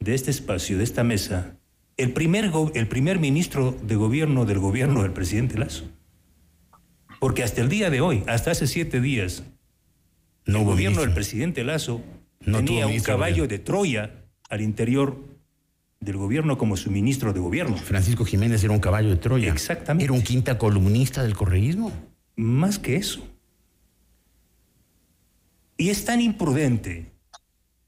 de 0.00 0.14
este 0.14 0.30
espacio, 0.30 0.78
de 0.78 0.84
esta 0.84 1.04
mesa, 1.04 1.56
el 1.96 2.12
primer, 2.12 2.52
el 2.74 2.88
primer 2.88 3.18
ministro 3.18 3.76
de 3.82 3.96
gobierno 3.96 4.44
del 4.44 4.58
gobierno 4.58 5.02
del 5.02 5.12
presidente 5.12 5.58
Lazo. 5.58 5.84
Porque 7.18 7.42
hasta 7.42 7.60
el 7.60 7.68
día 7.68 7.90
de 7.90 8.00
hoy, 8.00 8.22
hasta 8.26 8.52
hace 8.52 8.66
siete 8.66 9.00
días, 9.00 9.42
el 10.46 10.64
gobierno 10.64 11.00
del 11.00 11.12
presidente 11.12 11.64
Lazo 11.64 12.02
tenía 12.40 12.86
un 12.86 13.00
caballo 13.00 13.46
de 13.48 13.58
Troya 13.58 14.24
al 14.48 14.60
interior 14.60 15.18
del 16.00 16.16
gobierno 16.16 16.56
como 16.56 16.76
su 16.76 16.90
ministro 16.90 17.32
de 17.32 17.40
gobierno. 17.40 17.76
Francisco 17.76 18.24
Jiménez 18.24 18.62
era 18.62 18.72
un 18.72 18.78
caballo 18.78 19.10
de 19.10 19.16
Troya. 19.16 19.52
Exactamente. 19.52 20.04
Era 20.04 20.12
un 20.12 20.22
quinta 20.22 20.56
columnista 20.56 21.22
del 21.22 21.34
correísmo. 21.34 21.92
Más 22.36 22.78
que 22.78 22.96
eso. 22.96 23.26
Y 25.76 25.90
es 25.90 26.04
tan 26.04 26.20
imprudente 26.20 27.12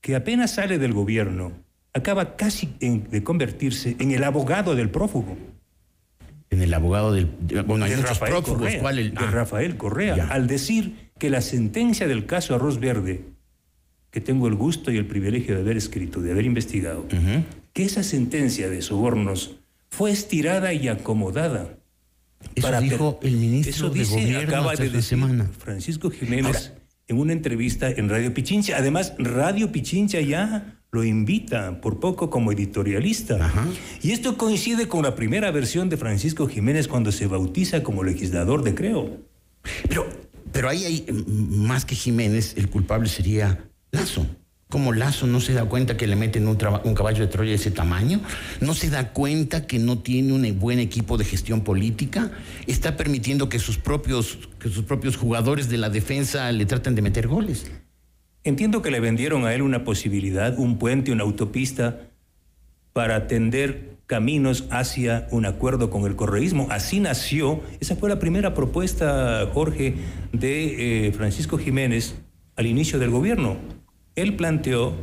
que 0.00 0.16
apenas 0.16 0.52
sale 0.54 0.78
del 0.78 0.92
gobierno, 0.92 1.52
acaba 1.94 2.36
casi 2.36 2.74
de 2.80 3.22
convertirse 3.22 3.96
en 3.98 4.12
el 4.12 4.24
abogado 4.24 4.74
del 4.74 4.90
prófugo. 4.90 5.36
En 6.50 6.62
el 6.62 6.74
abogado 6.74 7.12
del. 7.12 7.26
Bueno, 7.66 7.84
hay 7.84 7.92
de 7.92 7.96
muchos 7.98 8.10
Rafael 8.18 8.32
prófugos. 8.32 8.58
Correa, 8.62 8.80
¿Cuál 8.80 8.98
el- 8.98 9.10
de 9.12 9.16
ah, 9.18 9.30
Rafael 9.30 9.76
Correa, 9.76 10.16
Ya. 10.16 10.26
al 10.28 10.46
decir 10.46 11.10
que 11.18 11.30
la 11.30 11.40
sentencia 11.40 12.08
del 12.08 12.26
caso 12.26 12.54
Arroz 12.54 12.80
Verde, 12.80 13.24
que 14.10 14.20
tengo 14.20 14.48
el 14.48 14.54
gusto 14.56 14.90
y 14.90 14.96
el 14.96 15.06
privilegio 15.06 15.54
de 15.54 15.60
haber 15.60 15.76
escrito, 15.76 16.20
de 16.20 16.32
haber 16.32 16.44
investigado, 16.46 17.06
que 17.72 17.84
esa 17.84 18.02
sentencia 18.02 18.68
de 18.68 18.82
sobornos 18.82 19.56
fue 19.90 20.10
estirada 20.10 20.72
y 20.72 20.88
acomodada. 20.88 21.76
Eso 22.56 22.68
per- 22.70 22.80
dijo 22.80 23.20
el 23.22 23.36
ministro 23.36 23.70
Eso 23.86 23.90
de 23.90 23.98
dice, 24.00 24.14
Gobierno 24.14 24.48
acaba 24.48 24.72
hace 24.72 24.84
de 24.84 24.88
decir 24.90 25.02
semana. 25.04 25.48
Francisco 25.56 26.10
Jiménez 26.10 26.72
en 27.06 27.18
una 27.18 27.32
entrevista 27.32 27.90
en 27.90 28.08
Radio 28.08 28.32
Pichincha. 28.34 28.76
Además, 28.76 29.12
Radio 29.18 29.70
Pichincha 29.70 30.20
ya 30.20 30.79
lo 30.92 31.04
invita 31.04 31.80
por 31.80 32.00
poco 32.00 32.30
como 32.30 32.52
editorialista. 32.52 33.52
Y 34.02 34.10
esto 34.10 34.36
coincide 34.36 34.88
con 34.88 35.02
la 35.02 35.14
primera 35.14 35.50
versión 35.50 35.88
de 35.88 35.96
Francisco 35.96 36.48
Jiménez 36.48 36.88
cuando 36.88 37.12
se 37.12 37.26
bautiza 37.26 37.82
como 37.82 38.02
legislador 38.02 38.62
de 38.64 38.74
Creo. 38.74 39.18
Pero, 39.88 40.06
pero 40.52 40.68
ahí 40.68 40.84
hay 40.84 41.06
más 41.26 41.84
que 41.84 41.94
Jiménez, 41.94 42.54
el 42.56 42.68
culpable 42.68 43.08
sería 43.08 43.70
Lazo. 43.92 44.26
¿Cómo 44.68 44.92
Lazo 44.92 45.26
no 45.26 45.40
se 45.40 45.52
da 45.52 45.64
cuenta 45.64 45.96
que 45.96 46.06
le 46.06 46.14
meten 46.14 46.46
un, 46.46 46.56
un 46.84 46.94
caballo 46.94 47.20
de 47.20 47.26
Troya 47.26 47.50
de 47.50 47.56
ese 47.56 47.72
tamaño? 47.72 48.20
¿No 48.60 48.72
se 48.74 48.88
da 48.88 49.12
cuenta 49.12 49.66
que 49.66 49.80
no 49.80 49.98
tiene 49.98 50.32
un 50.32 50.58
buen 50.60 50.78
equipo 50.78 51.18
de 51.18 51.24
gestión 51.24 51.62
política? 51.62 52.30
¿Está 52.68 52.96
permitiendo 52.96 53.48
que 53.48 53.58
sus 53.58 53.78
propios, 53.78 54.38
que 54.60 54.68
sus 54.68 54.84
propios 54.84 55.16
jugadores 55.16 55.68
de 55.68 55.78
la 55.78 55.90
defensa 55.90 56.50
le 56.52 56.66
traten 56.66 56.94
de 56.94 57.02
meter 57.02 57.26
goles? 57.26 57.66
Entiendo 58.42 58.80
que 58.80 58.90
le 58.90 59.00
vendieron 59.00 59.44
a 59.44 59.54
él 59.54 59.62
una 59.62 59.84
posibilidad, 59.84 60.58
un 60.58 60.78
puente, 60.78 61.12
una 61.12 61.24
autopista 61.24 62.00
para 62.92 63.16
atender 63.16 63.96
caminos 64.06 64.64
hacia 64.70 65.28
un 65.30 65.46
acuerdo 65.46 65.90
con 65.90 66.04
el 66.04 66.16
correísmo. 66.16 66.66
Así 66.70 67.00
nació, 67.00 67.60
esa 67.80 67.96
fue 67.96 68.08
la 68.08 68.18
primera 68.18 68.54
propuesta, 68.54 69.48
Jorge, 69.52 69.94
de 70.32 71.06
eh, 71.06 71.12
Francisco 71.12 71.58
Jiménez 71.58 72.16
al 72.56 72.66
inicio 72.66 72.98
del 72.98 73.10
gobierno. 73.10 73.56
Él 74.16 74.34
planteó 74.34 74.94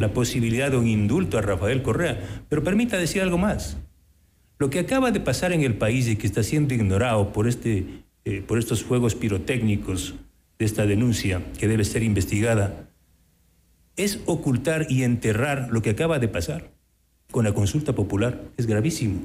la 0.00 0.12
posibilidad 0.12 0.70
de 0.70 0.78
un 0.78 0.86
indulto 0.86 1.36
a 1.36 1.42
Rafael 1.42 1.82
Correa, 1.82 2.18
pero 2.48 2.64
permita 2.64 2.96
decir 2.96 3.22
algo 3.22 3.38
más. 3.38 3.76
Lo 4.58 4.70
que 4.70 4.78
acaba 4.78 5.10
de 5.10 5.20
pasar 5.20 5.52
en 5.52 5.62
el 5.62 5.74
país 5.74 6.08
y 6.08 6.16
que 6.16 6.26
está 6.26 6.42
siendo 6.42 6.74
ignorado 6.74 7.32
por, 7.32 7.48
este, 7.48 7.86
eh, 8.24 8.42
por 8.46 8.58
estos 8.58 8.82
fuegos 8.82 9.14
pirotécnicos 9.14 10.14
de 10.64 10.68
esta 10.68 10.86
denuncia 10.86 11.42
que 11.58 11.68
debe 11.68 11.84
ser 11.84 12.02
investigada, 12.02 12.88
es 13.96 14.20
ocultar 14.24 14.86
y 14.88 15.02
enterrar 15.02 15.68
lo 15.70 15.82
que 15.82 15.90
acaba 15.90 16.18
de 16.18 16.28
pasar 16.28 16.72
con 17.30 17.44
la 17.44 17.52
consulta 17.52 17.94
popular. 17.94 18.40
Es 18.56 18.66
gravísimo. 18.66 19.20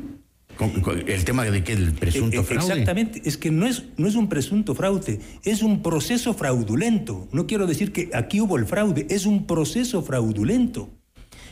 el 1.08 1.24
tema 1.24 1.46
de 1.46 1.64
que 1.64 1.72
el 1.72 1.94
presunto 1.94 2.36
Eh, 2.36 2.42
eh, 2.42 2.44
fraude. 2.44 2.74
Exactamente, 2.74 3.22
es 3.24 3.38
que 3.38 3.52
no 3.52 3.66
es, 3.66 3.86
no 3.96 4.10
es 4.10 4.16
un 4.16 4.28
presunto 4.28 4.76
fraude, 4.76 5.22
es 5.46 5.64
un 5.64 5.82
proceso 5.82 6.34
fraudulento. 6.34 7.30
No 7.32 7.48
quiero 7.48 7.68
decir 7.68 7.94
que 7.94 8.10
aquí 8.14 8.42
hubo 8.42 8.58
el 8.58 8.66
fraude, 8.66 9.08
es 9.10 9.26
un 9.26 9.48
proceso 9.48 10.02
fraudulento. 10.02 10.90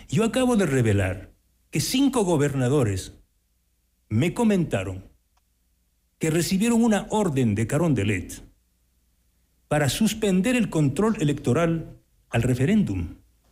Yo 0.10 0.26
acabo 0.26 0.58
de 0.58 0.66
revelar 0.66 1.32
que 1.72 1.80
cinco 1.80 2.26
gobernadores 2.26 3.14
me 4.10 4.34
comentaron 4.34 5.06
que 6.20 6.30
recibieron 6.30 6.84
una 6.84 7.08
orden 7.10 7.56
de 7.56 7.68
Carondelet 7.68 8.47
para 9.68 9.90
suspender 9.90 10.56
el 10.56 10.70
control 10.70 11.18
electoral 11.20 11.98
al 12.30 12.44
referéndum. 12.44 13.08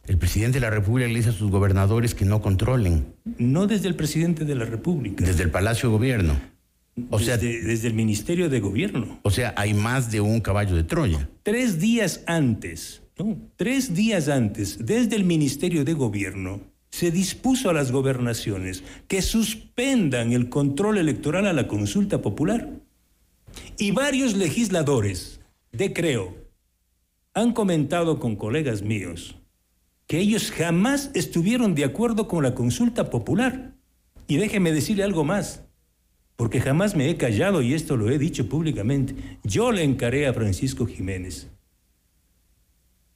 El 0.07 0.18
presidente 0.18 0.59
de 0.59 0.61
la 0.61 0.70
República 0.70 1.07
le 1.07 1.16
dice 1.16 1.30
a 1.30 1.34
sus 1.34 1.49
gobernadores 1.49 2.13
que 2.13 2.26
no 2.26 2.41
controlen. 2.41 3.16
No 3.38 3.66
desde 3.66 3.88
el 3.88 3.95
presidente 3.95 4.45
de 4.45 4.55
la 4.55 4.66
República. 4.66 5.26
Desde 5.26 5.43
el 5.43 5.51
Palacio 5.51 5.89
de 5.89 5.95
Gobierno. 5.95 6.39
O 7.09 7.20
sea, 7.20 7.38
desde, 7.38 7.63
desde 7.63 7.88
el 7.88 7.93
Ministerio 7.95 8.49
de 8.49 8.59
Gobierno. 8.59 9.20
O 9.24 9.32
sea, 9.32 9.53
hay 9.57 9.74
más 9.74 10.11
de 10.11 10.22
un 10.22 10.41
caballo 10.41 10.76
de 10.76 10.84
Troya. 10.84 11.28
Tres 11.43 11.80
días 11.80 12.22
antes, 12.28 13.01
¿no? 13.18 13.38
Tres 13.55 13.95
días 13.95 14.30
antes, 14.30 14.86
desde 14.86 15.16
el 15.16 15.26
Ministerio 15.26 15.84
de 15.84 15.93
Gobierno, 15.93 16.61
se 16.91 17.11
dispuso 17.11 17.70
a 17.70 17.74
las 17.74 17.91
gobernaciones 17.91 18.84
que 19.09 19.22
suspendan 19.22 20.32
el 20.32 20.47
control 20.47 20.97
electoral 20.97 21.47
a 21.47 21.53
la 21.53 21.68
consulta 21.68 22.22
popular. 22.22 22.70
Y 23.78 23.91
varios 23.91 24.36
legisladores 24.38 25.41
de 25.78 25.93
Creo 25.93 26.36
han 27.34 27.53
comentado 27.53 28.19
con 28.19 28.36
colegas 28.36 28.82
míos 28.82 29.36
que 30.07 30.19
ellos 30.19 30.51
jamás 30.51 31.11
estuvieron 31.15 31.76
de 31.76 31.84
acuerdo 31.84 32.28
con 32.28 32.43
la 32.43 32.55
consulta 32.55 33.09
popular. 33.09 33.76
Y 34.28 34.38
déjeme 34.38 34.71
decirle 34.71 35.03
algo 35.03 35.23
más, 35.23 35.63
porque 36.36 36.61
jamás 36.61 36.95
me 36.95 37.09
he 37.09 37.17
callado 37.17 37.61
y 37.61 37.73
esto 37.73 37.97
lo 37.97 38.09
he 38.09 38.17
dicho 38.17 38.47
públicamente. 38.47 39.15
Yo 39.43 39.71
le 39.71 39.84
encaré 39.84 40.28
a 40.28 40.34
Francisco 40.34 40.86
Jiménez 40.86 41.51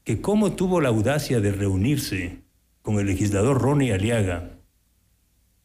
que 0.04 0.22
cómo 0.22 0.54
tuvo 0.54 0.82
la 0.82 0.90
audacia 0.90 1.40
de 1.40 1.52
reunirse 1.52 2.42
con 2.82 3.00
el 3.00 3.06
legislador 3.06 3.62
Ronnie 3.62 3.94
Aliaga 3.94 4.58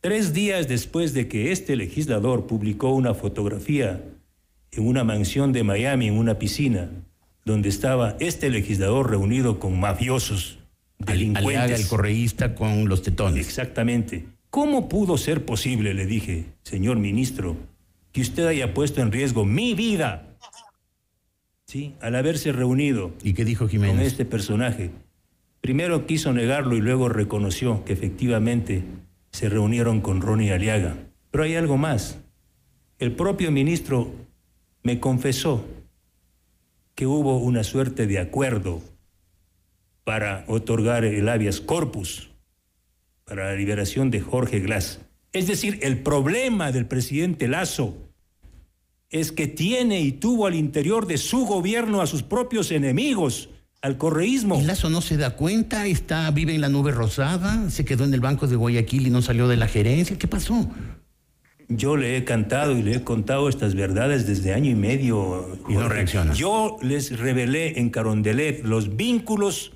tres 0.01 0.35
días 0.35 0.69
después 0.69 1.15
de 1.15 1.29
que 1.29 1.51
este 1.51 1.77
legislador 1.77 2.47
publicó 2.47 2.91
una 2.91 3.15
fotografía 3.15 4.14
en 4.77 4.87
una 4.87 5.05
mansión 5.05 5.53
de 5.53 5.65
Miami, 5.65 6.09
en 6.09 6.19
una 6.19 6.39
piscina, 6.39 6.91
donde 7.45 7.69
estaba 7.69 8.17
este 8.21 8.51
legislador 8.51 9.11
reunido 9.11 9.59
con 9.59 9.79
mafiosos, 9.79 10.59
delincuentes. 10.99 11.57
Aliaga, 11.57 11.77
el 11.77 11.89
correísta 11.89 12.55
con 12.55 12.89
los 12.89 13.03
tetones. 13.03 13.47
Exactamente. 13.47 14.27
¿Cómo 14.51 14.89
pudo 14.89 15.19
ser 15.19 15.45
posible, 15.45 15.95
le 15.95 16.07
dije, 16.07 16.47
señor 16.63 16.99
ministro, 16.99 17.57
que 18.13 18.21
usted 18.21 18.47
haya 18.47 18.73
puesto 18.73 19.01
en 19.03 19.11
riesgo 19.11 19.45
mi 19.45 19.75
vida? 19.75 20.37
Sí, 21.67 21.95
al 22.01 22.15
haberse 22.15 22.53
reunido. 22.53 23.13
¿Y 23.23 23.35
qué 23.35 23.45
dijo 23.45 23.69
Jiménez? 23.69 23.97
Con 23.97 24.05
este 24.05 24.25
personaje. 24.25 24.91
Primero 25.61 26.07
quiso 26.07 26.33
negarlo 26.33 26.77
y 26.77 26.81
luego 26.81 27.09
reconoció 27.09 27.85
que 27.85 27.95
efectivamente 27.95 28.85
se 29.33 29.49
reunieron 29.49 30.01
con 30.01 30.21
Ronnie 30.21 30.53
Aliaga. 30.53 30.95
Pero 31.31 31.45
hay 31.45 31.57
algo 31.57 31.77
más. 31.77 32.21
El 33.01 33.13
propio 33.13 33.51
ministro 33.51 34.13
me 34.85 35.01
confesó 35.01 35.65
que 36.95 37.07
hubo 37.07 37.39
una 37.39 37.65
suerte 37.65 38.07
de 38.07 38.21
acuerdo 38.21 38.83
para 40.05 40.45
otorgar 40.47 41.05
el 41.05 41.29
habeas 41.29 41.61
corpus 41.61 42.31
para 43.25 43.47
la 43.47 43.57
liberación 43.57 44.11
de 44.11 44.21
Jorge 44.21 44.61
Glass. 44.61 45.01
Es 45.33 45.47
decir, 45.47 45.81
el 45.83 46.03
problema 46.03 46.71
del 46.71 46.87
presidente 46.87 47.49
Lazo 47.49 47.97
es 49.09 49.33
que 49.33 49.47
tiene 49.47 50.01
y 50.01 50.13
tuvo 50.13 50.47
al 50.47 50.55
interior 50.55 51.07
de 51.07 51.17
su 51.17 51.47
gobierno 51.47 52.03
a 52.03 52.07
sus 52.07 52.23
propios 52.23 52.71
enemigos, 52.71 53.49
al 53.81 53.97
correísmo. 53.97 54.61
¿Y 54.61 54.65
Lazo 54.65 54.91
no 54.91 55.01
se 55.01 55.17
da 55.17 55.35
cuenta? 55.37 55.87
Está, 55.87 56.31
vive 56.31 56.55
en 56.55 56.61
la 56.61 56.69
nube 56.69 56.93
rosada, 56.93 57.71
se 57.71 57.87
quedó 57.87 58.05
en 58.05 58.13
el 58.13 58.21
banco 58.21 58.47
de 58.47 58.57
Guayaquil 58.57 59.07
y 59.07 59.11
no 59.11 59.23
salió 59.23 59.49
de 59.49 59.57
la 59.57 59.67
gerencia. 59.67 60.19
¿Qué 60.19 60.29
pasó? 60.29 60.69
Yo 61.69 61.97
le 61.97 62.17
he 62.17 62.25
cantado 62.25 62.77
y 62.77 62.83
le 62.83 62.97
he 62.97 63.05
contado 63.05 63.49
estas 63.49 63.75
verdades 63.75 64.27
desde 64.27 64.53
año 64.53 64.71
y 64.71 64.75
medio. 64.75 65.59
Y 65.69 65.75
no 65.75 65.89
reacciona. 65.89 66.35
Yo 66.35 66.77
les 66.83 67.19
revelé 67.19 67.79
en 67.79 67.91
Carondelet 67.91 68.65
los 68.65 68.97
vínculos 68.97 69.73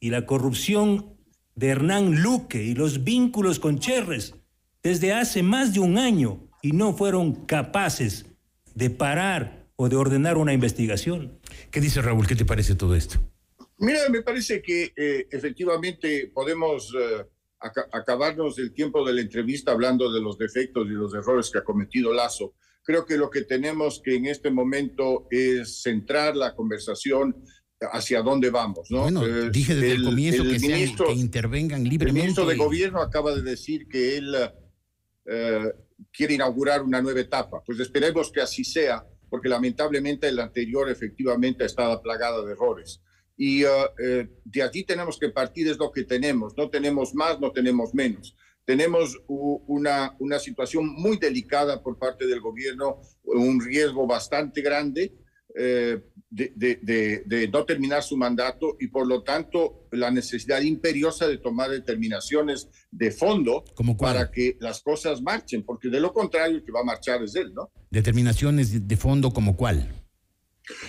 y 0.00 0.10
la 0.10 0.26
corrupción 0.26 1.16
de 1.54 1.68
Hernán 1.68 2.22
Luque 2.22 2.62
y 2.62 2.74
los 2.74 3.04
vínculos 3.04 3.58
con 3.58 3.78
Cherres 3.78 4.34
desde 4.82 5.12
hace 5.12 5.42
más 5.42 5.74
de 5.74 5.80
un 5.80 5.98
año 5.98 6.48
y 6.62 6.72
no 6.72 6.94
fueron 6.94 7.46
capaces 7.46 8.26
de 8.74 8.90
parar 8.90 9.66
o 9.76 9.88
de 9.88 9.96
ordenar 9.96 10.38
una 10.38 10.52
investigación. 10.52 11.38
¿Qué 11.70 11.80
dice 11.80 12.00
Raúl? 12.02 12.26
¿Qué 12.26 12.36
te 12.36 12.44
parece 12.44 12.74
todo 12.74 12.94
esto? 12.94 13.18
Mira, 13.78 14.00
me 14.10 14.22
parece 14.22 14.60
que 14.60 14.92
eh, 14.96 15.26
efectivamente 15.30 16.30
podemos 16.34 16.92
eh, 16.98 17.24
acabarnos 17.60 18.58
el 18.58 18.72
tiempo 18.72 19.04
de 19.04 19.12
la 19.14 19.20
entrevista 19.20 19.72
hablando 19.72 20.12
de 20.12 20.20
los 20.20 20.38
defectos 20.38 20.86
y 20.86 20.90
los 20.90 21.12
errores 21.14 21.50
que 21.50 21.58
ha 21.58 21.64
cometido 21.64 22.12
Lazo. 22.12 22.54
Creo 22.84 23.04
que 23.04 23.16
lo 23.16 23.28
que 23.30 23.42
tenemos 23.42 24.00
que 24.02 24.14
en 24.16 24.26
este 24.26 24.50
momento 24.50 25.26
es 25.30 25.82
centrar 25.82 26.36
la 26.36 26.54
conversación 26.54 27.36
hacia 27.92 28.22
dónde 28.22 28.50
vamos, 28.50 28.90
¿no? 28.90 29.02
Bueno, 29.02 29.24
Eh, 29.26 29.50
dije 29.50 29.74
desde 29.74 29.92
el, 29.92 30.04
comienzo 30.04 30.42
que, 30.42 30.58
sean- 30.58 30.72
ministro- 30.72 31.06
que 31.08 31.12
intervengan 31.14 31.82
el 31.82 31.88
libremente. 31.90 32.20
ministro 32.22 32.46
de 32.46 32.56
Gobierno 32.56 33.00
acaba 33.02 33.34
de 33.34 33.42
decir 33.42 33.86
que 33.88 34.16
él 34.16 34.34
eh, 35.26 35.72
quiere 36.12 36.34
inaugurar 36.34 36.82
una 36.82 37.02
nueva 37.02 37.20
etapa. 37.20 37.62
Pues 37.64 37.78
esperemos 37.80 38.32
que 38.32 38.40
así 38.40 38.64
sea, 38.64 39.04
porque 39.28 39.48
lamentablemente 39.48 40.32
la 40.32 40.44
anterior 40.44 40.88
efectivamente 40.90 41.62
ha 41.64 41.66
estado 41.66 42.00
plagada 42.02 42.44
de 42.44 42.52
errores. 42.52 43.00
Y 43.38 43.62
eh, 43.62 43.68
eh, 44.04 44.28
de 44.44 44.62
allí 44.62 44.84
tenemos 44.84 45.18
que 45.18 45.30
partir, 45.30 45.68
es 45.68 45.78
lo 45.78 45.90
que 45.90 46.04
tenemos. 46.04 46.54
No 46.56 46.68
tenemos 46.68 47.14
más, 47.14 47.40
no 47.40 47.52
tenemos 47.52 47.94
menos. 47.94 48.36
Tenemos 48.64 49.16
una, 49.28 50.14
una 50.18 50.38
situación 50.38 50.88
muy 50.88 51.16
delicada 51.16 51.82
por 51.82 51.98
parte 51.98 52.26
del 52.26 52.40
gobierno, 52.40 53.00
un 53.24 53.64
riesgo 53.64 54.06
bastante 54.06 54.60
grande 54.60 55.14
eh, 55.56 56.00
de, 56.30 57.48
no 57.50 57.64
terminar 57.64 58.02
su 58.02 58.16
mandato 58.16 58.76
y 58.78 58.88
por 58.88 59.06
lo 59.06 59.22
tanto 59.22 59.88
la 59.92 60.10
necesidad 60.10 60.60
imperiosa 60.60 61.26
de 61.26 61.38
tomar 61.38 61.70
determinaciones 61.70 62.68
de 62.90 63.10
fondo 63.10 63.64
para 63.98 64.30
que 64.30 64.58
las 64.60 64.82
cosas 64.82 65.22
marchen, 65.22 65.64
porque 65.64 65.88
de 65.88 66.00
lo 66.00 66.12
contrario 66.12 66.58
el 66.58 66.64
que 66.64 66.72
va 66.72 66.80
a 66.80 66.84
marchar 66.84 67.22
es 67.22 67.34
él, 67.34 67.54
¿no? 67.54 67.70
Determinaciones 67.90 68.86
de 68.86 68.96
fondo 68.98 69.30
como 69.32 69.56
cuál? 69.56 69.90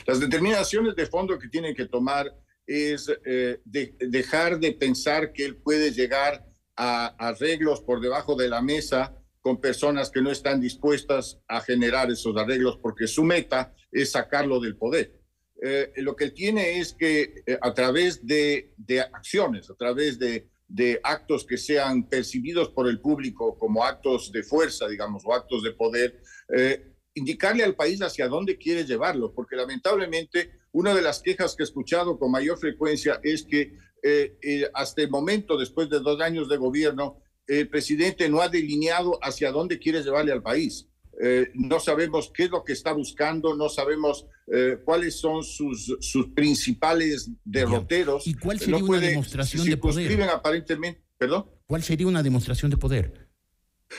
Las 0.06 0.20
determinaciones 0.20 0.96
de 0.96 1.06
fondo 1.06 1.38
que 1.38 1.48
tienen 1.48 1.76
que 1.76 1.86
tomar 1.86 2.34
es 2.66 3.12
eh, 3.26 3.60
dejar 3.66 4.60
de 4.60 4.74
pensar 4.74 5.34
que 5.34 5.46
él 5.46 5.58
puede 5.58 5.92
llegar 5.92 6.46
a 6.76 7.08
arreglos 7.18 7.82
por 7.82 8.00
debajo 8.00 8.36
de 8.36 8.48
la 8.48 8.62
mesa 8.62 9.16
con 9.42 9.60
personas 9.60 10.10
que 10.12 10.22
no 10.22 10.32
están 10.32 10.62
dispuestas 10.62 11.40
a 11.48 11.62
generar 11.62 12.12
esos 12.12 12.36
arreglos 12.38 12.78
porque 12.82 13.08
su 13.08 13.24
meta 13.24 13.74
es 13.92 14.12
sacarlo 14.12 14.60
del 14.60 14.78
poder. 14.78 15.20
Eh, 15.62 15.92
lo 15.98 16.16
que 16.16 16.26
él 16.26 16.34
tiene 16.34 16.80
es 16.80 16.94
que 16.94 17.44
eh, 17.46 17.58
a 17.60 17.74
través 17.74 18.26
de, 18.26 18.72
acciones, 19.12 19.70
a 19.70 19.76
través 19.76 20.20
de, 20.20 20.48
actos 21.04 21.46
que 21.46 21.58
sean 21.58 22.08
percibidos 22.08 22.70
por 22.70 22.88
el 22.88 23.02
público 23.02 23.58
como 23.58 23.84
actos 23.84 24.32
de 24.32 24.44
fuerza, 24.44 24.88
digamos, 24.88 25.24
o 25.26 25.34
actos 25.34 25.64
de 25.64 25.72
poder, 25.72 26.22
indicarle 27.20 27.64
al 27.64 27.76
país 27.76 28.02
hacia 28.02 28.28
dónde 28.28 28.58
quiere 28.58 28.86
llevarlo, 28.86 29.34
porque 29.34 29.56
lamentablemente 29.56 30.52
una 30.72 30.96
de 30.96 31.02
las 31.02 31.22
quejas 31.22 31.56
que 31.56 31.64
he 31.64 31.66
escuchado 31.66 32.18
con 32.18 32.32
mayor 32.32 32.58
frecuencia 32.58 33.20
es 33.24 33.44
que 33.44 33.74
hasta 34.74 35.02
el 35.02 35.10
momento, 35.10 35.58
después 35.58 35.90
de 35.90 36.00
dos 36.00 36.22
años 36.22 36.48
de 36.48 36.58
gobierno, 36.58 37.22
el 37.48 37.68
presidente 37.68 38.30
no 38.30 38.42
ha 38.42 38.50
delineado 38.50 39.20
hacia 39.22 39.52
dónde 39.52 39.80
quiere 39.80 40.04
llevarle 40.04 40.32
al 40.32 40.44
país. 40.44 40.88
Eh, 41.22 41.52
no 41.54 41.80
sabemos 41.80 42.32
qué 42.34 42.44
es 42.44 42.50
lo 42.50 42.64
que 42.64 42.72
está 42.72 42.94
buscando, 42.94 43.56
no 43.56 43.68
sabemos 43.68 44.26
eh, 44.54 44.78
cuáles 44.86 45.20
son 45.20 45.44
sus, 45.44 45.98
sus 46.00 46.30
principales 46.30 47.30
derroteros. 47.44 48.26
¿Y 48.26 48.36
cuál 48.36 48.60
sería 48.60 48.84
una 48.84 49.00
demostración 49.00 49.66
de 49.66 49.76
poder? 49.76 50.22
aparentemente, 50.24 51.04
¿perdón? 51.18 51.48
¿Cuál 51.66 51.84
sería 51.84 52.08
una 52.08 52.24
demostración 52.24 52.72
de 52.72 52.78
poder? 52.78 53.29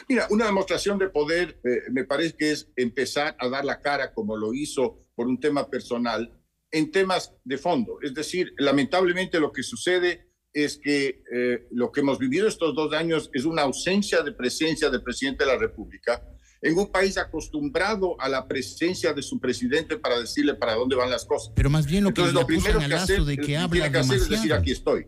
Mira, 0.08 0.26
una 0.30 0.46
demostración 0.46 0.98
de 0.98 1.08
poder 1.08 1.60
eh, 1.64 1.90
me 1.90 2.04
parece 2.04 2.36
que 2.36 2.52
es 2.52 2.70
empezar 2.76 3.36
a 3.38 3.48
dar 3.48 3.64
la 3.64 3.80
cara 3.80 4.12
como 4.12 4.36
lo 4.36 4.54
hizo 4.54 4.98
por 5.14 5.26
un 5.26 5.40
tema 5.40 5.68
personal 5.68 6.32
en 6.70 6.90
temas 6.90 7.34
de 7.44 7.58
fondo. 7.58 7.98
Es 8.02 8.14
decir, 8.14 8.54
lamentablemente 8.58 9.40
lo 9.40 9.52
que 9.52 9.62
sucede 9.62 10.28
es 10.52 10.78
que 10.78 11.22
lo 11.70 11.92
que 11.92 12.00
hemos 12.00 12.18
vivido 12.18 12.48
estos 12.48 12.74
dos 12.74 12.92
años 12.92 13.30
es 13.32 13.44
una 13.44 13.62
ausencia 13.62 14.22
de 14.22 14.32
presencia 14.32 14.90
del 14.90 15.02
presidente 15.02 15.44
de 15.44 15.52
la 15.52 15.58
República 15.58 16.22
en 16.62 16.78
un 16.78 16.90
país 16.90 17.16
acostumbrado 17.18 18.20
a 18.20 18.28
la 18.28 18.46
presencia 18.46 19.12
de 19.12 19.22
su 19.22 19.40
presidente 19.40 19.96
para 19.96 20.20
decirle 20.20 20.54
para 20.54 20.74
dónde 20.74 20.96
van 20.96 21.10
las 21.10 21.24
cosas. 21.24 21.52
Pero 21.54 21.70
más 21.70 21.86
bien 21.86 22.04
lo 22.04 22.12
que 22.12 22.20
Entonces, 22.20 22.34
lo 22.34 22.46
primero 22.46 22.78
que 22.78 22.94
hacer, 22.94 23.22
de 23.22 23.36
que 23.38 23.56
habla 23.56 23.90
que 23.90 23.98
hacer 23.98 24.16
es 24.16 24.28
decir 24.28 24.52
aquí 24.52 24.72
estoy. 24.72 25.06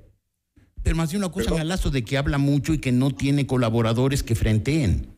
Pero 0.83 0.97
más 0.97 1.11
bien 1.11 1.21
lo 1.21 1.29
acusan 1.29 1.59
al 1.59 1.69
lazo 1.69 1.91
de 1.91 2.05
que 2.05 2.17
habla 2.17 2.39
mucho 2.39 2.73
y 2.73 2.79
que 2.79 2.93
no 2.93 3.15
tiene 3.15 3.47
colaboradores 3.47 4.23
que 4.23 4.35
frenteen. 4.35 5.17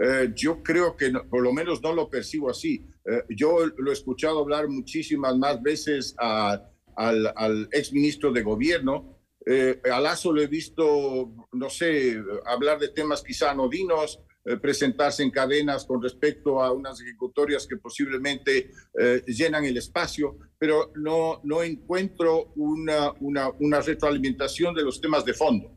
Eh, 0.00 0.32
yo 0.34 0.62
creo 0.62 0.96
que 0.96 1.12
por 1.30 1.42
lo 1.42 1.52
menos 1.52 1.82
no 1.82 1.92
lo 1.92 2.08
percibo 2.08 2.50
así. 2.50 2.86
Eh, 3.04 3.22
yo 3.28 3.66
lo 3.76 3.90
he 3.90 3.92
escuchado 3.92 4.40
hablar 4.40 4.68
muchísimas 4.68 5.36
más 5.36 5.62
veces 5.62 6.14
al, 6.18 6.68
al 6.96 7.68
ex 7.72 7.92
ministro 7.92 8.32
de 8.32 8.42
gobierno. 8.42 9.18
Eh, 9.46 9.80
a 9.92 10.00
Lazo 10.00 10.32
lo 10.32 10.40
he 10.40 10.46
visto, 10.46 11.30
no 11.52 11.68
sé, 11.68 12.18
hablar 12.46 12.78
de 12.78 12.88
temas 12.88 13.22
quizá 13.22 13.50
anodinos, 13.50 14.20
eh, 14.44 14.56
presentarse 14.56 15.22
en 15.22 15.30
cadenas 15.30 15.84
con 15.84 16.02
respecto 16.02 16.62
a 16.62 16.72
unas 16.72 17.00
ejecutorias 17.00 17.66
que 17.66 17.76
posiblemente 17.76 18.70
eh, 18.98 19.22
llenan 19.26 19.64
el 19.64 19.76
espacio, 19.76 20.36
pero 20.58 20.92
no, 20.96 21.40
no 21.44 21.62
encuentro 21.62 22.52
una, 22.56 23.12
una, 23.20 23.48
una 23.60 23.80
retroalimentación 23.80 24.74
de 24.74 24.82
los 24.82 25.00
temas 25.00 25.24
de 25.24 25.34
fondo. 25.34 25.74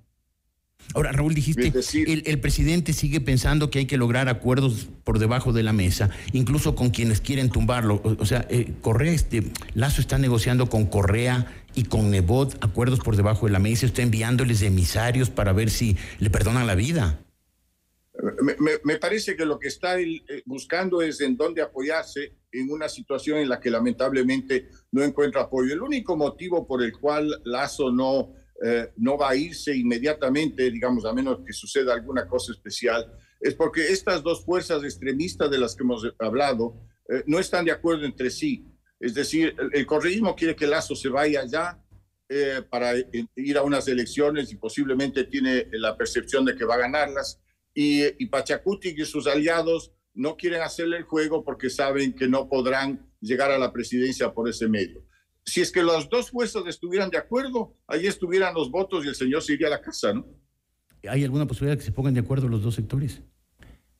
Ahora, 0.93 1.11
Raúl, 1.11 1.33
dijiste, 1.33 1.73
el, 2.07 2.23
el, 2.25 2.39
presidente 2.39 2.93
sigue 2.93 3.19
pensando 3.19 3.69
que 3.69 3.79
hay 3.79 3.85
que 3.85 3.97
lograr 3.97 4.29
acuerdos 4.29 4.87
por 5.03 5.19
debajo 5.19 5.51
de 5.51 5.63
la 5.63 5.73
mesa, 5.73 6.09
incluso 6.31 6.75
con 6.75 6.91
quienes 6.91 7.19
quieren 7.19 7.49
tumbarlo. 7.49 8.01
O, 8.03 8.25
sea, 8.25 8.47
eh, 8.49 8.73
Correa, 8.81 9.11
este, 9.11 9.43
Lazo 9.73 10.01
está 10.01 10.17
negociando 10.17 10.69
con 10.69 10.85
Correa 10.85 11.47
y 11.75 11.83
con 11.83 12.09
Nebot 12.09 12.63
acuerdos 12.63 12.99
por 12.99 13.17
debajo 13.17 13.47
de 13.47 13.51
la 13.51 13.59
mesa, 13.59 13.85
está 13.85 14.01
enviándoles 14.01 14.61
emisarios 14.61 15.29
para 15.29 15.51
ver 15.51 15.69
si 15.69 15.97
le 16.19 16.29
perdonan 16.29 16.67
la 16.67 16.75
vida. 16.75 17.19
Me, 18.83 18.97
parece 18.97 19.35
que 19.35 19.45
lo 19.45 19.59
que 19.59 19.67
está 19.67 19.99
eh, 19.99 20.21
buscando 20.45 21.01
es 21.03 21.21
en 21.21 21.37
dónde 21.37 21.61
apoyarse 21.61 22.33
en 22.51 22.71
una 22.71 22.89
situación 22.89 23.37
en 23.37 23.49
la 23.49 23.59
que 23.59 23.69
lamentablemente 23.69 24.69
no 24.91 25.03
encuentra 25.03 25.41
apoyo. 25.41 25.71
El 25.71 25.83
único 25.83 26.17
motivo 26.17 26.65
por 26.65 26.81
el 26.81 26.93
cual 26.93 27.29
Lazo 27.45 27.91
no, 27.91 28.33
eh, 28.63 28.91
no 28.97 29.19
va 29.19 29.29
a 29.29 29.35
irse 29.35 29.75
inmediatamente, 29.75 30.71
digamos, 30.71 31.05
a 31.05 31.13
menos 31.13 31.41
que 31.45 31.53
suceda 31.53 31.93
alguna 31.93 32.27
cosa 32.27 32.53
especial, 32.53 33.05
es 33.39 33.53
porque 33.53 33.87
estas 33.87 34.23
dos 34.23 34.43
fuerzas 34.43 34.83
extremistas 34.83 35.51
de 35.51 35.59
las 35.59 35.75
que 35.75 35.83
hemos 35.83 36.03
hablado 36.17 36.75
eh, 37.09 37.23
no 37.27 37.37
están 37.37 37.65
de 37.65 37.71
acuerdo 37.71 38.05
entre 38.05 38.31
sí. 38.31 38.65
Es 38.99 39.13
decir, 39.13 39.55
el, 39.59 39.69
el 39.73 39.85
correísmo 39.85 40.35
quiere 40.35 40.55
que 40.55 40.65
Lazo 40.65 40.95
se 40.95 41.09
vaya 41.09 41.45
ya 41.45 41.79
para 42.69 42.91
ir 43.37 43.57
a 43.57 43.63
unas 43.63 43.87
elecciones 43.87 44.51
y 44.51 44.57
posiblemente 44.57 45.23
tiene 45.23 45.65
la 45.71 45.95
percepción 45.95 46.43
de 46.43 46.57
que 46.57 46.65
va 46.65 46.75
a 46.75 46.79
ganarlas 46.79 47.39
y, 47.77 48.23
y 48.23 48.25
Pachacuti 48.25 48.95
y 48.97 49.05
sus 49.05 49.27
aliados 49.27 49.91
no 50.15 50.35
quieren 50.35 50.63
hacerle 50.63 50.97
el 50.97 51.03
juego 51.03 51.43
porque 51.43 51.69
saben 51.69 52.11
que 52.13 52.27
no 52.27 52.49
podrán 52.49 53.07
llegar 53.21 53.51
a 53.51 53.59
la 53.59 53.71
presidencia 53.71 54.33
por 54.33 54.49
ese 54.49 54.67
medio. 54.67 55.05
Si 55.45 55.61
es 55.61 55.71
que 55.71 55.83
los 55.83 56.09
dos 56.09 56.31
fuerzas 56.31 56.63
estuvieran 56.65 57.11
de 57.11 57.19
acuerdo, 57.19 57.75
ahí 57.85 58.07
estuvieran 58.07 58.55
los 58.55 58.71
votos 58.71 59.05
y 59.05 59.09
el 59.09 59.13
señor 59.15 59.43
se 59.43 59.53
iría 59.53 59.67
a 59.67 59.69
la 59.69 59.81
casa, 59.81 60.11
¿no? 60.11 60.25
¿Hay 61.07 61.23
alguna 61.23 61.45
posibilidad 61.45 61.75
de 61.75 61.77
que 61.77 61.85
se 61.85 61.91
pongan 61.91 62.15
de 62.15 62.21
acuerdo 62.21 62.49
los 62.49 62.63
dos 62.63 62.73
sectores? 62.73 63.21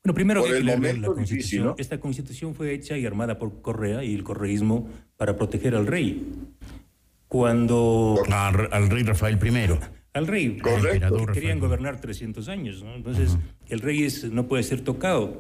Bueno, 0.04 0.16
primero 0.16 0.42
por 0.42 0.56
el 0.56 0.64
momento 0.64 1.10
la 1.10 1.14
constitución. 1.14 1.76
Esta 1.78 2.00
constitución 2.00 2.56
fue 2.56 2.74
hecha 2.74 2.98
y 2.98 3.06
armada 3.06 3.38
por 3.38 3.62
Correa 3.62 4.04
y 4.04 4.16
el 4.16 4.24
correísmo 4.24 4.90
para 5.18 5.36
proteger 5.36 5.76
al 5.76 5.86
rey. 5.86 6.26
Cuando... 7.28 8.24
al 8.28 8.90
rey 8.90 9.04
Rafael 9.04 9.36
I 9.36 9.97
al 10.18 10.28
rey. 10.28 10.58
Correcto. 10.58 11.26
Querían 11.34 11.60
gobernar 11.60 12.02
300 12.02 12.48
años, 12.50 12.84
Entonces, 12.96 13.38
el 13.70 13.80
rey 13.80 14.08
no 14.32 14.48
puede 14.48 14.64
ser 14.64 14.82
tocado. 14.82 15.40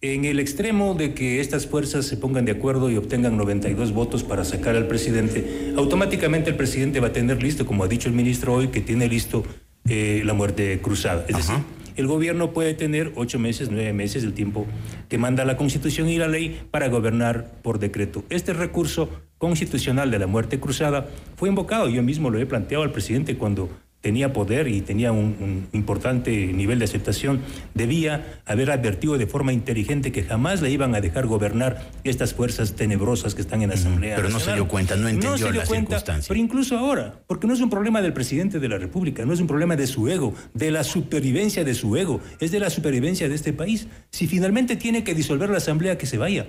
En 0.00 0.24
el 0.24 0.38
extremo 0.38 0.94
de 0.94 1.12
que 1.12 1.40
estas 1.40 1.66
fuerzas 1.66 2.06
se 2.06 2.16
pongan 2.16 2.44
de 2.44 2.52
acuerdo 2.52 2.88
y 2.88 2.96
obtengan 2.96 3.36
92 3.36 3.92
votos 3.92 4.22
para 4.22 4.44
sacar 4.44 4.76
al 4.76 4.86
presidente, 4.86 5.72
automáticamente 5.76 6.50
el 6.50 6.56
presidente 6.56 7.00
va 7.00 7.08
a 7.08 7.12
tener 7.12 7.42
listo, 7.42 7.66
como 7.66 7.82
ha 7.82 7.88
dicho 7.88 8.08
el 8.08 8.14
ministro 8.14 8.54
hoy, 8.54 8.68
que 8.68 8.80
tiene 8.80 9.08
listo 9.08 9.42
eh, 9.88 10.22
la 10.24 10.34
muerte 10.34 10.78
cruzada. 10.80 11.24
Es 11.28 11.36
decir, 11.36 11.56
el 11.96 12.06
gobierno 12.06 12.52
puede 12.52 12.74
tener 12.74 13.10
ocho 13.16 13.40
meses, 13.40 13.70
nueve 13.72 13.92
meses, 13.92 14.22
el 14.22 14.34
tiempo 14.34 14.66
que 15.08 15.18
manda 15.18 15.44
la 15.44 15.56
Constitución 15.56 16.08
y 16.08 16.16
la 16.16 16.28
ley 16.28 16.60
para 16.70 16.86
gobernar 16.86 17.50
por 17.62 17.80
decreto. 17.80 18.22
Este 18.30 18.52
recurso 18.52 19.10
constitucional 19.38 20.12
de 20.12 20.20
la 20.20 20.28
muerte 20.28 20.60
cruzada 20.60 21.08
fue 21.34 21.48
invocado, 21.48 21.88
yo 21.88 22.04
mismo 22.04 22.30
lo 22.30 22.38
he 22.38 22.46
planteado 22.46 22.84
al 22.84 22.92
presidente 22.92 23.36
cuando 23.36 23.68
tenía 24.00 24.32
poder 24.32 24.68
y 24.68 24.80
tenía 24.80 25.12
un, 25.12 25.66
importante 25.72 26.30
nivel 26.52 26.78
de 26.78 26.84
aceptación, 26.84 27.40
debía 27.74 28.40
haber 28.46 28.70
advertido 28.70 29.18
de 29.18 29.26
forma 29.26 29.52
inteligente 29.52 30.12
que 30.12 30.22
jamás 30.22 30.62
le 30.62 30.70
iban 30.70 30.94
a 30.94 31.00
dejar 31.00 31.26
gobernar 31.26 31.90
estas 32.04 32.34
fuerzas 32.34 32.74
tenebrosas 32.74 33.34
que 33.34 33.42
están 33.42 33.62
en 33.62 33.70
la 33.70 33.74
Asamblea. 33.74 34.16
Pero 34.16 34.30
no 34.30 34.40
se 34.40 34.54
dio 34.54 34.68
cuenta, 34.68 34.96
no 34.96 35.08
entendió 35.08 35.30
no 35.30 35.38
se 35.38 35.52
dio 35.52 35.64
cuenta, 35.64 36.02
Pero 36.26 36.40
incluso 36.40 36.78
ahora, 36.78 37.20
porque 37.26 37.46
no 37.46 37.54
es 37.54 37.60
un 37.60 37.70
problema 37.70 38.00
del 38.00 38.12
presidente 38.12 38.60
de 38.60 38.68
la 38.68 38.78
República, 38.78 39.24
no 39.24 39.32
es 39.32 39.40
un 39.40 39.46
problema 39.46 39.76
de 39.76 39.86
su 39.86 40.08
ego, 40.08 40.34
de 40.54 40.70
la 40.70 40.84
supervivencia 40.84 41.64
de 41.64 41.74
su 41.74 41.96
ego, 41.96 42.20
es 42.40 42.50
de 42.50 42.60
la 42.60 42.70
supervivencia 42.70 43.28
de 43.28 43.34
este 43.34 43.52
país. 43.52 43.88
Si 44.10 44.26
finalmente 44.26 44.76
tiene 44.76 45.02
que 45.04 45.14
disolver 45.14 45.50
la 45.50 45.58
Asamblea, 45.58 45.98
que 45.98 46.06
se 46.06 46.18
vaya. 46.18 46.46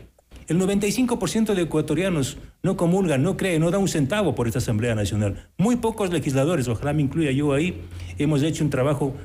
El 0.49 0.59
95% 0.59 1.53
de 1.53 1.61
ecuatorianos 1.61 2.39
no 2.63 2.75
comulgan, 2.75 3.21
no 3.21 3.37
creen, 3.37 3.61
no 3.61 3.69
da 3.69 3.77
un 3.77 3.87
centavo 3.87 4.33
por 4.33 4.47
esta 4.47 4.57
Asamblea 4.57 4.95
Nacional. 4.95 5.47
Muy 5.59 5.75
pocos 5.75 6.11
legisladores, 6.11 6.67
ojalá 6.67 6.91
me 6.91 7.03
incluya 7.03 7.29
yo 7.29 7.53
ahí, 7.53 7.79
hemos 8.17 8.41
hecho 8.41 8.63
un 8.63 8.71
trabajo 8.71 9.15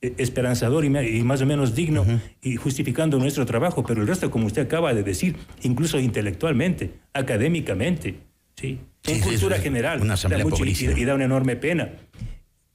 eh, 0.00 0.14
esperanzador 0.16 0.86
y 0.86 0.90
más 1.22 1.42
o 1.42 1.46
menos 1.46 1.74
digno 1.74 2.06
y 2.40 2.56
justificando 2.56 3.18
nuestro 3.18 3.44
trabajo, 3.44 3.84
pero 3.84 4.00
el 4.00 4.08
resto, 4.08 4.30
como 4.30 4.46
usted 4.46 4.62
acaba 4.62 4.94
de 4.94 5.02
decir, 5.02 5.36
incluso 5.62 6.00
intelectualmente, 6.00 6.94
académicamente, 7.12 8.20
¿sí? 8.54 8.78
en 9.06 9.20
cultura 9.20 9.58
general, 9.58 10.00
una 10.00 10.16
da 10.16 10.38
mucho, 10.38 10.64
y, 10.64 11.04
da 11.04 11.14
una 11.14 11.26
enorme 11.26 11.56
pena. 11.56 11.90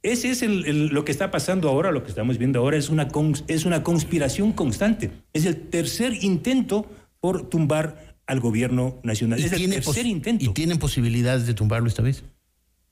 Ese 0.04 0.30
es 0.30 0.44
lo 0.44 1.06
que 1.06 1.12
está 1.12 1.32
pasando 1.32 1.70
ahora, 1.70 1.92
lo 1.92 2.04
que 2.04 2.10
estamos 2.10 2.38
viendo 2.38 2.60
ahora 2.60 2.78
es 2.78 2.89
una, 2.89 3.08
es 3.48 3.66
una 3.66 3.82
conspiración 3.82 4.52
constante. 4.52 5.10
Es 5.34 5.46
el 5.46 5.56
tercer 5.56 6.14
intento 6.24 6.88
por 7.22 7.49
tumbar 7.49 8.17
al 8.26 8.39
gobierno 8.39 8.99
nacional. 9.03 9.39
Es 9.39 9.53
el 9.53 9.69
tercer 9.69 10.05
intento. 10.05 10.43
¿Y 10.43 10.49
tienen 10.49 10.80
posibilidades 10.80 11.45
de 11.45 11.53
tumbarlo 11.53 11.88
esta 11.88 12.01
vez? 12.01 12.24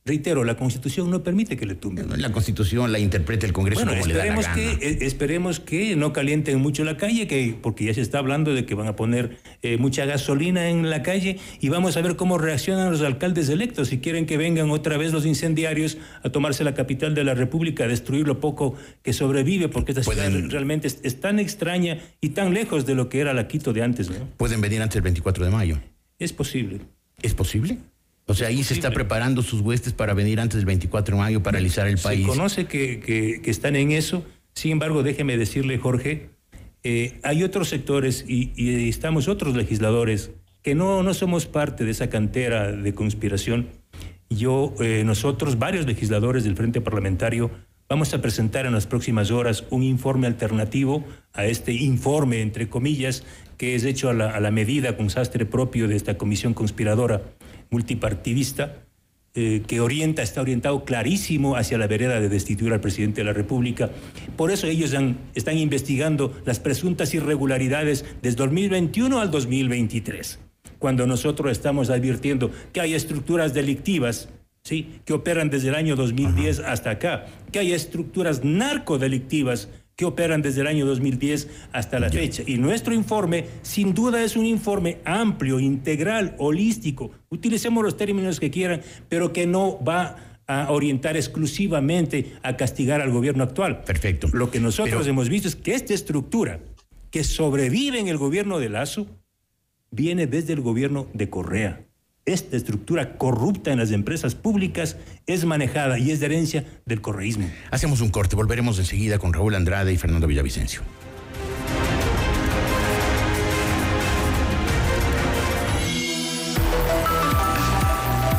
Reitero, 0.05 0.43
la 0.43 0.55
Constitución 0.55 1.11
no 1.11 1.23
permite 1.23 1.55
que 1.55 1.65
le 1.65 1.75
tumben. 1.75 2.09
La 2.19 2.31
Constitución 2.31 2.91
la 2.91 2.99
interpreta 2.99 3.45
el 3.45 3.53
Congreso 3.53 3.83
bueno, 3.83 3.99
como 3.99 4.07
le 4.07 4.13
da 4.13 4.25
la 4.25 4.33
esperemos 4.33 4.45
gana. 4.45 4.79
que, 4.79 4.87
eh, 4.87 4.97
esperemos 5.01 5.59
que 5.59 5.95
no 5.95 6.13
calienten 6.13 6.59
mucho 6.59 6.83
la 6.83 6.97
calle, 6.97 7.27
que, 7.27 7.55
porque 7.61 7.85
ya 7.85 7.93
se 7.93 8.01
está 8.01 8.17
hablando 8.17 8.55
de 8.55 8.65
que 8.65 8.73
van 8.75 8.87
a 8.87 8.95
poner 8.95 9.37
eh, 9.61 9.77
mucha 9.77 10.05
gasolina 10.05 10.69
en 10.69 10.89
la 10.89 11.03
calle 11.03 11.37
y 11.59 11.69
vamos 11.69 11.95
a 11.97 12.01
ver 12.01 12.15
cómo 12.15 12.37
reaccionan 12.37 12.89
los 12.91 13.01
alcaldes 13.01 13.49
electos. 13.49 13.89
Si 13.89 13.99
quieren 13.99 14.25
que 14.25 14.37
vengan 14.37 14.71
otra 14.71 14.97
vez 14.97 15.13
los 15.13 15.25
incendiarios 15.25 15.97
a 16.23 16.29
tomarse 16.29 16.63
la 16.63 16.73
capital 16.73 17.13
de 17.13 17.23
la 17.23 17.35
República, 17.35 17.83
a 17.83 17.87
destruir 17.87 18.25
lo 18.25 18.39
poco 18.39 18.75
que 19.03 19.13
sobrevive, 19.13 19.67
porque 19.67 19.91
esta 19.91 20.03
ciudad 20.03 20.31
realmente 20.49 20.87
es, 20.87 21.01
es 21.03 21.19
tan 21.19 21.39
extraña 21.39 21.99
y 22.21 22.29
tan 22.29 22.53
lejos 22.53 22.85
de 22.85 22.95
lo 22.95 23.09
que 23.09 23.19
era 23.19 23.33
la 23.33 23.47
Quito 23.47 23.73
de 23.73 23.83
antes. 23.83 24.09
¿no? 24.09 24.15
Pueden 24.37 24.61
venir 24.61 24.81
antes 24.81 24.95
del 24.95 25.03
24 25.03 25.45
de 25.45 25.51
mayo. 25.51 25.77
Es 26.17 26.33
posible. 26.33 26.79
¿Es 27.21 27.33
posible? 27.33 27.79
O 28.29 28.35
sea, 28.35 28.47
ahí 28.49 28.63
se 28.63 28.75
está 28.75 28.91
preparando 28.91 29.41
sus 29.41 29.61
huestes 29.61 29.91
para 29.93 30.13
venir 30.13 30.39
antes 30.39 30.57
del 30.57 30.65
24 30.67 31.15
de 31.15 31.21
mayo, 31.21 31.41
paralizar 31.43 31.87
el 31.87 31.97
país. 31.97 32.21
Se 32.21 32.27
conoce 32.27 32.65
que, 32.65 32.99
que- 32.99 33.41
que 33.41 33.49
están 33.51 33.75
en 33.75 33.91
eso. 33.91 34.23
Sin 34.53 34.71
embargo, 34.71 35.01
déjeme 35.01 35.35
decirle, 35.35 35.79
Jorge, 35.79 36.29
eh, 36.83 37.19
hay 37.23 37.43
otros 37.43 37.69
sectores 37.69 38.23
y, 38.27 38.51
y 38.55 38.87
estamos 38.87 39.27
otros 39.27 39.55
legisladores 39.55 40.31
que 40.61 40.75
no, 40.75 41.01
no 41.01 41.13
somos 41.15 41.47
parte 41.47 41.85
de 41.85 41.91
esa 41.91 42.09
cantera 42.09 42.71
de 42.71 42.93
conspiración. 42.93 43.67
Yo, 44.29 44.75
eh, 44.79 45.01
nosotros, 45.05 45.57
varios 45.57 45.87
legisladores 45.87 46.43
del 46.43 46.55
Frente 46.55 46.81
Parlamentario, 46.81 47.49
vamos 47.89 48.13
a 48.13 48.21
presentar 48.21 48.67
en 48.67 48.73
las 48.73 48.85
próximas 48.85 49.31
horas 49.31 49.63
un 49.71 49.81
informe 49.81 50.27
alternativo 50.27 51.03
a 51.33 51.45
este 51.45 51.73
informe, 51.73 52.41
entre 52.41 52.69
comillas, 52.69 53.23
que 53.57 53.73
es 53.73 53.83
hecho 53.85 54.09
a 54.09 54.13
la, 54.13 54.29
a 54.29 54.39
la 54.39 54.51
medida 54.51 54.95
con 54.95 55.09
sastre 55.09 55.45
propio 55.47 55.87
de 55.87 55.95
esta 55.95 56.15
comisión 56.17 56.53
conspiradora 56.53 57.23
multipartidista, 57.69 58.77
eh, 59.35 59.61
que 59.67 59.79
orienta, 59.79 60.21
está 60.23 60.41
orientado 60.41 60.83
clarísimo 60.85 61.55
hacia 61.55 61.77
la 61.77 61.87
vereda 61.87 62.19
de 62.19 62.29
destituir 62.29 62.73
al 62.73 62.81
presidente 62.81 63.21
de 63.21 63.25
la 63.25 63.33
República. 63.33 63.91
Por 64.35 64.51
eso 64.51 64.67
ellos 64.67 64.93
han- 64.95 65.17
están 65.35 65.57
investigando 65.57 66.33
las 66.45 66.59
presuntas 66.59 67.13
irregularidades 67.13 68.05
desde 68.21 68.37
2021 68.37 69.19
al 69.19 69.29
2023, 69.29 70.39
cuando 70.79 71.05
nosotros 71.05 71.51
estamos 71.51 71.89
advirtiendo 71.89 72.49
que 72.73 72.81
hay 72.81 72.93
estructuras 72.95 73.53
delictivas. 73.53 74.29
¿Sí? 74.61 74.99
que 75.05 75.13
operan 75.13 75.49
desde 75.49 75.69
el 75.69 75.75
año 75.75 75.95
2010 75.95 76.59
hasta 76.59 76.89
acá, 76.91 77.25
que 77.51 77.59
hay 77.59 77.71
estructuras 77.71 78.43
narcodelictivas 78.43 79.69
que 79.99 80.05
operan 80.05 80.41
desde 80.41 80.61
el 80.61 80.67
año 80.67 80.85
2010 80.85 81.49
hasta 81.73 81.99
la 81.99 82.09
fecha. 82.09 82.41
Y 82.47 82.57
nuestro 82.57 82.93
informe, 82.93 83.47
sin 83.63 83.93
duda, 83.93 84.23
es 84.23 84.37
un 84.37 84.45
informe 84.45 84.99
amplio, 85.03 85.59
integral, 85.59 86.35
holístico. 86.37 87.11
Utilicemos 87.27 87.83
los 87.83 87.97
términos 87.97 88.39
que 88.39 88.49
quieran, 88.49 88.81
pero 89.09 89.33
que 89.33 89.45
no 89.45 89.77
va 89.83 90.15
a 90.47 90.71
orientar 90.71 91.17
exclusivamente 91.17 92.37
a 92.43 92.55
castigar 92.55 93.01
al 93.01 93.11
gobierno 93.11 93.43
actual. 93.43 93.83
Perfecto. 93.83 94.29
Lo 94.31 94.49
que 94.49 94.61
nosotros 94.61 95.05
hemos 95.05 95.27
visto 95.27 95.49
es 95.49 95.57
que 95.57 95.73
esta 95.73 95.93
estructura 95.93 96.61
que 97.11 97.25
sobrevive 97.25 97.99
en 97.99 98.07
el 98.07 98.17
gobierno 98.17 98.57
de 98.57 98.69
Lazo 98.69 99.05
viene 99.91 100.27
desde 100.27 100.53
el 100.53 100.61
gobierno 100.61 101.07
de 101.13 101.29
Correa. 101.29 101.88
Esta 102.29 102.57
estructura 102.57 103.17
corrupta 103.17 103.71
en 103.71 103.79
las 103.79 103.89
empresas 103.89 104.35
públicas 104.35 104.97
es 105.25 105.45
manejada 105.45 105.97
y 105.97 106.11
es 106.11 106.19
de 106.19 106.27
herencia 106.27 106.63
del 106.85 107.01
correísmo. 107.01 107.49
Hacemos 107.71 108.01
un 108.01 108.09
corte, 108.09 108.35
volveremos 108.35 108.77
enseguida 108.77 109.17
con 109.17 109.33
Raúl 109.33 109.55
Andrade 109.55 109.91
y 109.91 109.97
Fernando 109.97 110.27
Villavicencio. 110.27 110.81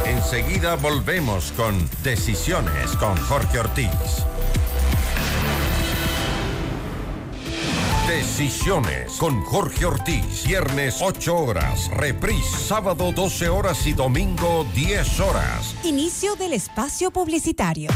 Enseguida 0.07 0.77
volvemos 0.77 1.51
con 1.57 1.75
Decisiones 2.05 2.93
con 3.01 3.17
Jorge 3.17 3.59
Ortiz. 3.59 3.89
Decisiones 8.11 9.13
con 9.19 9.41
Jorge 9.45 9.87
Ortiz. 9.87 10.45
Viernes 10.45 10.97
8 11.01 11.33
horas. 11.33 11.89
Reprise 11.93 12.59
sábado 12.59 13.13
12 13.13 13.49
horas 13.49 13.87
y 13.87 13.93
domingo 13.93 14.67
10 14.75 15.21
horas. 15.21 15.77
Inicio 15.85 16.35
del 16.35 16.55
espacio 16.55 17.13
publicitario. 17.13 17.89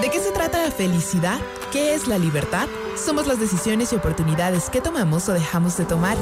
¿De 0.00 0.08
qué 0.08 0.18
se 0.18 0.32
trata 0.32 0.62
la 0.62 0.70
felicidad? 0.70 1.38
¿Qué 1.72 1.94
es 1.94 2.08
la 2.08 2.16
libertad? 2.18 2.68
Somos 2.96 3.26
las 3.26 3.38
decisiones 3.38 3.92
y 3.92 3.96
oportunidades 3.96 4.70
que 4.70 4.80
tomamos 4.80 5.28
o 5.28 5.32
dejamos 5.32 5.76
de 5.76 5.84
tomar. 5.84 6.16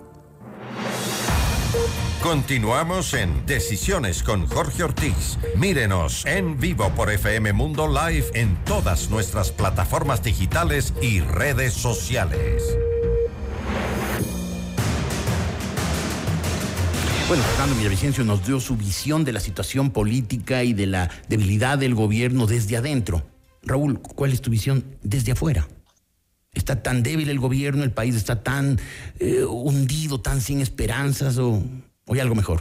Continuamos 2.22 3.14
en 3.14 3.46
Decisiones 3.46 4.24
con 4.24 4.48
Jorge 4.48 4.82
Ortiz. 4.82 5.38
Mírenos 5.56 6.26
en 6.26 6.58
vivo 6.58 6.90
por 6.90 7.12
FM 7.12 7.52
Mundo 7.52 7.86
Live 7.86 8.26
en 8.34 8.56
todas 8.64 9.08
nuestras 9.08 9.52
plataformas 9.52 10.24
digitales 10.24 10.92
y 11.00 11.20
redes 11.20 11.74
sociales. 11.74 12.64
Bueno, 17.28 17.42
Fernando 17.44 17.76
Villavicencio 17.76 18.24
nos 18.24 18.44
dio 18.44 18.58
su 18.58 18.76
visión 18.76 19.24
de 19.24 19.32
la 19.32 19.40
situación 19.40 19.90
política 19.92 20.64
y 20.64 20.72
de 20.72 20.86
la 20.86 21.10
debilidad 21.28 21.78
del 21.78 21.94
gobierno 21.94 22.48
desde 22.48 22.76
adentro. 22.76 23.22
Raúl, 23.62 24.00
¿cuál 24.00 24.32
es 24.32 24.42
tu 24.42 24.50
visión 24.50 24.84
desde 25.04 25.32
afuera? 25.32 25.68
¿Está 26.52 26.82
tan 26.82 27.04
débil 27.04 27.30
el 27.30 27.38
gobierno, 27.38 27.84
el 27.84 27.92
país 27.92 28.16
está 28.16 28.42
tan 28.42 28.80
eh, 29.20 29.44
hundido, 29.44 30.20
tan 30.20 30.40
sin 30.40 30.60
esperanzas 30.60 31.38
o, 31.38 31.62
o 32.08 32.14
hay 32.14 32.20
algo 32.20 32.34
mejor? 32.34 32.60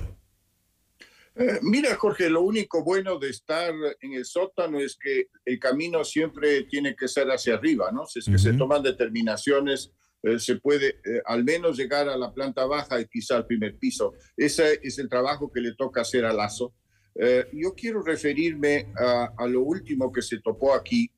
Eh, 1.36 1.60
mira, 1.62 1.96
Jorge, 1.96 2.30
lo 2.30 2.42
único 2.42 2.84
bueno 2.84 3.20
de 3.20 3.30
estar 3.30 3.74
en 4.02 4.14
el 4.14 4.26
sótano 4.26 4.80
es 4.80 4.98
que 4.98 5.30
el 5.46 5.60
camino 5.60 6.04
siempre 6.04 6.64
tiene 6.64 6.96
que 6.96 7.08
ser 7.08 7.28
hacia 7.30 7.56
arriba, 7.56 7.92
¿no? 7.92 8.06
Si 8.06 8.20
es 8.20 8.26
que 8.26 8.40
se 8.40 8.54
toman 8.54 8.82
determinaciones, 8.82 9.92
eh, 10.24 10.40
se 10.40 10.56
puede 10.56 11.00
eh, 11.06 11.22
al 11.26 11.44
menos 11.44 11.78
llegar 11.78 12.10
a 12.10 12.18
la 12.18 12.34
planta 12.34 12.66
baja 12.66 13.00
y 13.00 13.08
quizá 13.08 13.38
al 13.38 13.46
primer 13.46 13.78
piso. 13.78 14.14
Ese 14.36 14.80
es 14.82 14.98
el 14.98 15.10
trabajo 15.10 15.52
que 15.52 15.62
le 15.62 15.76
toca 15.76 16.02
hacer 16.02 16.26
a 16.26 16.34
Lazo. 16.34 16.74
Eh, 17.14 17.48
yo 17.54 17.74
quiero 17.76 18.02
referirme 18.02 18.92
a, 18.98 19.34
a 19.38 19.48
lo 19.48 19.62
último 19.62 20.12
que 20.12 20.22
se 20.22 20.40
topó 20.40 20.74
aquí, 20.74 21.12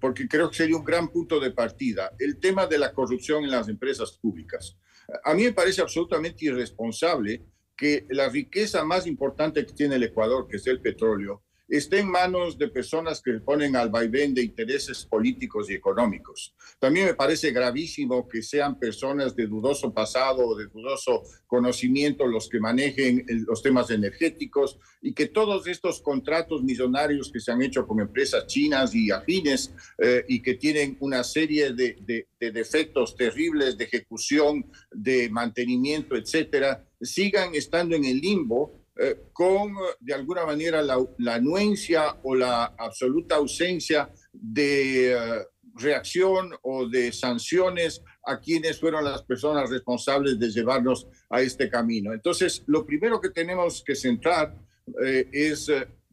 porque 0.00 0.28
creo 0.28 0.50
que 0.50 0.56
sería 0.56 0.76
un 0.76 0.84
gran 0.84 1.08
punto 1.08 1.40
de 1.40 1.50
partida, 1.50 2.12
el 2.18 2.38
tema 2.38 2.66
de 2.66 2.78
la 2.78 2.92
corrupción 2.92 3.44
en 3.44 3.50
las 3.50 3.68
empresas 3.68 4.12
públicas. 4.12 4.76
A 5.24 5.34
mí 5.34 5.44
me 5.44 5.52
parece 5.52 5.80
absolutamente 5.80 6.44
irresponsable 6.44 7.42
que 7.76 8.06
la 8.10 8.28
riqueza 8.28 8.84
más 8.84 9.06
importante 9.06 9.64
que 9.66 9.72
tiene 9.72 9.96
el 9.96 10.04
Ecuador, 10.04 10.46
que 10.48 10.56
es 10.56 10.66
el 10.66 10.80
petróleo, 10.80 11.42
esté 11.76 12.00
en 12.00 12.10
manos 12.10 12.58
de 12.58 12.68
personas 12.68 13.22
que 13.22 13.32
ponen 13.40 13.76
al 13.76 13.88
vaivén 13.88 14.34
de 14.34 14.42
intereses 14.42 15.06
políticos 15.06 15.70
y 15.70 15.74
económicos. 15.74 16.54
También 16.78 17.06
me 17.06 17.14
parece 17.14 17.50
gravísimo 17.50 18.28
que 18.28 18.42
sean 18.42 18.78
personas 18.78 19.34
de 19.34 19.46
dudoso 19.46 19.92
pasado 19.92 20.46
o 20.46 20.54
de 20.54 20.66
dudoso 20.66 21.22
conocimiento 21.46 22.26
los 22.26 22.50
que 22.50 22.60
manejen 22.60 23.24
los 23.48 23.62
temas 23.62 23.90
energéticos 23.90 24.78
y 25.00 25.14
que 25.14 25.28
todos 25.28 25.66
estos 25.66 26.02
contratos 26.02 26.62
millonarios 26.62 27.32
que 27.32 27.40
se 27.40 27.50
han 27.50 27.62
hecho 27.62 27.86
con 27.86 28.00
empresas 28.00 28.46
chinas 28.46 28.94
y 28.94 29.10
afines 29.10 29.74
eh, 29.96 30.26
y 30.28 30.42
que 30.42 30.54
tienen 30.54 30.98
una 31.00 31.24
serie 31.24 31.72
de, 31.72 32.26
de 32.38 32.50
defectos 32.50 33.16
terribles 33.16 33.78
de 33.78 33.84
ejecución, 33.84 34.70
de 34.90 35.30
mantenimiento, 35.30 36.16
etcétera, 36.16 36.84
sigan 37.00 37.54
estando 37.54 37.96
en 37.96 38.04
el 38.04 38.20
limbo 38.20 38.81
eh, 38.96 39.16
con, 39.32 39.74
de 40.00 40.14
alguna 40.14 40.44
manera, 40.44 40.82
la, 40.82 41.34
anuencia 41.34 42.18
o 42.22 42.34
la 42.34 42.74
absoluta 42.78 43.36
ausencia 43.36 44.10
de 44.32 45.12
eh, 45.12 45.46
reacción 45.74 46.50
o 46.62 46.86
de 46.86 47.10
sanciones 47.10 48.02
a 48.26 48.38
quienes 48.38 48.78
fueron 48.78 49.04
las 49.04 49.22
personas 49.22 49.70
responsables 49.70 50.38
de 50.38 50.50
llevarnos 50.50 51.06
a 51.30 51.40
este 51.40 51.70
camino. 51.70 52.12
Entonces, 52.12 52.62
lo 52.66 52.84
primero 52.84 53.20
que 53.20 53.30
tenemos 53.30 53.82
que 53.82 53.94
centrar 53.94 54.54
eh, 55.02 55.26
es 55.32 55.70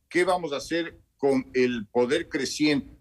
qué 0.08 0.24
vamos 0.24 0.54
a 0.54 0.58
hacer 0.58 0.98
con 1.18 1.52
el 1.54 1.86
poder 1.88 2.30
creciente 2.30 3.00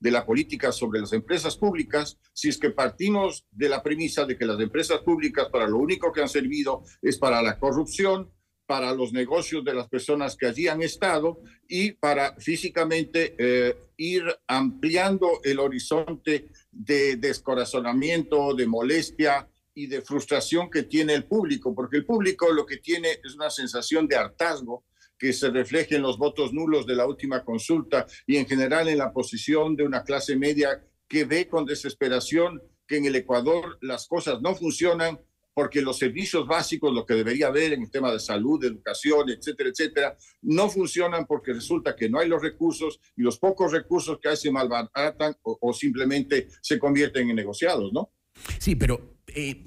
de 0.00 0.10
la 0.10 0.24
política 0.24 0.72
sobre 0.72 1.00
las 1.00 1.12
empresas 1.12 1.56
públicas 1.58 2.18
si 2.32 2.48
es 2.48 2.56
que 2.56 2.70
partimos 2.70 3.44
de 3.50 3.68
la 3.68 3.82
premisa 3.82 4.24
de 4.24 4.38
que 4.38 4.46
las 4.46 4.58
empresas 4.58 5.00
públicas 5.00 5.48
para 5.50 5.68
lo 5.68 5.76
único 5.76 6.10
que 6.10 6.22
han 6.22 6.28
servido 6.28 6.82
es 7.02 7.18
para 7.18 7.42
la 7.42 7.58
corrupción, 7.58 8.32
para 8.72 8.94
los 8.94 9.12
negocios 9.12 9.62
de 9.62 9.74
las 9.74 9.86
personas 9.86 10.34
que 10.34 10.46
allí 10.46 10.66
han 10.66 10.80
estado 10.80 11.42
y 11.68 11.92
para 11.92 12.34
físicamente 12.36 13.34
eh, 13.36 13.76
ir 13.98 14.24
ampliando 14.46 15.28
el 15.44 15.58
horizonte 15.58 16.48
de 16.70 17.16
descorazonamiento, 17.16 18.54
de 18.54 18.66
molestia 18.66 19.46
y 19.74 19.88
de 19.88 20.00
frustración 20.00 20.70
que 20.70 20.84
tiene 20.84 21.12
el 21.12 21.24
público, 21.24 21.74
porque 21.74 21.98
el 21.98 22.06
público 22.06 22.50
lo 22.50 22.64
que 22.64 22.78
tiene 22.78 23.18
es 23.22 23.34
una 23.34 23.50
sensación 23.50 24.08
de 24.08 24.16
hartazgo 24.16 24.86
que 25.18 25.34
se 25.34 25.50
refleja 25.50 25.96
en 25.96 26.02
los 26.02 26.16
votos 26.16 26.54
nulos 26.54 26.86
de 26.86 26.96
la 26.96 27.06
última 27.06 27.44
consulta 27.44 28.06
y 28.26 28.38
en 28.38 28.46
general 28.46 28.88
en 28.88 28.96
la 28.96 29.12
posición 29.12 29.76
de 29.76 29.84
una 29.84 30.02
clase 30.02 30.34
media 30.34 30.82
que 31.06 31.26
ve 31.26 31.46
con 31.46 31.66
desesperación 31.66 32.62
que 32.86 32.96
en 32.96 33.04
el 33.04 33.16
Ecuador 33.16 33.76
las 33.82 34.06
cosas 34.06 34.40
no 34.40 34.54
funcionan 34.54 35.20
porque 35.54 35.82
los 35.82 35.98
servicios 35.98 36.46
básicos, 36.46 36.92
lo 36.94 37.04
que 37.04 37.14
debería 37.14 37.48
haber 37.48 37.72
en 37.74 37.82
el 37.82 37.90
tema 37.90 38.12
de 38.12 38.20
salud, 38.20 38.60
de 38.60 38.68
educación, 38.68 39.30
etcétera, 39.30 39.70
etcétera, 39.70 40.16
no 40.42 40.68
funcionan 40.68 41.26
porque 41.26 41.52
resulta 41.52 41.94
que 41.94 42.08
no 42.08 42.18
hay 42.18 42.28
los 42.28 42.42
recursos 42.42 43.00
y 43.16 43.22
los 43.22 43.38
pocos 43.38 43.72
recursos 43.72 44.18
que 44.20 44.28
hay 44.28 44.36
se 44.36 44.50
malbaratan 44.50 45.36
o, 45.42 45.72
simplemente 45.72 46.48
se 46.60 46.78
convierten 46.78 47.30
en 47.30 47.36
negociados, 47.36 47.92
¿no? 47.92 48.12
Sí, 48.58 48.74
pero 48.74 49.16
eh, 49.28 49.64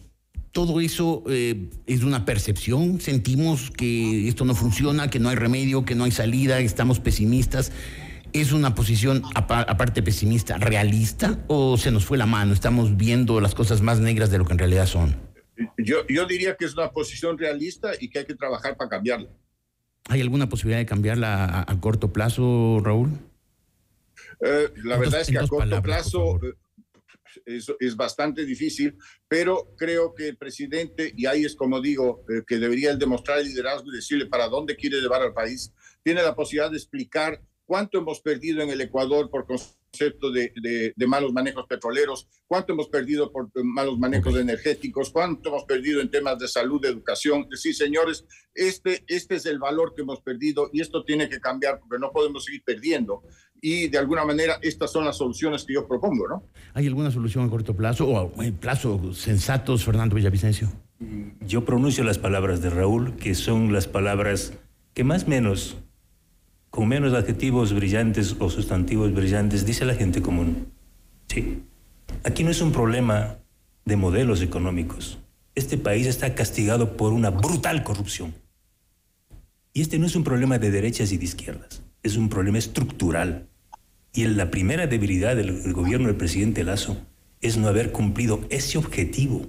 todo 0.51 0.79
eso 0.79 1.23
eh, 1.27 1.69
es 1.85 2.03
una 2.03 2.23
percepción, 2.23 3.01
sentimos 3.01 3.71
que 3.71 4.27
esto 4.27 4.45
no 4.45 4.55
funciona, 4.55 5.09
que 5.09 5.19
no 5.19 5.29
hay 5.29 5.35
remedio, 5.35 5.83
que 5.83 5.95
no 5.95 6.05
hay 6.05 6.11
salida, 6.11 6.59
estamos 6.59 6.99
pesimistas. 6.99 7.71
¿Es 8.31 8.51
una 8.51 8.75
posición 8.75 9.23
aparte 9.33 10.01
pesimista, 10.01 10.57
realista 10.57 11.43
o 11.47 11.77
se 11.77 11.91
nos 11.91 12.05
fue 12.05 12.17
la 12.17 12.25
mano? 12.25 12.53
Estamos 12.53 12.97
viendo 12.97 13.39
las 13.39 13.55
cosas 13.55 13.81
más 13.81 13.99
negras 13.99 14.29
de 14.29 14.37
lo 14.37 14.45
que 14.45 14.53
en 14.53 14.59
realidad 14.59 14.87
son. 14.87 15.24
Yo, 15.77 16.05
yo 16.07 16.25
diría 16.25 16.55
que 16.55 16.65
es 16.65 16.73
una 16.73 16.91
posición 16.91 17.37
realista 17.37 17.91
y 17.99 18.09
que 18.09 18.19
hay 18.19 18.25
que 18.25 18.35
trabajar 18.35 18.75
para 18.75 18.89
cambiarla. 18.89 19.29
¿Hay 20.07 20.21
alguna 20.21 20.47
posibilidad 20.47 20.79
de 20.79 20.85
cambiarla 20.85 21.65
a, 21.67 21.79
corto 21.79 22.13
plazo, 22.13 22.79
Raúl? 22.83 23.09
Eh, 24.41 24.69
la 24.83 24.97
verdad 24.97 25.21
es 25.21 25.29
que 25.29 25.39
a 25.39 25.47
corto 25.47 25.81
plazo 25.81 26.39
eh, 26.43 26.53
es, 27.45 27.71
es, 27.79 27.95
bastante 27.95 28.45
difícil, 28.45 28.95
pero 29.27 29.73
creo 29.77 30.13
que 30.13 30.29
el 30.29 30.37
presidente, 30.37 31.11
y 31.15 31.25
ahí 31.25 31.45
es 31.45 31.55
como 31.55 31.81
digo, 31.81 32.23
eh, 32.29 32.43
que 32.45 32.57
debería 32.57 32.95
demostrar 32.95 33.39
el 33.39 33.47
liderazgo 33.47 33.91
y 33.91 33.95
decirle 33.95 34.27
para 34.27 34.47
dónde 34.47 34.75
quiere 34.75 35.01
llevar 35.01 35.21
al 35.21 35.33
país, 35.33 35.73
tiene 36.03 36.21
la 36.21 36.35
posibilidad 36.35 36.69
de 36.69 36.77
explicar 36.77 37.41
cuánto 37.65 37.97
hemos 37.97 38.21
perdido 38.21 38.61
en 38.61 38.69
el 38.69 38.81
Ecuador 38.81 39.29
por 39.29 39.47
concepto 39.95 40.31
de, 40.31 40.51
de, 40.95 41.07
malos 41.07 41.31
manejos 41.31 41.65
petroleros, 41.67 42.27
cuánto 42.47 42.73
hemos 42.73 42.89
perdido 42.89 43.31
por 43.31 43.49
malos 43.63 43.97
manejos 43.97 44.35
energéticos, 44.35 45.09
cuánto 45.09 45.49
hemos 45.49 45.63
perdido 45.63 46.01
en 46.01 46.11
temas 46.11 46.37
de 46.37 46.47
salud, 46.47 46.81
de 46.81 46.89
educación. 46.89 47.47
Sí, 47.51 47.73
señores, 47.73 48.25
este, 48.53 49.03
este 49.07 49.35
es 49.35 49.45
el 49.45 49.59
valor 49.59 49.93
que 49.95 50.01
hemos 50.01 50.21
perdido 50.21 50.69
y 50.73 50.81
esto 50.81 51.05
tiene 51.05 51.29
que 51.29 51.39
cambiar 51.39 51.79
porque 51.79 51.97
no 51.99 52.11
podemos 52.11 52.43
seguir 52.43 52.63
perdiendo. 52.65 53.23
Y 53.61 53.87
de 53.87 53.97
alguna 53.97 54.25
manera 54.25 54.59
estas 54.61 54.91
son 54.91 55.05
las 55.05 55.17
soluciones 55.17 55.63
que 55.63 55.73
yo 55.73 55.87
propongo, 55.87 56.27
¿no? 56.27 56.43
¿Hay 56.73 56.87
alguna 56.87 57.09
solución 57.09 57.45
a 57.45 57.49
corto 57.49 57.73
plazo 57.73 58.07
o 58.07 58.43
en 58.43 58.55
plazo 58.57 59.13
sensatos, 59.13 59.85
Fernando 59.85 60.15
Villavicencio? 60.15 60.69
Yo 61.41 61.63
pronuncio 61.63 62.03
las 62.03 62.17
palabras 62.17 62.61
de 62.61 62.69
Raúl, 62.69 63.15
que 63.15 63.33
son 63.33 63.71
las 63.71 63.87
palabras 63.87 64.53
que 64.93 65.03
más 65.03 65.23
o 65.23 65.27
menos 65.27 65.77
con 66.75 66.89
menos 66.89 67.13
adjetivos 67.13 67.71
brillantes 67.71 68.35
o 68.37 68.49
sustantivos 68.49 69.13
brillantes, 69.13 69.65
dice 69.65 69.85
la 69.85 69.95
gente 69.95 70.21
común. 70.21 70.73
Sí. 71.29 71.63
Aquí 72.25 72.43
no 72.43 72.51
es 72.51 72.61
un 72.61 72.73
problema 72.73 73.37
de 73.85 73.95
modelos 73.95 74.41
económicos. 74.41 75.17
Este 75.55 75.77
país 75.77 76.05
está 76.05 76.35
castigado 76.35 76.97
por 76.97 77.13
una 77.13 77.29
brutal 77.29 77.85
corrupción. 77.85 78.33
Y 79.71 79.79
este 79.79 79.99
no 79.99 80.05
es 80.05 80.17
un 80.17 80.25
problema 80.25 80.59
de 80.59 80.69
derechas 80.69 81.13
y 81.13 81.17
de 81.17 81.23
izquierdas, 81.23 81.81
es 82.03 82.17
un 82.17 82.27
problema 82.27 82.57
estructural. 82.57 83.47
Y 84.11 84.25
la 84.25 84.51
primera 84.51 84.85
debilidad 84.85 85.37
del 85.37 85.71
gobierno 85.71 86.07
del 86.07 86.17
presidente 86.17 86.65
Lazo 86.65 86.97
es 87.39 87.55
no 87.55 87.69
haber 87.69 87.93
cumplido 87.93 88.41
ese 88.49 88.77
objetivo. 88.77 89.47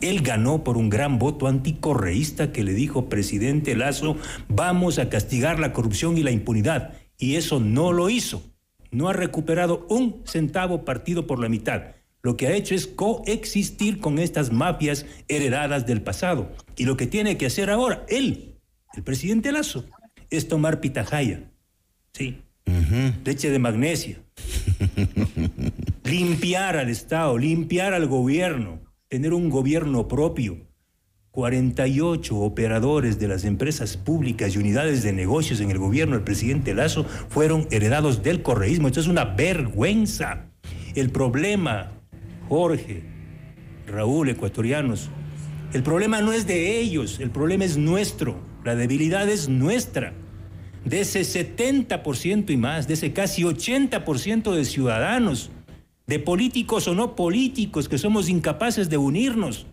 Él 0.00 0.20
ganó 0.20 0.62
por 0.62 0.76
un 0.76 0.90
gran 0.90 1.18
voto 1.18 1.46
anticorreísta 1.46 2.52
que 2.52 2.64
le 2.64 2.74
dijo, 2.74 3.08
presidente 3.08 3.74
Lazo, 3.74 4.16
vamos 4.48 4.98
a 4.98 5.08
castigar 5.08 5.58
la 5.58 5.72
corrupción 5.72 6.18
y 6.18 6.22
la 6.22 6.30
impunidad. 6.30 6.94
Y 7.18 7.36
eso 7.36 7.60
no 7.60 7.92
lo 7.92 8.10
hizo. 8.10 8.42
No 8.90 9.08
ha 9.08 9.14
recuperado 9.14 9.86
un 9.88 10.22
centavo 10.26 10.84
partido 10.84 11.26
por 11.26 11.40
la 11.40 11.48
mitad. 11.48 11.94
Lo 12.22 12.36
que 12.36 12.46
ha 12.46 12.52
hecho 12.52 12.74
es 12.74 12.86
coexistir 12.86 14.00
con 14.00 14.18
estas 14.18 14.52
mafias 14.52 15.06
heredadas 15.28 15.86
del 15.86 16.02
pasado. 16.02 16.52
Y 16.76 16.84
lo 16.84 16.96
que 16.96 17.06
tiene 17.06 17.38
que 17.38 17.46
hacer 17.46 17.70
ahora, 17.70 18.04
él, 18.08 18.58
el 18.94 19.02
presidente 19.02 19.50
Lazo, 19.50 19.86
es 20.28 20.48
tomar 20.48 20.80
pitajaya. 20.80 21.50
Sí. 22.12 22.42
Leche 23.24 23.50
de 23.50 23.58
magnesia. 23.58 24.18
limpiar 26.04 26.76
al 26.76 26.90
Estado, 26.90 27.38
limpiar 27.38 27.94
al 27.94 28.06
gobierno 28.06 28.85
tener 29.08 29.34
un 29.34 29.50
gobierno 29.50 30.08
propio. 30.08 30.66
48 31.30 32.34
operadores 32.34 33.18
de 33.18 33.28
las 33.28 33.44
empresas 33.44 33.98
públicas 33.98 34.54
y 34.54 34.58
unidades 34.58 35.02
de 35.02 35.12
negocios 35.12 35.60
en 35.60 35.70
el 35.70 35.76
gobierno 35.76 36.14
del 36.14 36.24
presidente 36.24 36.72
Lazo 36.72 37.04
fueron 37.28 37.68
heredados 37.70 38.22
del 38.22 38.40
correísmo. 38.40 38.88
Esto 38.88 39.00
es 39.00 39.06
una 39.06 39.26
vergüenza. 39.26 40.46
El 40.94 41.10
problema, 41.10 41.92
Jorge, 42.48 43.02
Raúl, 43.86 44.30
ecuatorianos, 44.30 45.10
el 45.74 45.82
problema 45.82 46.22
no 46.22 46.32
es 46.32 46.46
de 46.46 46.78
ellos, 46.78 47.20
el 47.20 47.30
problema 47.30 47.64
es 47.66 47.76
nuestro. 47.76 48.40
La 48.64 48.74
debilidad 48.74 49.28
es 49.28 49.50
nuestra. 49.50 50.14
De 50.86 51.00
ese 51.00 51.20
70% 51.20 52.50
y 52.50 52.56
más, 52.56 52.88
de 52.88 52.94
ese 52.94 53.12
casi 53.12 53.42
80% 53.42 54.54
de 54.54 54.64
ciudadanos 54.64 55.50
de 56.06 56.18
políticos 56.18 56.86
o 56.88 56.94
no 56.94 57.16
políticos, 57.16 57.88
que 57.88 57.98
somos 57.98 58.28
incapaces 58.28 58.88
de 58.88 58.96
unirnos. 58.96 59.66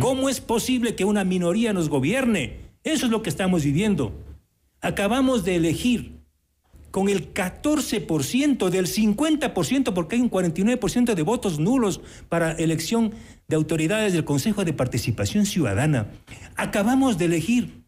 ¿Cómo 0.00 0.28
es 0.28 0.40
posible 0.40 0.94
que 0.94 1.04
una 1.04 1.24
minoría 1.24 1.72
nos 1.72 1.88
gobierne? 1.88 2.58
Eso 2.84 3.06
es 3.06 3.12
lo 3.12 3.22
que 3.22 3.30
estamos 3.30 3.64
viviendo. 3.64 4.12
Acabamos 4.80 5.44
de 5.44 5.56
elegir 5.56 6.20
con 6.90 7.08
el 7.08 7.32
14% 7.32 8.68
del 8.68 8.86
50%, 8.86 9.92
porque 9.92 10.16
hay 10.16 10.22
un 10.22 10.30
49% 10.30 11.14
de 11.14 11.22
votos 11.22 11.58
nulos 11.58 12.00
para 12.28 12.52
elección 12.52 13.12
de 13.48 13.56
autoridades 13.56 14.12
del 14.12 14.24
Consejo 14.24 14.64
de 14.64 14.72
Participación 14.72 15.46
Ciudadana. 15.46 16.08
Acabamos 16.56 17.18
de 17.18 17.26
elegir 17.26 17.84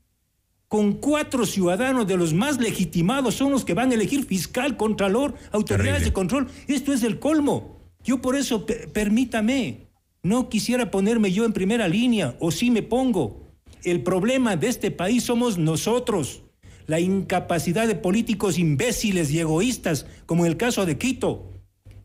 con 0.69 0.95
cuatro 0.95 1.45
ciudadanos 1.45 2.07
de 2.07 2.17
los 2.17 2.33
más 2.33 2.59
legitimados, 2.59 3.35
son 3.35 3.53
los 3.53 3.65
que 3.65 3.75
van 3.75 3.91
a 3.91 3.95
elegir 3.95 4.25
fiscal, 4.25 4.77
contralor, 4.77 5.35
autoridades 5.51 6.05
de 6.05 6.13
control. 6.13 6.49
Esto 6.67 6.93
es 6.93 7.03
el 7.03 7.19
colmo. 7.19 7.82
Yo 8.05 8.21
por 8.21 8.37
eso, 8.37 8.67
permítame, 8.93 9.87
no 10.23 10.49
quisiera 10.49 10.91
ponerme 10.91 11.33
yo 11.33 11.45
en 11.45 11.53
primera 11.53 11.89
línea, 11.89 12.37
o 12.41 12.51
sí 12.51 12.71
me 12.71 12.83
pongo. 12.83 13.49
El 13.85 14.03
problema 14.03 14.57
de 14.57 14.69
este 14.69 14.91
país 14.91 15.25
somos 15.25 15.59
nosotros, 15.59 16.43
la 16.87 17.01
incapacidad 17.01 17.87
de 17.87 17.95
políticos 17.95 18.59
imbéciles 18.59 19.31
y 19.31 19.41
egoístas, 19.41 20.07
como 20.27 20.45
en 20.45 20.53
el 20.53 20.57
caso 20.57 20.87
de 20.87 20.99
Quito, 20.99 21.53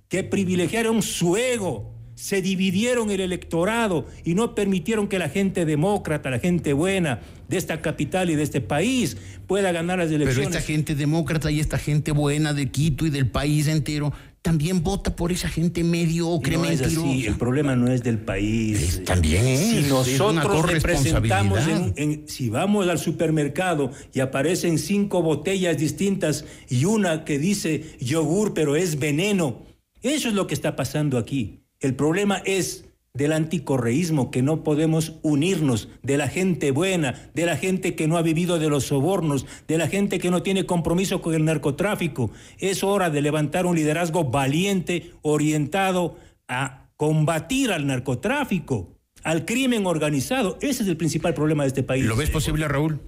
que 0.08 0.24
privilegiaron 0.24 1.02
su 1.02 1.38
ego 1.38 1.98
se 2.18 2.42
dividieron 2.42 3.12
el 3.12 3.20
electorado 3.20 4.08
y 4.26 4.34
no 4.34 4.56
permitieron 4.56 5.08
que 5.08 5.20
la 5.20 5.30
gente 5.30 5.66
demócrata, 5.66 6.32
la 6.32 6.40
gente 6.40 6.74
buena 6.74 7.22
de 7.48 7.58
esta 7.58 7.80
capital 7.80 8.32
y 8.32 8.36
de 8.36 8.42
este 8.42 8.60
país 8.60 9.18
pueda 9.46 9.72
ganar 9.72 10.00
las 10.00 10.10
elecciones. 10.10 10.36
Pero 10.36 10.50
esta 10.50 10.62
gente 10.62 10.96
demócrata 10.96 11.52
y 11.52 11.60
esta 11.60 11.78
gente 11.78 12.12
buena 12.12 12.54
de 12.54 12.72
Quito 12.72 13.06
y 13.06 13.12
del 13.12 13.28
país 13.28 13.68
entero 13.68 14.14
también 14.48 14.82
vota 14.82 15.14
por 15.14 15.34
esa 15.34 15.50
gente 15.50 15.84
mediocre, 15.84 16.56
no 16.56 16.64
es 16.64 16.82
así. 16.82 17.26
El 17.26 17.36
problema 17.36 17.76
no 17.76 17.92
es 17.92 18.02
del 18.02 18.18
país. 18.18 19.04
también 19.04 19.46
es. 19.46 19.60
Si 19.60 19.82
nosotros 19.90 20.72
representamos, 20.72 21.60
en, 21.98 22.30
si 22.30 22.48
vamos 22.48 22.88
al 22.88 22.98
supermercado 22.98 23.92
y 24.14 24.22
aparecen 24.22 24.80
cinco 24.80 25.22
botellas 25.22 25.78
distintas 25.78 26.46
y 26.70 26.86
una 26.86 27.26
que 27.26 27.40
dice 27.40 27.98
yogur 28.00 28.54
pero 28.54 28.78
es 28.78 28.98
veneno, 29.00 29.66
eso 30.02 30.30
es 30.30 30.34
lo 30.34 30.48
que 30.48 30.54
está 30.54 30.78
pasando 30.78 31.18
aquí. 31.18 31.66
El 31.82 31.96
problema 31.96 32.42
es 32.46 32.86
del 33.18 33.34
anticorreísmo, 33.34 34.32
que 34.32 34.42
no 34.42 34.64
podemos 34.64 35.14
unirnos, 35.24 35.90
de 36.04 36.18
la 36.18 36.28
gente 36.28 36.72
buena, 36.72 37.30
de 37.34 37.46
la 37.46 37.58
gente 37.58 37.96
que 37.96 38.08
no 38.08 38.18
ha 38.18 38.22
vivido 38.22 38.60
de 38.60 38.70
los 38.70 38.86
sobornos, 38.86 39.46
de 39.68 39.78
la 39.78 39.88
gente 39.88 40.20
que 40.20 40.32
no 40.32 40.44
tiene 40.44 40.66
compromiso 40.66 41.22
con 41.22 41.34
el 41.34 41.44
narcotráfico. 41.44 42.32
Es 42.60 42.84
hora 42.84 43.10
de 43.10 43.22
levantar 43.22 43.66
un 43.66 43.76
liderazgo 43.76 44.26
valiente, 44.26 45.12
orientado 45.24 46.18
a 46.48 46.90
combatir 46.96 47.72
al 47.72 47.88
narcotráfico, 47.88 48.96
al 49.24 49.46
crimen 49.46 49.86
organizado. 49.86 50.58
Ese 50.62 50.84
es 50.84 50.90
el 50.90 50.98
principal 50.98 51.34
problema 51.34 51.64
de 51.64 51.70
este 51.70 51.84
país. 51.84 52.06
¿Lo 52.06 52.16
ves 52.16 52.30
posible, 52.30 52.68
Raúl? 52.68 53.02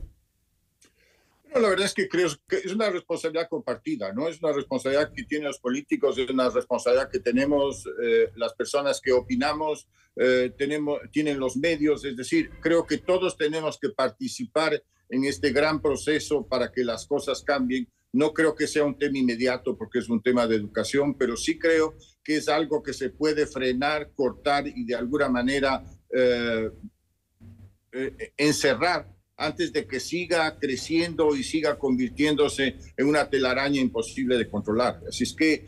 La 1.56 1.70
verdad 1.70 1.86
es 1.86 1.94
que 1.94 2.08
creo 2.08 2.30
que 2.48 2.58
es 2.58 2.74
una 2.74 2.90
responsabilidad 2.90 3.48
compartida, 3.50 4.14
¿no? 4.14 4.28
Es 4.28 4.42
una 4.42 4.54
responsabilidad 4.54 5.12
que 5.14 5.24
tienen 5.24 5.48
los 5.48 5.60
políticos, 5.60 6.18
es 6.18 6.30
una 6.30 6.50
responsabilidad 6.50 7.10
que 7.10 7.20
tenemos 7.20 7.86
eh, 8.04 8.32
las 8.36 8.54
personas 8.54 9.02
que 9.02 9.12
opinamos, 9.12 9.88
eh, 10.16 10.54
tenemos, 10.58 11.00
tienen 11.12 11.40
los 11.40 11.58
medios, 11.58 12.06
es 12.06 12.16
decir, 12.16 12.52
creo 12.62 12.86
que 12.86 13.00
todos 13.00 13.36
tenemos 13.36 13.80
que 13.80 13.90
participar 13.90 14.82
en 15.10 15.24
este 15.24 15.52
gran 15.52 15.82
proceso 15.82 16.46
para 16.46 16.72
que 16.72 16.84
las 16.84 17.08
cosas 17.08 17.42
cambien. 17.42 17.88
No 18.12 18.34
creo 18.34 18.56
que 18.56 18.68
sea 18.68 18.84
un 18.84 18.98
tema 18.98 19.18
inmediato 19.18 19.78
porque 19.78 20.00
es 20.00 20.10
un 20.10 20.22
tema 20.22 20.46
de 20.48 20.56
educación, 20.56 21.16
pero 21.18 21.36
sí 21.36 21.58
creo 21.58 21.96
que 22.24 22.38
es 22.38 22.48
algo 22.48 22.84
que 22.84 22.94
se 22.94 23.10
puede 23.10 23.48
frenar, 23.48 24.12
cortar 24.14 24.68
y 24.68 24.84
de 24.86 24.96
alguna 24.96 25.30
manera 25.30 25.84
eh, 26.12 26.72
encerrar 28.38 29.19
antes 29.40 29.72
de 29.72 29.88
que 29.88 30.00
siga 30.00 30.58
creciendo 30.60 31.36
y 31.36 31.44
siga 31.44 31.80
convirtiéndose 31.80 32.76
en 32.98 33.08
una 33.08 33.30
telaraña 33.30 33.80
imposible 33.80 34.38
de 34.38 34.50
controlar. 34.50 35.02
Así 35.08 35.24
es 35.24 35.34
que 35.34 35.66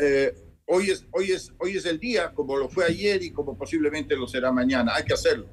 eh, 0.00 0.32
hoy, 0.66 0.90
es, 0.90 1.06
hoy, 1.12 1.30
es, 1.30 1.52
hoy 1.58 1.76
es 1.76 1.84
el 1.84 2.00
día, 2.00 2.32
como 2.32 2.56
lo 2.56 2.68
fue 2.68 2.86
ayer 2.86 3.22
y 3.22 3.30
como 3.30 3.56
posiblemente 3.56 4.16
lo 4.16 4.26
será 4.26 4.50
mañana. 4.50 4.94
Hay 4.96 5.04
que 5.04 5.12
hacerlo. 5.12 5.46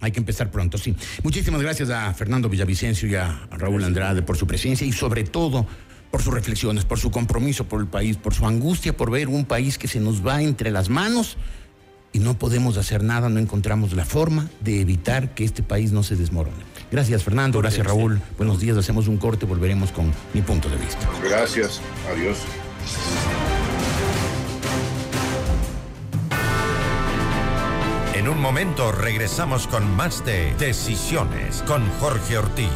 Hay 0.00 0.12
que 0.12 0.18
empezar 0.18 0.50
pronto, 0.50 0.76
sí. 0.76 0.94
Muchísimas 1.22 1.62
gracias 1.62 1.88
a 1.88 2.12
Fernando 2.12 2.50
Villavicencio 2.50 3.08
y 3.08 3.14
a 3.14 3.46
Raúl 3.52 3.82
Andrade 3.84 4.20
por 4.20 4.36
su 4.36 4.46
presencia 4.46 4.86
y 4.86 4.92
sobre 4.92 5.24
todo 5.24 5.66
por 6.10 6.20
sus 6.20 6.34
reflexiones, 6.34 6.84
por 6.84 6.98
su 6.98 7.10
compromiso 7.10 7.64
por 7.64 7.80
el 7.80 7.86
país, 7.86 8.18
por 8.18 8.34
su 8.34 8.46
angustia 8.46 8.94
por 8.94 9.10
ver 9.10 9.28
un 9.28 9.46
país 9.46 9.78
que 9.78 9.88
se 9.88 9.98
nos 9.98 10.26
va 10.26 10.42
entre 10.42 10.70
las 10.70 10.90
manos 10.90 11.38
y 12.12 12.18
no 12.18 12.38
podemos 12.38 12.76
hacer 12.76 13.02
nada, 13.02 13.30
no 13.30 13.40
encontramos 13.40 13.94
la 13.94 14.04
forma 14.04 14.50
de 14.60 14.82
evitar 14.82 15.34
que 15.34 15.44
este 15.44 15.62
país 15.62 15.92
no 15.92 16.02
se 16.02 16.16
desmorone. 16.16 16.71
Gracias 16.92 17.24
Fernando, 17.24 17.58
gracias 17.60 17.86
Raúl. 17.86 18.20
Buenos 18.36 18.60
días, 18.60 18.76
hacemos 18.76 19.08
un 19.08 19.16
corte, 19.16 19.46
volveremos 19.46 19.90
con 19.92 20.12
mi 20.34 20.42
punto 20.42 20.68
de 20.68 20.76
vista. 20.76 21.08
Gracias, 21.24 21.80
adiós. 22.12 22.36
En 28.14 28.28
un 28.28 28.38
momento 28.38 28.92
regresamos 28.92 29.66
con 29.66 29.96
más 29.96 30.22
de 30.26 30.54
Decisiones 30.56 31.62
con 31.62 31.88
Jorge 31.98 32.36
Ortiz. 32.36 32.68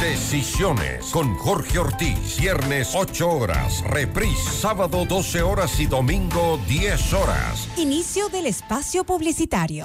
Decisiones 0.00 1.06
con 1.06 1.34
Jorge 1.36 1.78
Ortiz. 1.78 2.38
Viernes 2.40 2.90
8 2.94 3.30
horas. 3.30 3.84
Reprise 3.84 4.50
sábado 4.50 5.04
12 5.08 5.42
horas 5.42 5.78
y 5.78 5.86
domingo 5.86 6.58
10 6.66 7.12
horas. 7.12 7.68
Inicio 7.76 8.28
del 8.28 8.46
espacio 8.46 9.04
publicitario. 9.04 9.84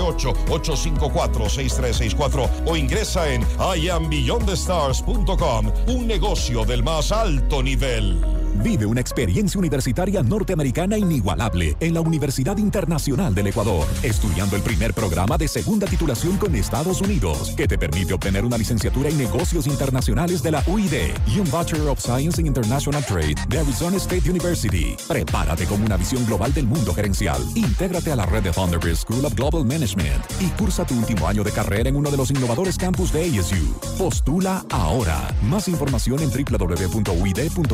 898-854-6364 0.00 2.50
o 2.66 2.76
ingresa 2.76 3.32
en 3.32 3.46
iambeyondthestars.com, 3.76 5.72
un 5.88 6.06
negocio 6.06 6.64
del 6.64 6.82
más 6.82 7.12
alto 7.12 7.62
nivel. 7.62 8.43
Vive 8.62 8.86
una 8.86 9.00
experiencia 9.00 9.58
universitaria 9.58 10.22
norteamericana 10.22 10.96
inigualable 10.96 11.76
en 11.80 11.92
la 11.92 12.00
Universidad 12.00 12.56
Internacional 12.56 13.34
del 13.34 13.48
Ecuador, 13.48 13.86
estudiando 14.02 14.54
el 14.56 14.62
primer 14.62 14.94
programa 14.94 15.36
de 15.36 15.48
segunda 15.48 15.86
titulación 15.86 16.36
con 16.36 16.54
Estados 16.54 17.00
Unidos, 17.00 17.52
que 17.56 17.66
te 17.66 17.76
permite 17.76 18.14
obtener 18.14 18.44
una 18.44 18.56
licenciatura 18.56 19.08
en 19.08 19.18
negocios 19.18 19.66
internacionales 19.66 20.40
de 20.42 20.52
la 20.52 20.62
UID 20.66 20.92
y 21.26 21.40
un 21.40 21.50
Bachelor 21.50 21.88
of 21.88 21.98
Science 22.00 22.40
in 22.40 22.46
International 22.46 23.04
Trade 23.04 23.34
de 23.48 23.58
Arizona 23.58 23.96
State 23.96 24.30
University. 24.30 24.96
Prepárate 25.08 25.66
con 25.66 25.82
una 25.82 25.96
visión 25.96 26.24
global 26.24 26.54
del 26.54 26.66
mundo 26.66 26.94
gerencial. 26.94 27.42
Intégrate 27.56 28.12
a 28.12 28.16
la 28.16 28.26
red 28.26 28.44
de 28.44 28.52
Thunderbird 28.52 28.96
School 28.96 29.24
of 29.24 29.34
Global 29.34 29.64
Management 29.64 30.24
y 30.40 30.46
cursa 30.50 30.86
tu 30.86 30.96
último 30.96 31.26
año 31.26 31.42
de 31.42 31.50
carrera 31.50 31.88
en 31.88 31.96
uno 31.96 32.10
de 32.10 32.16
los 32.16 32.30
innovadores 32.30 32.78
campus 32.78 33.12
de 33.12 33.24
ASU. 33.24 33.74
Postula 33.98 34.64
ahora. 34.70 35.34
Más 35.42 35.66
información 35.68 36.20
en 36.20 36.30
www.uid.edu.es 36.30 37.64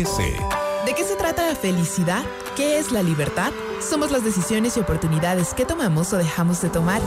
EC. 0.00 0.79
¿De 0.86 0.94
qué 0.94 1.04
se 1.04 1.14
trata 1.14 1.46
la 1.46 1.54
felicidad? 1.54 2.24
¿Qué 2.56 2.78
es 2.78 2.90
la 2.90 3.02
libertad? 3.02 3.52
Somos 3.80 4.10
las 4.10 4.24
decisiones 4.24 4.76
y 4.76 4.80
oportunidades 4.80 5.54
que 5.54 5.64
tomamos 5.64 6.12
o 6.12 6.18
dejamos 6.18 6.60
de 6.60 6.68
tomar. 6.68 7.00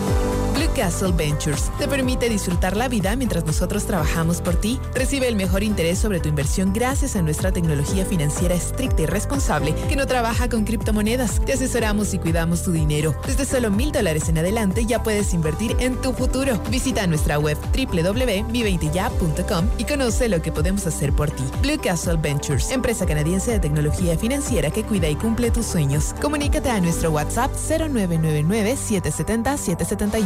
Blue 0.53 0.69
Castle 0.75 1.11
Ventures 1.11 1.71
te 1.77 1.87
permite 1.87 2.29
disfrutar 2.29 2.75
la 2.77 2.87
vida 2.87 3.15
mientras 3.15 3.45
nosotros 3.45 3.85
trabajamos 3.85 4.41
por 4.41 4.55
ti. 4.55 4.79
Recibe 4.93 5.27
el 5.27 5.35
mejor 5.35 5.63
interés 5.63 5.99
sobre 5.99 6.19
tu 6.19 6.29
inversión 6.29 6.73
gracias 6.73 7.15
a 7.15 7.21
nuestra 7.21 7.51
tecnología 7.51 8.05
financiera 8.05 8.55
estricta 8.55 9.03
y 9.03 9.05
responsable 9.05 9.75
que 9.87 9.95
no 9.95 10.07
trabaja 10.07 10.49
con 10.49 10.63
criptomonedas. 10.63 11.39
Te 11.45 11.53
asesoramos 11.53 12.13
y 12.13 12.19
cuidamos 12.19 12.63
tu 12.63 12.71
dinero. 12.71 13.15
Desde 13.25 13.45
solo 13.45 13.69
mil 13.71 13.91
dólares 13.91 14.29
en 14.29 14.37
adelante 14.37 14.85
ya 14.85 15.03
puedes 15.03 15.33
invertir 15.33 15.75
en 15.79 15.95
tu 16.01 16.13
futuro. 16.13 16.59
Visita 16.69 17.05
nuestra 17.07 17.37
web 17.37 17.57
www.mi20ya.com 17.75 19.69
y 19.77 19.85
conoce 19.85 20.29
lo 20.29 20.41
que 20.41 20.51
podemos 20.51 20.87
hacer 20.87 21.13
por 21.13 21.29
ti. 21.31 21.43
Blue 21.61 21.79
Castle 21.81 22.17
Ventures, 22.17 22.71
empresa 22.71 23.05
canadiense 23.05 23.51
de 23.51 23.59
tecnología 23.63 24.15
financiera 24.17 24.71
que 24.71 24.83
cuida 24.83 25.07
y 25.07 25.15
cumple 25.15 25.49
tus 25.49 25.65
sueños. 25.65 26.13
Comunícate 26.21 26.69
a 26.69 26.81
nuestro 26.81 27.11
WhatsApp 27.11 27.53
0999-770-771. 27.53 30.25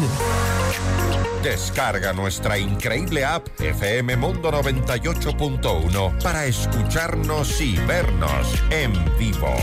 Descarga 1.43 2.13
nuestra 2.13 2.57
increíble 2.57 3.23
app 3.23 3.47
FM 3.61 4.17
Mundo 4.17 4.51
98.1 4.51 6.23
para 6.23 6.47
escucharnos 6.47 7.61
y 7.61 7.77
vernos 7.85 8.55
en 8.71 8.91
vivo. 9.19 9.55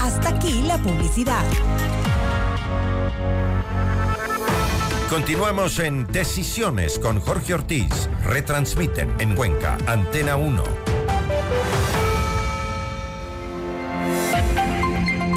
Hasta 0.00 0.30
aquí 0.30 0.62
la 0.62 0.78
publicidad. 0.78 1.44
Continuamos 5.08 5.78
en 5.78 6.08
Decisiones 6.08 6.98
con 6.98 7.20
Jorge 7.20 7.54
Ortiz. 7.54 8.10
Retransmiten 8.24 9.14
en 9.20 9.36
Cuenca, 9.36 9.78
Antena 9.86 10.34
1. 10.36 10.64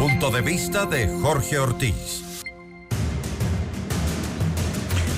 Punto 0.05 0.29
de 0.29 0.41
vista 0.41 0.85
de 0.85 1.07
Jorge 1.07 1.57
Ortiz. 1.57 2.21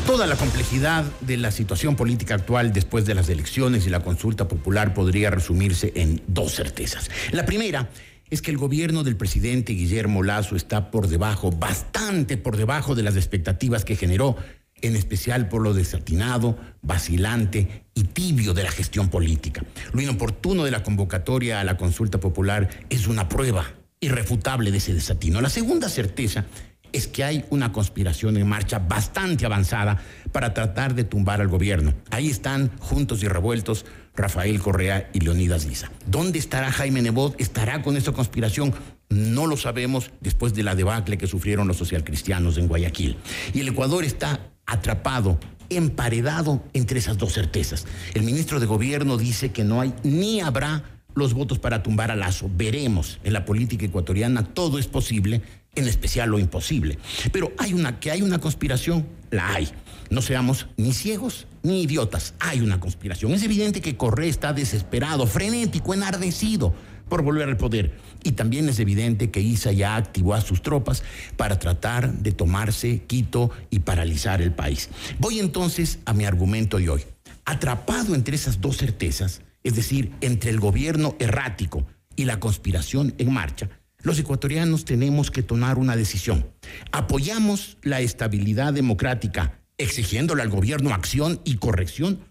Toda 0.06 0.26
la 0.26 0.38
complejidad 0.38 1.04
de 1.20 1.36
la 1.36 1.52
situación 1.52 1.98
política 1.98 2.36
actual 2.36 2.72
después 2.72 3.06
de 3.06 3.14
las 3.14 3.28
elecciones 3.28 3.86
y 3.86 3.90
la 3.90 4.00
consulta 4.00 4.48
popular 4.48 4.94
podría 4.94 5.30
resumirse 5.30 5.92
en 5.98 6.22
dos 6.28 6.54
certezas. 6.54 7.12
La 7.32 7.46
primera 7.46 7.90
es 8.30 8.42
que 8.42 8.50
el 8.50 8.58
gobierno 8.58 9.04
del 9.04 9.18
presidente 9.18 9.74
Guillermo 9.74 10.24
Lazo 10.24 10.56
está 10.56 10.90
por 10.90 11.10
debajo, 11.10 11.52
bastante 11.52 12.38
por 12.38 12.56
debajo 12.56 12.96
de 12.96 13.04
las 13.04 13.18
expectativas 13.18 13.84
que 13.84 13.98
generó 13.98 14.38
en 14.82 14.96
especial 14.96 15.50
por 15.50 15.64
lo 15.64 15.74
desatinado, 15.74 16.58
vacilante 16.82 17.84
y 17.94 18.06
tibio 18.06 18.54
de 18.54 18.64
la 18.64 18.72
gestión 18.72 19.10
política. 19.10 19.66
Lo 19.92 20.02
inoportuno 20.02 20.64
de 20.64 20.72
la 20.72 20.82
convocatoria 20.82 21.60
a 21.60 21.66
la 21.66 21.76
consulta 21.76 22.22
popular 22.22 22.70
es 22.90 23.08
una 23.08 23.28
prueba 23.28 23.66
irrefutable 24.00 24.72
de 24.72 24.78
ese 24.78 24.93
desatino. 24.93 25.41
La 25.41 25.50
segunda 25.50 25.89
certeza 25.89 26.45
es 26.93 27.08
que 27.08 27.24
hay 27.24 27.45
una 27.50 27.72
conspiración 27.72 28.38
en 28.38 28.48
marcha 28.48 28.80
bastante 28.80 29.45
avanzada 29.45 30.02
para 30.32 30.54
tratar 30.54 30.95
de 30.95 31.04
tumbar 31.04 31.41
al 31.41 31.48
gobierno. 31.48 31.93
Ahí 32.12 32.30
están, 32.30 32.72
juntos 32.80 33.24
y 33.24 33.28
revueltos, 33.28 33.86
Rafael 34.16 34.60
Correa 34.60 35.10
y 35.14 35.20
Leonidas 35.20 35.66
Lisa. 35.66 35.91
¿Dónde 36.06 36.39
estará 36.39 36.72
Jaime 36.72 37.02
Nebot? 37.02 37.39
¿Estará 37.39 37.82
con 37.82 37.98
esta 37.98 38.14
conspiración? 38.14 38.74
No 39.10 39.45
lo 39.45 39.58
sabemos 39.58 40.12
después 40.22 40.54
de 40.54 40.64
la 40.64 40.76
debacle 40.76 41.18
que 41.18 41.28
sufrieron 41.28 41.68
los 41.68 41.78
socialcristianos 41.78 42.58
en 42.58 42.68
Guayaquil. 42.68 43.18
Y 43.54 43.60
el 43.62 43.70
Ecuador 43.70 44.04
está 44.04 44.52
atrapado, 44.66 45.39
emparedado 45.70 46.64
entre 46.74 47.00
esas 47.00 47.18
dos 47.18 47.34
certezas. 47.34 47.86
El 48.14 48.24
ministro 48.24 48.60
de 48.60 48.66
Gobierno 48.66 49.18
dice 49.18 49.52
que 49.52 49.64
no 49.64 49.82
hay 49.82 49.93
ni 50.04 50.41
habrá 50.41 50.97
los 51.18 51.34
votos 51.34 51.59
para 51.59 51.84
tumbar 51.84 52.11
a 52.11 52.15
Lazo. 52.15 52.49
Veremos. 52.55 53.20
En 53.24 53.34
la 53.34 53.45
política 53.45 53.86
ecuatoriana 53.86 54.43
todo 54.43 54.80
es 54.80 54.88
posible, 54.88 55.41
en 55.76 55.88
especial 55.88 56.30
lo 56.30 56.39
imposible. 56.39 56.97
Pero 57.32 57.51
hay 57.57 57.74
una 57.74 57.99
que 57.99 58.11
hay 58.11 58.22
una 58.22 58.39
conspiración, 58.39 59.05
la 59.32 59.53
hay. 59.53 59.70
No 60.09 60.22
seamos 60.22 60.68
ni 60.78 60.93
ciegos 60.93 61.47
ni 61.63 61.84
idiotas. 61.84 62.34
Hay 62.39 62.61
una 62.61 62.80
conspiración. 62.80 63.34
Es 63.34 63.43
evidente 63.43 63.82
que 63.82 63.97
Correa 63.97 64.30
está 64.30 64.53
desesperado, 64.53 65.28
frenético, 65.28 65.93
enardecido 65.93 66.74
por 67.09 67.24
volver 67.24 67.49
al 67.49 67.57
poder. 67.57 67.97
Y 68.24 68.34
también 68.34 68.68
es 68.70 68.80
evidente 68.80 69.32
que 69.32 69.41
Isa 69.41 69.72
ya 69.72 69.95
activó 69.95 70.34
a 70.34 70.41
sus 70.41 70.61
tropas 70.61 71.03
para 71.36 71.59
tratar 71.59 72.13
de 72.13 72.32
tomarse 72.32 73.03
Quito 73.07 73.51
y 73.70 73.80
paralizar 73.80 74.41
el 74.41 74.51
país. 74.51 74.89
Voy 75.20 75.39
entonces 75.39 75.99
a 76.05 76.13
mi 76.13 76.26
argumento 76.26 76.78
de 76.78 76.89
hoy. 76.89 77.03
Atrapado 77.45 78.13
entre 78.13 78.36
esas 78.36 78.59
dos 78.59 78.78
certezas, 78.78 79.41
es 79.68 79.76
decir, 79.76 80.13
entre 80.22 80.49
el 80.49 80.61
gobierno 80.61 81.18
errático 81.20 81.86
y 82.15 82.24
la 82.24 82.39
conspiración 82.39 83.13
en 83.18 83.34
marcha, 83.34 83.70
los 84.01 84.18
ecuatorianos 84.18 84.86
tenemos 84.86 85.30
que 85.30 85.43
tomar 85.43 85.78
una 85.78 85.97
decisión. 85.97 86.47
¿Apoyamos 86.93 87.78
la 87.82 87.99
estabilidad 87.99 88.72
democrática 88.72 89.59
exigiéndole 89.78 90.41
al 90.41 90.49
gobierno 90.49 90.93
acción 90.93 91.41
y 91.43 91.57
corrección? 91.57 92.22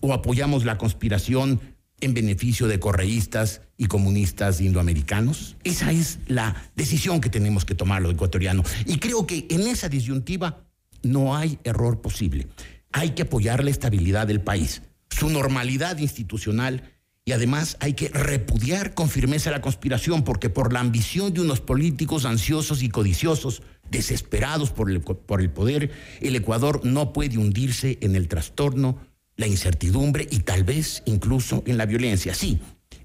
¿O 0.00 0.12
apoyamos 0.12 0.66
la 0.66 0.76
conspiración 0.76 1.62
en 2.02 2.12
beneficio 2.12 2.68
de 2.68 2.78
correístas 2.78 3.62
y 3.78 3.86
comunistas 3.86 4.60
indoamericanos? 4.60 5.56
Esa 5.64 5.92
es 5.92 6.18
la 6.26 6.62
decisión 6.76 7.22
que 7.22 7.30
tenemos 7.30 7.64
que 7.64 7.74
tomar 7.74 8.02
los 8.02 8.12
ecuatorianos. 8.12 8.70
Y 8.84 8.98
creo 8.98 9.26
que 9.26 9.46
en 9.48 9.62
esa 9.62 9.88
disyuntiva 9.88 10.66
no 11.02 11.34
hay 11.34 11.58
error 11.64 12.02
posible. 12.02 12.48
Hay 12.92 13.12
que 13.12 13.22
apoyar 13.22 13.64
la 13.64 13.70
estabilidad 13.70 14.26
del 14.26 14.42
país, 14.42 14.82
su 15.12 15.28
normalidad 15.30 15.98
institucional 15.98 16.92
y 17.24 17.32
además 17.32 17.76
hay 17.80 17.92
que 17.94 18.08
repudiar 18.08 18.94
con 18.94 19.08
firmeza 19.08 19.50
la 19.50 19.60
conspiración 19.60 20.24
porque 20.24 20.50
por 20.50 20.72
la 20.72 20.80
ambición 20.80 21.32
de 21.32 21.40
unos 21.40 21.60
políticos 21.60 22.24
ansiosos 22.24 22.82
y 22.82 22.88
codiciosos, 22.88 23.62
desesperados 23.90 24.70
por 24.70 24.90
el, 24.90 25.00
por 25.00 25.40
el 25.40 25.50
poder, 25.50 25.92
el 26.20 26.34
Ecuador 26.34 26.80
no 26.84 27.12
puede 27.12 27.38
hundirse 27.38 27.98
en 28.00 28.16
el 28.16 28.26
trastorno 28.26 28.98
la 29.36 29.46
incertidumbre 29.46 30.26
y 30.30 30.40
tal 30.40 30.64
vez 30.64 31.02
incluso 31.06 31.62
en 31.66 31.78
la 31.78 31.86
violencia. 31.86 32.34
Sí, 32.34 32.60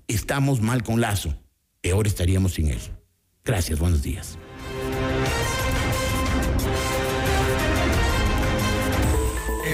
estamos 0.07 0.61
mal 0.61 0.83
con 0.83 0.99
Lazo, 0.99 1.35
peor 1.81 2.07
estaríamos 2.07 2.55
sin 2.55 2.69
él. 2.69 2.79
Gracias, 3.43 3.79
buenos 3.79 4.01
días. 4.01 4.37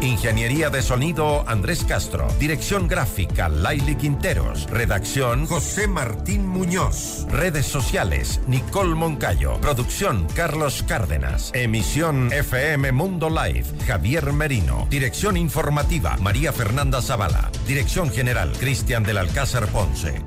Ingeniería 0.00 0.70
de 0.70 0.80
sonido 0.80 1.44
Andrés 1.46 1.84
Castro. 1.84 2.26
Dirección 2.38 2.88
gráfica 2.88 3.50
Laili 3.50 3.96
Quinteros. 3.96 4.66
Redacción 4.70 5.46
José 5.46 5.88
Martín 5.88 6.46
Muñoz. 6.46 7.26
Redes 7.30 7.66
sociales 7.66 8.40
Nicole 8.46 8.94
Moncayo. 8.94 9.60
Producción 9.60 10.26
Carlos 10.34 10.82
Cárdenas. 10.88 11.50
Emisión 11.54 12.32
FM 12.32 12.92
Mundo 12.92 13.28
Live 13.28 13.66
Javier 13.86 14.32
Merino. 14.32 14.86
Dirección 14.88 15.36
informativa 15.36 16.16
María 16.18 16.54
Fernanda 16.54 17.02
Zavala. 17.02 17.50
Dirección 17.66 18.10
general 18.10 18.52
Cristian 18.58 19.02
del 19.02 19.18
Alcázar 19.18 19.66
Ponce. 19.66 20.24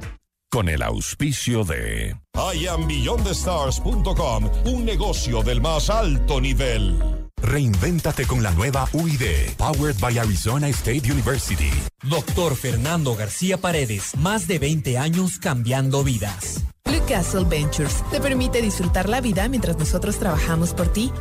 Con 0.52 0.70
el 0.70 0.84
auspicio 0.84 1.64
de 1.64 2.16
IamBeyondTheStars.com, 2.36 4.52
un 4.66 4.86
negocio 4.86 5.42
del 5.42 5.62
más 5.62 5.90
alto 5.90 6.40
nivel. 6.40 7.23
Reinvéntate 7.44 8.26
con 8.26 8.42
la 8.42 8.52
nueva 8.52 8.88
UID, 8.94 9.56
powered 9.58 10.00
by 10.00 10.18
Arizona 10.18 10.70
State 10.70 11.12
University. 11.12 11.72
Doctor 12.04 12.56
Fernando 12.56 13.16
García 13.16 13.58
Paredes, 13.58 14.16
más 14.18 14.48
de 14.48 14.60
20 14.60 14.98
años 14.98 15.40
cambiando 15.40 16.06
vidas. 16.06 16.64
Blue 16.86 17.04
Castle 17.06 17.44
Ventures 17.44 18.02
te 18.12 18.22
permite 18.22 18.62
disfrutar 18.62 19.10
la 19.10 19.20
vida 19.20 19.50
mientras 19.50 19.78
nosotros 19.78 20.18
trabajamos 20.20 20.74
por 20.74 20.88
ti. 20.88 21.12